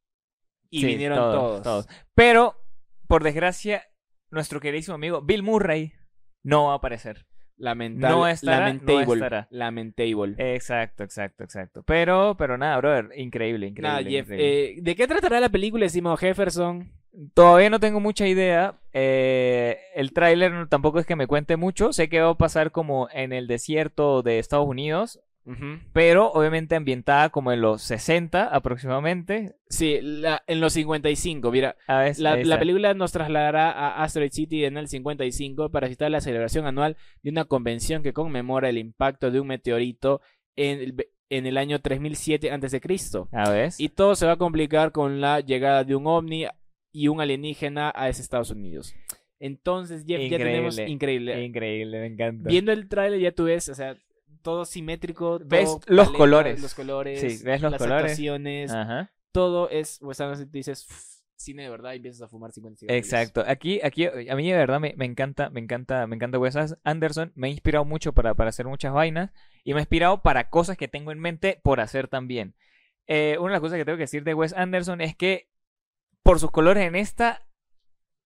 Y 0.70 0.80
Sí, 0.80 0.86
vinieron 0.88 1.18
todos. 1.64 1.88
Pero, 2.16 2.56
por 3.08 3.24
desgracia, 3.24 3.84
nuestro 4.32 4.60
queridísimo 4.60 4.96
amigo 4.96 5.22
Bill 5.22 5.44
Murray 5.44 5.94
no 6.42 6.66
va 6.68 6.72
a 6.74 6.78
aparecer. 6.78 7.28
Lamentable. 7.58 8.16
No 8.16 8.28
estará, 8.28 8.60
no 8.60 8.66
lamentable. 8.84 9.14
estará. 9.14 9.48
Lamentable. 9.52 10.36
Exacto, 10.56 11.04
exacto, 11.04 11.44
exacto. 11.44 11.84
Pero, 11.84 12.36
pero 12.38 12.58
nada, 12.58 12.78
brother, 12.78 13.10
increíble, 13.16 13.68
increíble. 13.68 13.88
Nada, 13.90 14.04
Jeff, 14.10 14.26
increíble. 14.26 14.70
eh, 14.72 14.76
¿de 14.82 14.96
qué 14.96 15.08
tratará 15.08 15.40
la 15.40 15.50
película, 15.50 15.86
estimado 15.86 16.18
Jefferson? 16.18 16.92
Todavía 17.36 17.70
no 17.70 17.80
tengo 17.80 18.00
mucha 18.00 18.28
idea. 18.28 18.76
eh, 18.96 19.78
el 19.96 20.14
tráiler 20.14 20.52
no- 20.52 20.68
tampoco 20.68 21.00
es 21.00 21.06
que 21.06 21.16
me 21.16 21.26
cuente 21.28 21.58
mucho. 21.58 21.94
Sé 21.94 22.10
que 22.10 22.22
va 22.22 22.30
a 22.32 22.38
pasar 22.38 22.72
como 22.72 23.08
en 23.12 23.34
el 23.34 23.48
desierto 23.48 24.22
de 24.24 24.38
Estados 24.40 24.68
Unidos, 24.68 25.20
pero 25.92 26.32
obviamente 26.32 26.76
ambientada 26.76 27.30
como 27.30 27.52
en 27.52 27.62
los 27.62 27.82
60 27.82 28.48
aproximadamente. 28.48 29.56
Sí, 29.70 30.00
la- 30.02 30.42
en 30.48 30.60
los 30.60 30.74
55, 30.74 31.52
mira. 31.52 31.76
A 31.88 32.00
ver, 32.00 32.20
La, 32.20 32.38
la 32.38 32.60
película 32.60 32.94
nos 32.94 33.12
trasladará 33.12 33.72
a 33.72 34.04
Asteroid 34.04 34.32
City 34.32 34.66
en 34.66 34.78
el 34.78 34.88
55 34.88 35.70
para 35.70 35.88
citar 35.90 36.12
la 36.12 36.22
celebración 36.22 36.66
anual 36.66 36.96
de 37.22 37.30
una 37.32 37.46
convención 37.46 38.04
que 38.04 38.14
conmemora 38.14 38.70
el 38.70 38.78
impacto 38.78 39.32
de 39.32 39.40
un 39.40 39.48
meteorito 39.48 40.22
en 40.56 40.80
el, 40.80 40.96
en 41.30 41.46
el 41.48 41.58
año 41.58 41.80
3007 41.80 42.52
a.C. 42.52 42.82
A 43.32 43.50
ver. 43.50 43.72
Y 43.78 43.90
todo 43.90 44.16
se 44.16 44.26
va 44.26 44.34
a 44.34 44.38
complicar 44.38 44.92
con 44.92 45.20
la 45.20 45.40
llegada 45.42 45.84
de 45.84 45.96
un 45.96 46.08
ovni 46.08 46.46
y 46.92 47.08
un 47.08 47.20
alienígena 47.22 47.92
a 47.96 48.08
ese 48.08 48.22
Estados 48.22 48.52
Unidos. 48.52 48.94
Entonces, 49.40 50.06
Jeff, 50.08 50.22
ya 50.30 50.38
tenemos 50.38 50.78
Increíble. 50.78 50.92
increíble. 50.94 51.44
Increíble, 51.46 52.00
me 52.00 52.06
encanta. 52.06 52.48
Viendo 52.50 52.72
el 52.72 52.88
tráiler 52.88 53.20
ya 53.20 53.32
tú 53.34 53.46
ves, 53.46 53.68
o 53.68 53.76
sea, 53.76 53.98
todo 54.44 54.66
simétrico, 54.66 55.40
todo 55.40 55.48
Ves 55.48 55.78
los 55.88 56.12
colores. 56.12 56.62
los 56.62 56.76
colores, 56.76 57.20
Sí, 57.20 57.44
ves 57.44 57.62
los 57.62 57.72
las 57.72 57.80
colores. 57.82 58.04
actuaciones, 58.04 58.72
Ajá. 58.72 59.12
todo 59.32 59.70
es, 59.70 60.00
a 60.20 60.28
veces 60.28 60.52
dices, 60.52 60.86
"Uf, 60.90 61.14
cine 61.36 61.64
de 61.64 61.70
verdad 61.70 61.94
y 61.94 61.98
empiezas 61.98 62.22
a 62.22 62.28
fumar 62.30 62.52
50 62.52 62.80
cigarrillos. 62.80 63.06
Exacto. 63.06 63.44
Aquí, 63.48 63.82
aquí, 63.84 64.06
a 64.06 64.36
mí 64.36 64.50
de 64.50 64.58
verdad 64.58 64.80
me, 64.80 64.94
me 64.96 65.06
encanta, 65.06 65.50
me 65.50 65.60
encanta, 65.60 66.08
me 66.08 66.16
encanta 66.16 66.40
Wes 66.40 66.56
Anderson. 66.84 67.32
Me 67.36 67.48
ha 67.48 67.50
inspirado 67.50 67.84
mucho 67.84 68.14
para, 68.14 68.34
para 68.34 68.50
hacer 68.50 68.66
muchas 68.68 68.94
vainas 68.94 69.32
y 69.66 69.74
me 69.74 69.80
ha 69.80 69.82
inspirado 69.82 70.22
para 70.22 70.50
cosas 70.50 70.78
que 70.78 70.88
tengo 70.88 71.12
en 71.12 71.20
mente 71.20 71.60
por 71.64 71.82
hacer 71.82 72.08
también. 72.08 72.56
Eh, 73.08 73.36
una 73.40 73.50
de 73.50 73.54
las 73.54 73.62
cosas 73.62 73.78
que 73.78 73.84
tengo 73.84 73.98
que 73.98 74.04
decir 74.04 74.24
de 74.24 74.34
Wes 74.34 74.54
Anderson 74.54 75.02
es 75.02 75.16
que 75.18 75.50
por 76.22 76.40
sus 76.40 76.52
colores 76.52 76.86
en 76.88 76.96
esta 76.96 77.46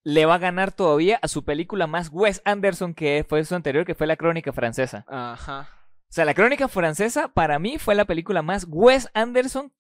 le 0.04 0.26
va 0.28 0.36
a 0.36 0.40
ganar 0.40 0.72
todavía 0.72 1.18
a 1.22 1.28
su 1.28 1.44
película 1.44 1.88
más 1.88 2.10
Wes 2.12 2.42
Anderson 2.46 2.94
que 2.94 3.26
fue 3.28 3.44
su 3.46 3.56
anterior, 3.56 3.84
que 3.86 3.96
fue 3.96 4.06
La 4.06 4.16
Crónica 4.18 4.54
Francesa. 4.54 5.06
Ajá. 5.08 5.70
O 6.10 6.14
sea, 6.18 6.26
La 6.26 6.34
Crónica 6.34 6.68
Francesa 6.68 7.34
para 7.34 7.60
mí 7.60 7.78
fue 7.78 7.96
la 7.96 8.06
película 8.06 8.42
más 8.42 8.66
Wes 8.70 9.10
Anderson 9.14 9.74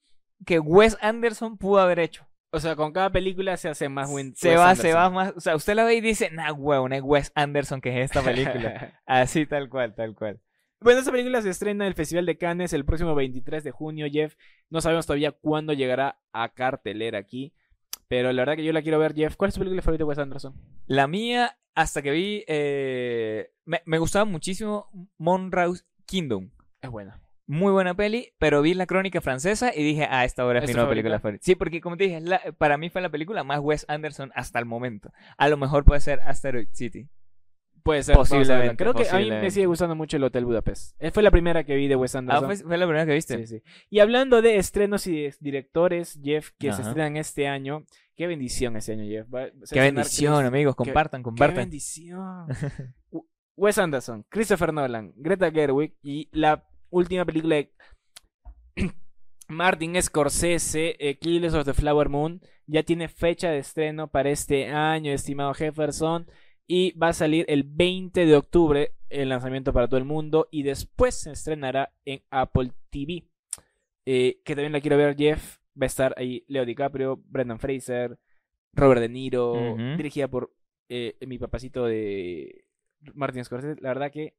que 0.46 0.60
Wes 0.60 0.98
Anderson 1.02 1.58
pudo 1.58 1.80
haber 1.80 2.00
hecho. 2.00 2.28
O 2.52 2.60
sea, 2.60 2.76
con 2.76 2.94
cada 2.94 3.12
película 3.12 3.58
se 3.58 3.70
hace 3.70 3.90
más 3.90 4.10
buen 4.10 4.36
Se 4.36 4.50
Wes 4.50 4.60
va, 4.60 4.76
se 4.76 4.94
va 4.94 5.10
más. 5.10 5.34
O 5.36 5.40
sea, 5.40 5.56
usted 5.56 5.76
la 5.76 5.84
ve 5.84 5.96
y 5.96 6.02
dice, 6.02 6.30
nah, 6.32 6.52
huevón, 6.52 6.94
es 6.94 7.02
Wes 7.04 7.32
Anderson 7.36 7.82
que 7.82 7.90
es 7.90 8.06
esta 8.06 8.22
película. 8.22 9.02
Así, 9.06 9.46
tal 9.46 9.70
cual, 9.70 9.96
tal 9.96 10.16
cual. 10.16 10.40
Bueno, 10.80 11.00
esta 11.00 11.12
película 11.12 11.42
se 11.42 11.50
estrena 11.50 11.86
en 11.86 11.90
el 11.90 11.96
Festival 11.96 12.26
de 12.26 12.38
Cannes 12.38 12.72
el 12.72 12.86
próximo 12.86 13.16
23 13.16 13.64
de 13.64 13.72
junio, 13.72 14.08
Jeff. 14.12 14.36
No 14.70 14.80
sabemos 14.80 15.08
todavía 15.08 15.32
cuándo 15.32 15.74
llegará 15.74 16.20
a 16.34 16.50
cartelera 16.50 17.18
aquí. 17.20 17.54
Pero 18.08 18.32
la 18.32 18.44
verdad 18.44 18.56
que 18.56 18.64
yo 18.64 18.72
la 18.74 18.84
quiero 18.84 19.00
ver, 19.00 19.16
Jeff. 19.16 19.36
¿Cuál 19.36 19.50
es 19.50 19.56
tu 19.56 19.60
película 19.60 19.82
favorita 19.82 20.04
de 20.04 20.08
Wes 20.08 20.20
Anderson? 20.20 20.54
La 20.86 21.08
mía, 21.08 21.58
hasta 21.74 22.02
que 22.02 22.12
vi. 22.12 22.44
eh, 22.48 23.52
me, 23.66 23.82
me 23.86 23.98
gustaba 23.98 24.24
muchísimo 24.26 24.90
Monroe's 25.18 25.86
Kingdom. 26.08 26.50
Es 26.82 26.90
buena. 26.90 27.22
Muy 27.50 27.72
buena 27.72 27.94
peli, 27.94 28.34
pero 28.40 28.62
vi 28.62 28.74
la 28.74 28.86
crónica 28.88 29.22
francesa 29.22 29.72
y 29.74 29.82
dije, 29.84 30.06
ah, 30.10 30.26
esta 30.26 30.46
hora 30.46 30.60
es 30.60 30.64
¿Es 30.66 30.70
mi 30.72 30.74
nueva 30.76 30.90
película 30.90 31.20
favorita? 31.20 31.44
Sí, 31.46 31.56
porque 31.56 31.80
como 31.80 31.96
te 31.96 32.06
dije, 32.06 32.20
la- 32.20 32.42
para 32.58 32.78
mí 32.78 32.90
fue 32.90 33.02
la 33.02 33.10
película 33.10 33.44
más 33.46 33.60
Wes 33.62 33.86
Anderson 33.88 34.32
hasta 34.36 34.60
el 34.60 34.66
momento. 34.66 35.14
A 35.38 35.48
lo 35.48 35.56
mejor 35.56 35.86
puede 35.86 36.02
ser 36.02 36.20
Asteroid 36.26 36.68
City. 36.74 37.08
Puede 37.84 38.04
ser. 38.04 38.16
Posiblemente, 38.18 38.76
Creo 38.76 38.94
que 38.94 39.08
a 39.10 39.18
mí 39.18 39.30
me 39.30 39.50
sigue 39.50 39.66
gustando 39.66 39.96
mucho 39.96 40.18
el 40.18 40.24
Hotel 40.26 40.44
Budapest. 40.44 41.02
Eh, 41.02 41.10
Fue 41.12 41.24
la 41.24 41.32
primera 41.32 41.64
que 41.64 41.74
vi 41.78 41.88
de 41.88 41.96
Wes 41.96 42.16
Ah, 42.16 42.20
Anderson. 42.20 42.46
fue, 42.48 42.58
fue 42.58 42.78
la 42.78 42.86
primera 42.86 43.06
que 43.06 43.14
viste. 43.14 43.38
Sí, 43.38 43.48
sí. 43.48 43.64
Y 43.90 44.00
hablando 44.00 44.42
de 44.42 44.58
estrenos 44.58 45.08
y 45.08 45.14
de 45.22 45.34
directores, 45.40 46.20
Jeff, 46.22 46.50
que 46.60 46.74
se 46.74 46.82
estrenan 46.82 47.16
este 47.16 47.48
año. 47.48 47.86
Qué 48.18 48.28
bendición 48.28 48.76
este 48.76 48.92
año, 48.92 49.06
Jeff. 49.06 49.28
Qué 49.72 49.80
bendición, 49.80 50.44
amigos. 50.46 50.74
qué- 50.76 50.84
Compartan, 50.84 51.22
Qué 51.22 51.24
compartan. 51.24 51.56
bendición. 51.56 52.48
Wes 53.58 53.80
Anderson, 53.80 54.24
Christopher 54.30 54.72
Nolan, 54.72 55.14
Greta 55.16 55.52
Gerwig 55.52 55.96
y 56.04 56.30
la 56.32 56.64
última 56.92 57.26
película 57.26 57.56
de 57.56 57.74
Martin 59.50 60.00
Scorsese, 60.00 60.96
eh, 61.00 61.18
Killers 61.18 61.56
of 61.56 61.66
the 61.66 61.74
Flower 61.74 62.08
Moon, 62.08 62.40
ya 62.68 62.84
tiene 62.84 63.08
fecha 63.08 63.50
de 63.50 63.58
estreno 63.58 64.10
para 64.10 64.30
este 64.30 64.68
año, 64.68 65.12
estimado 65.12 65.56
Jefferson, 65.56 66.28
y 66.68 66.92
va 66.92 67.10
a 67.10 67.14
salir 67.14 67.46
el 67.48 67.64
20 67.64 68.28
de 68.28 68.36
octubre 68.36 68.92
el 69.10 69.30
lanzamiento 69.30 69.74
para 69.74 69.88
todo 69.88 69.98
el 69.98 70.06
mundo 70.06 70.48
y 70.52 70.62
después 70.62 71.16
se 71.16 71.32
estrenará 71.32 71.92
en 72.06 72.22
Apple 72.30 72.74
TV. 72.92 73.26
Eh, 74.06 74.40
que 74.46 74.54
también 74.54 74.74
la 74.74 74.82
quiero 74.82 74.98
ver, 74.98 75.16
Jeff. 75.18 75.58
Va 75.80 75.86
a 75.86 75.88
estar 75.88 76.14
ahí 76.18 76.44
Leo 76.48 76.66
DiCaprio, 76.66 77.22
Brendan 77.26 77.60
Fraser, 77.60 78.18
Robert 78.74 79.02
De 79.02 79.10
Niro, 79.10 79.76
dirigida 79.96 80.28
por 80.28 80.54
eh, 80.90 81.16
mi 81.26 81.38
papacito 81.38 81.86
de 81.86 82.67
Martin 83.14 83.44
Scorsese. 83.46 83.82
La 83.82 83.90
verdad 83.90 84.12
que 84.12 84.34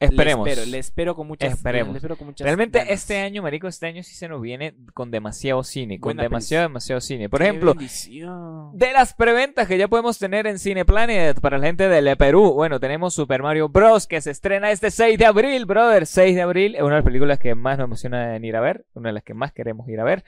Esperemos. 0.00 0.44
le 0.44 0.52
espero, 0.52 0.70
le 0.70 0.78
espero 0.78 1.14
con 1.14 1.28
muchas 1.28 1.52
Esperemos. 1.52 1.92
le 1.92 1.98
espero 1.98 2.16
con 2.16 2.26
muchas 2.26 2.44
Realmente 2.44 2.78
ganas. 2.78 2.92
este 2.94 3.20
año, 3.20 3.42
marico, 3.42 3.68
este 3.68 3.86
año 3.86 4.02
sí 4.02 4.12
se 4.16 4.28
nos 4.28 4.42
viene 4.42 4.74
con 4.92 5.12
demasiado 5.12 5.62
cine, 5.62 6.00
con 6.00 6.16
demasiado, 6.16 6.64
demasiado 6.64 7.00
cine. 7.00 7.28
Por 7.28 7.38
Qué 7.40 7.46
ejemplo, 7.46 7.74
bendición. 7.74 8.76
de 8.76 8.92
las 8.92 9.14
preventas 9.14 9.68
que 9.68 9.78
ya 9.78 9.86
podemos 9.86 10.18
tener 10.18 10.48
en 10.48 10.58
Cineplanet 10.58 11.40
para 11.40 11.58
la 11.58 11.66
gente 11.66 11.88
del 11.88 12.16
Perú, 12.16 12.54
bueno, 12.54 12.80
tenemos 12.80 13.14
Super 13.14 13.42
Mario 13.42 13.68
Bros. 13.68 14.08
que 14.08 14.20
se 14.20 14.32
estrena 14.32 14.72
este 14.72 14.90
6 14.90 15.16
de 15.16 15.26
abril, 15.26 15.64
brother. 15.64 16.06
6 16.06 16.34
de 16.34 16.42
abril 16.42 16.74
es 16.74 16.80
una 16.82 16.96
de 16.96 17.00
las 17.00 17.04
películas 17.04 17.38
que 17.38 17.54
más 17.54 17.78
nos 17.78 17.84
emociona 17.86 18.34
en 18.34 18.44
ir 18.44 18.56
a 18.56 18.60
ver, 18.60 18.84
una 18.94 19.10
de 19.10 19.12
las 19.14 19.22
que 19.22 19.34
más 19.34 19.52
queremos 19.52 19.88
ir 19.88 20.00
a 20.00 20.04
ver. 20.04 20.24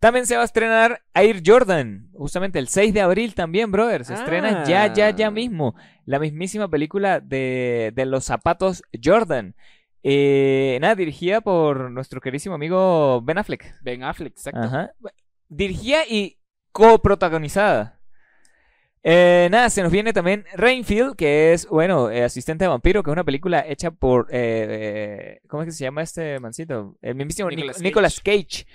También 0.00 0.26
se 0.26 0.36
va 0.36 0.42
a 0.42 0.44
estrenar 0.44 1.02
Air 1.14 1.42
Jordan, 1.44 2.08
justamente 2.12 2.58
el 2.60 2.68
6 2.68 2.94
de 2.94 3.00
abril 3.00 3.34
también, 3.34 3.72
brother. 3.72 4.04
Se 4.04 4.14
estrena 4.14 4.62
ya, 4.64 4.92
ya, 4.94 5.10
ya 5.10 5.26
Ah. 5.26 5.30
mismo. 5.32 5.74
La 6.04 6.18
mismísima 6.20 6.68
película 6.68 7.18
de, 7.20 7.92
de 7.94 8.06
los 8.06 8.24
zapatos 8.24 8.82
Jordan. 9.02 9.54
Eh, 10.04 10.78
nada, 10.80 10.94
dirigida 10.94 11.40
por 11.40 11.90
nuestro 11.90 12.20
querísimo 12.20 12.54
amigo 12.54 13.20
Ben 13.22 13.38
Affleck. 13.38 13.74
Ben 13.82 14.04
Affleck, 14.04 14.32
exacto. 14.34 14.60
Ajá. 14.60 14.92
Dirigida 15.48 16.06
y 16.08 16.38
coprotagonizada. 16.72 17.98
Eh, 19.02 19.48
nada, 19.50 19.70
se 19.70 19.82
nos 19.82 19.90
viene 19.92 20.12
también 20.12 20.44
Rainfield, 20.54 21.16
que 21.16 21.52
es, 21.52 21.66
bueno, 21.68 22.10
eh, 22.10 22.24
Asistente 22.24 22.64
de 22.64 22.68
Vampiro, 22.68 23.02
que 23.02 23.10
es 23.10 23.12
una 23.12 23.24
película 23.24 23.64
hecha 23.66 23.90
por, 23.90 24.26
eh, 24.30 24.66
eh, 24.68 25.40
¿cómo 25.48 25.62
es 25.62 25.66
que 25.66 25.72
se 25.72 25.84
llama 25.84 26.02
este 26.02 26.38
mancito? 26.40 26.96
El 27.00 27.14
mismísimo 27.14 27.48
Nic- 27.48 27.56
Nicolas 27.56 27.80
Nicolas 27.80 28.20
Cage. 28.20 28.42
Cage. 28.44 28.66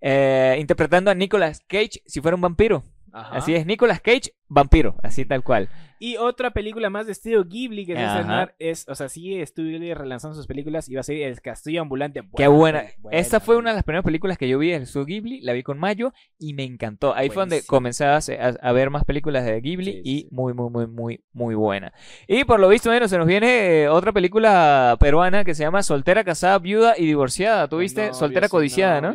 Eh, 0.00 0.56
interpretando 0.58 1.10
a 1.10 1.14
Nicolas 1.14 1.60
Cage 1.66 2.02
si 2.06 2.20
fuera 2.20 2.34
un 2.34 2.40
vampiro. 2.40 2.84
Ajá. 3.12 3.36
Así 3.36 3.54
es, 3.54 3.64
Nicolas 3.64 4.00
Cage, 4.00 4.34
vampiro, 4.46 4.96
así 5.02 5.24
tal 5.24 5.42
cual. 5.42 5.70
Y 5.98 6.18
otra 6.18 6.50
película 6.50 6.90
más 6.90 7.06
de 7.06 7.12
estudio 7.12 7.44
Ghibli 7.44 7.86
que 7.86 7.94
se 7.94 8.02
va 8.02 8.52
es, 8.58 8.86
o 8.88 8.94
sea, 8.94 9.08
sigue 9.08 9.40
Estudio 9.40 9.72
Ghibli 9.72 9.94
relanzando 9.94 10.34
sus 10.34 10.46
películas 10.46 10.88
y 10.90 10.94
va 10.94 11.00
a 11.00 11.04
ser 11.04 11.16
El 11.16 11.40
Castillo 11.40 11.80
Ambulante. 11.80 12.20
Qué 12.36 12.46
buena. 12.46 12.84
buena 12.98 13.18
Esta 13.18 13.40
fue 13.40 13.56
una 13.56 13.70
de 13.70 13.76
las 13.76 13.84
primeras 13.84 14.04
películas 14.04 14.36
que 14.36 14.48
yo 14.48 14.58
vi 14.58 14.70
del 14.70 14.86
Studio 14.86 15.06
Ghibli, 15.06 15.40
la 15.40 15.54
vi 15.54 15.62
con 15.62 15.78
Mayo 15.78 16.12
y 16.38 16.52
me 16.52 16.64
encantó. 16.64 17.14
Ahí 17.14 17.30
fue 17.30 17.42
donde 17.42 17.64
comencé 17.64 18.04
a, 18.04 18.72
ver 18.72 18.90
más 18.90 19.04
películas 19.04 19.46
de 19.46 19.58
Ghibli 19.60 19.92
Sí, 19.92 20.00
y 20.04 20.18
sí. 20.20 20.28
muy, 20.30 20.52
muy, 20.52 20.68
muy, 20.68 20.86
muy, 20.86 21.24
muy 21.32 21.54
buena. 21.54 21.94
Y 22.28 22.44
por 22.44 22.60
lo 22.60 22.68
visto, 22.68 22.90
bueno, 22.90 23.08
se 23.08 23.16
nos 23.16 23.26
viene 23.26 23.82
eh, 23.82 23.88
otra 23.88 24.12
película 24.12 24.96
peruana 25.00 25.44
que 25.44 25.54
se 25.54 25.62
llama 25.62 25.82
Soltera, 25.82 26.24
Casada, 26.24 26.58
Viuda 26.58 26.94
y 26.98 27.06
Divorciada. 27.06 27.68
¿Tú 27.68 27.78
viste? 27.78 28.02
Novio, 28.02 28.14
Soltera, 28.14 28.48
Codiciada, 28.50 29.00
¿no? 29.00 29.14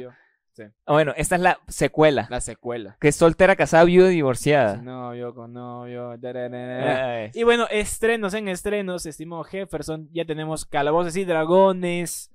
Ah, 0.86 0.94
Bueno, 0.94 1.14
esta 1.18 1.36
es 1.36 1.42
la 1.42 1.60
secuela, 1.68 2.28
La 2.30 2.42
secuela. 2.42 2.98
que 3.00 3.08
es 3.10 3.16
Soltera, 3.16 3.56
Casada, 3.56 3.84
Viuda 3.86 4.12
y 4.12 4.16
Divorciada. 4.16 4.78
novio, 4.78 5.34
con 5.34 5.54
novio. 5.54 6.18
da, 6.18 7.30
Y 7.34 7.44
bueno, 7.44 7.68
estrenos 7.70 8.34
en 8.34 8.48
estrenos, 8.48 9.06
estimado 9.06 9.44
Jefferson. 9.44 10.10
Ya 10.12 10.26
tenemos 10.26 10.66
Calabozos 10.66 11.16
y 11.16 11.26
Dragones. 11.26 12.32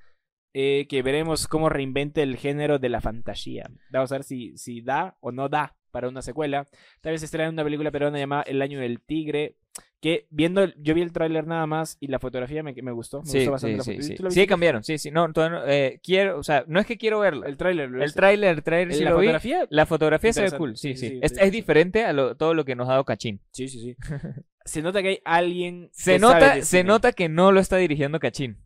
eh, 0.58 0.86
que 0.88 1.02
veremos 1.02 1.48
cómo 1.48 1.68
reinventa 1.68 2.22
el 2.22 2.36
género 2.38 2.78
de 2.78 2.88
la 2.88 3.02
fantasía. 3.02 3.68
Vamos 3.90 4.10
a 4.10 4.14
ver 4.14 4.24
si, 4.24 4.56
si 4.56 4.80
da 4.80 5.14
o 5.20 5.30
no 5.30 5.50
da 5.50 5.76
para 5.96 6.08
una 6.08 6.20
secuela. 6.20 6.66
Tal 7.00 7.12
vez 7.12 7.20
se 7.22 7.24
estrena 7.24 7.48
una 7.48 7.64
película 7.64 7.90
peruana 7.90 8.18
llamada 8.18 8.42
El 8.42 8.60
Año 8.60 8.78
del 8.80 9.00
Tigre. 9.00 9.54
Que 10.00 10.26
viendo, 10.30 10.62
el- 10.62 10.74
yo 10.78 10.94
vi 10.94 11.00
el 11.00 11.10
tráiler 11.10 11.46
nada 11.46 11.66
más 11.66 11.96
y 12.00 12.08
la 12.08 12.18
fotografía 12.18 12.62
me, 12.62 12.74
me 12.74 12.92
gustó. 12.92 13.22
Me 13.22 13.26
Sí, 13.30 13.38
gustó 13.38 13.52
bastante 13.52 13.82
sí, 13.82 14.00
la 14.22 14.30
sí, 14.30 14.40
sí. 14.40 14.46
Cambiaron, 14.46 14.84
sí, 14.84 14.98
sí. 14.98 15.10
No, 15.10 15.26
eh, 15.66 16.00
quiero, 16.02 16.38
o 16.38 16.42
sea, 16.42 16.64
no 16.68 16.78
es 16.80 16.86
que 16.86 16.98
quiero 16.98 17.18
verla. 17.20 17.46
El 17.46 17.56
tráiler. 17.56 17.90
¿lo 17.90 18.04
El 18.04 18.12
tráiler, 18.14 18.56
el 18.56 18.62
tráiler 18.62 18.94
sí 18.94 19.04
¿La 19.04 19.10
lo 19.10 19.16
vi. 19.16 19.26
fotografía? 19.26 19.66
La 19.70 19.86
fotografía 19.86 20.32
se 20.34 20.42
ve 20.42 20.50
cool, 20.52 20.76
sí, 20.76 20.94
Sí, 20.96 21.18
es, 21.22 21.50
diferente 21.52 22.04
a 22.04 22.12
lo- 22.12 22.36
todo 22.36 22.52
lo 22.54 22.64
que 22.66 22.74
nos 22.76 22.88
ha 22.88 22.92
dado 22.92 23.04
Cachín. 23.04 23.40
Sí, 23.52 23.68
sí, 23.68 23.80
sí. 23.80 23.96
se 24.64 24.82
nota 24.82 25.00
que 25.02 25.08
hay 25.08 25.20
alguien 25.24 25.88
Se 25.92 26.12
que 26.14 26.18
nota, 26.18 26.60
se 26.62 26.84
nota 26.84 27.12
que 27.12 27.28
no 27.28 27.50
lo 27.52 27.60
está 27.60 27.76
dirigiendo 27.78 28.20
Cachín. 28.20 28.58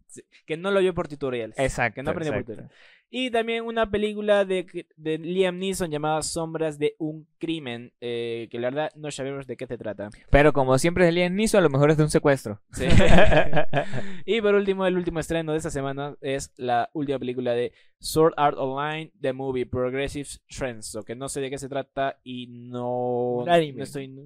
que 0.47 0.57
no 0.57 0.71
lo 0.73 0.81
vio 0.81 0.95
por 0.95 1.07
tutoriales. 1.09 1.59
Exacto. 1.59 1.95
Que 1.97 2.03
no 2.03 2.11
aprendió 2.11 2.33
por 2.35 2.43
tutoriales. 2.43 2.73
Y 3.11 3.31
también 3.31 3.65
una 3.65 3.91
película 3.91 4.45
de, 4.45 4.87
de 4.97 5.19
Liam 5.19 5.59
Neeson 5.59 5.91
llamada 5.91 6.23
Sombras 6.23 6.79
de 6.79 6.95
un 6.99 7.27
crimen, 7.39 7.93
eh, 8.01 8.47
que 8.51 8.59
la 8.61 8.69
verdad 8.71 8.91
no 8.95 9.11
sabemos 9.11 9.47
de 9.49 9.57
qué 9.57 9.67
se 9.67 9.77
trata. 9.77 10.11
Pero 10.31 10.53
como 10.53 10.79
siempre 10.79 11.09
es 11.09 11.15
Liam 11.15 11.35
Neeson, 11.35 11.59
a 11.59 11.63
lo 11.63 11.71
mejor 11.71 11.91
es 11.91 11.97
de 11.97 12.05
un 12.05 12.11
secuestro. 12.11 12.61
Sí. 12.73 12.87
y 14.25 14.41
por 14.41 14.55
último, 14.55 14.87
el 14.87 14.97
último 14.97 15.19
estreno 15.19 15.53
de 15.53 15.59
esta 15.59 15.71
semana 15.71 16.15
es 16.21 16.53
la 16.57 16.89
última 16.93 17.19
película 17.19 17.53
de 17.53 17.73
Sword 17.99 18.35
Art 18.37 18.57
Online, 18.59 19.13
The 19.21 19.33
Movie 19.33 19.67
Progressive 19.67 20.29
Trends, 20.49 20.95
o 20.95 21.03
que 21.03 21.15
no 21.15 21.29
sé 21.29 21.41
de 21.41 21.51
qué 21.51 21.59
se 21.59 21.69
trata 21.69 22.19
y 22.23 22.47
no, 22.47 23.45
no 23.45 23.83
estoy 23.83 24.09
no, 24.09 24.23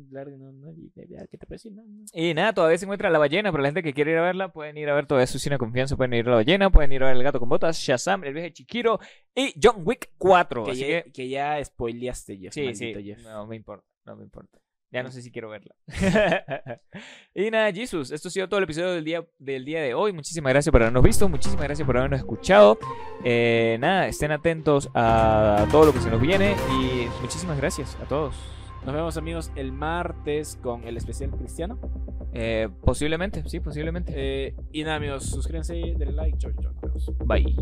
¿qué 1.31 1.39
te 1.39 1.47
parece? 1.47 1.71
No, 1.71 1.83
no. 1.83 2.05
Y 2.13 2.35
nada, 2.35 2.53
todavía 2.53 2.79
se 2.79 2.85
encuentra 2.85 3.11
La 3.11 3.19
Ballena. 3.19 3.51
Para 3.51 3.63
la 3.63 3.69
gente 3.69 3.83
que 3.83 3.93
quiere 3.93 4.13
ir 4.13 4.19
a 4.19 4.23
verla, 4.23 4.53
pueden 4.53 4.77
ir 4.77 4.89
a 4.89 4.95
ver 4.95 5.07
todavía 5.07 5.27
su 5.27 5.39
cine 5.39 5.55
de 5.55 5.59
confianza. 5.59 5.97
Pueden 5.97 6.15
ir 6.15 6.27
a 6.27 6.31
La 6.31 6.37
Ballena, 6.37 6.71
pueden 6.71 6.93
ir 6.93 7.03
a 7.03 7.07
ver 7.07 7.17
El 7.17 7.23
Gato 7.23 7.41
con 7.41 7.49
Botas, 7.49 7.79
Shazam, 7.79 8.25
El 8.25 8.35
Viaje 8.35 8.49
de 8.49 8.55
Y 9.35 9.55
John 9.63 9.83
Wick 9.85 10.13
4. 10.19 10.65
Que, 10.65 10.71
Así 10.71 10.81
ya, 10.81 11.03
que, 11.03 11.13
que 11.13 11.29
ya 11.29 11.65
spoileaste, 11.65 12.37
Jeff. 12.39 12.55
sí, 12.55 12.75
sí. 12.75 12.95
Jeff. 13.03 13.23
No 13.23 13.47
me 13.47 13.57
importa, 13.57 13.87
no 14.05 14.17
me 14.17 14.25
importa. 14.25 14.59
Ya 14.95 15.03
no 15.03 15.11
sé 15.11 15.23
si 15.23 15.33
quiero 15.33 15.49
verla. 15.49 15.75
y 17.35 17.51
nada, 17.51 17.73
Jesus, 17.73 18.13
esto 18.13 18.29
ha 18.29 18.31
sido 18.31 18.49
todo 18.49 18.59
el 18.59 18.65
episodio 18.65 18.93
del 18.93 19.05
día, 19.05 19.27
del 19.41 19.65
día 19.65 19.83
de 19.83 19.93
hoy. 19.93 20.13
Muchísimas 20.13 20.53
gracias 20.53 20.71
por 20.71 20.83
habernos 20.83 21.03
visto, 21.03 21.29
muchísimas 21.29 21.65
gracias 21.65 21.85
por 21.85 21.97
habernos 21.99 22.21
escuchado. 22.21 22.79
Eh, 23.25 23.77
nada, 23.81 24.07
estén 24.07 24.31
atentos 24.31 24.89
a 24.95 25.67
todo 25.73 25.87
lo 25.87 25.93
que 25.93 25.99
se 25.99 26.11
nos 26.11 26.21
viene 26.21 26.55
y 26.81 27.09
muchísimas 27.21 27.57
gracias 27.57 27.97
a 27.97 28.05
todos. 28.07 28.37
Nos 28.85 28.95
vemos 28.95 29.17
amigos 29.17 29.51
el 29.57 29.73
martes 29.73 30.59
con 30.63 30.85
el 30.85 30.99
especial 30.99 31.31
cristiano. 31.31 31.79
Eh, 32.35 32.69
posiblemente, 32.85 33.43
sí, 33.49 33.61
posiblemente. 33.61 34.13
Eh, 34.15 34.55
y 34.73 34.85
nada 34.85 34.97
amigos, 34.97 35.25
suscríbanse, 35.25 35.75
denle 35.97 36.13
like, 36.13 36.37
chau, 36.37 36.53
chau, 36.61 36.73
nos 36.73 36.81
vemos. 36.83 37.13
Bye. 37.25 37.57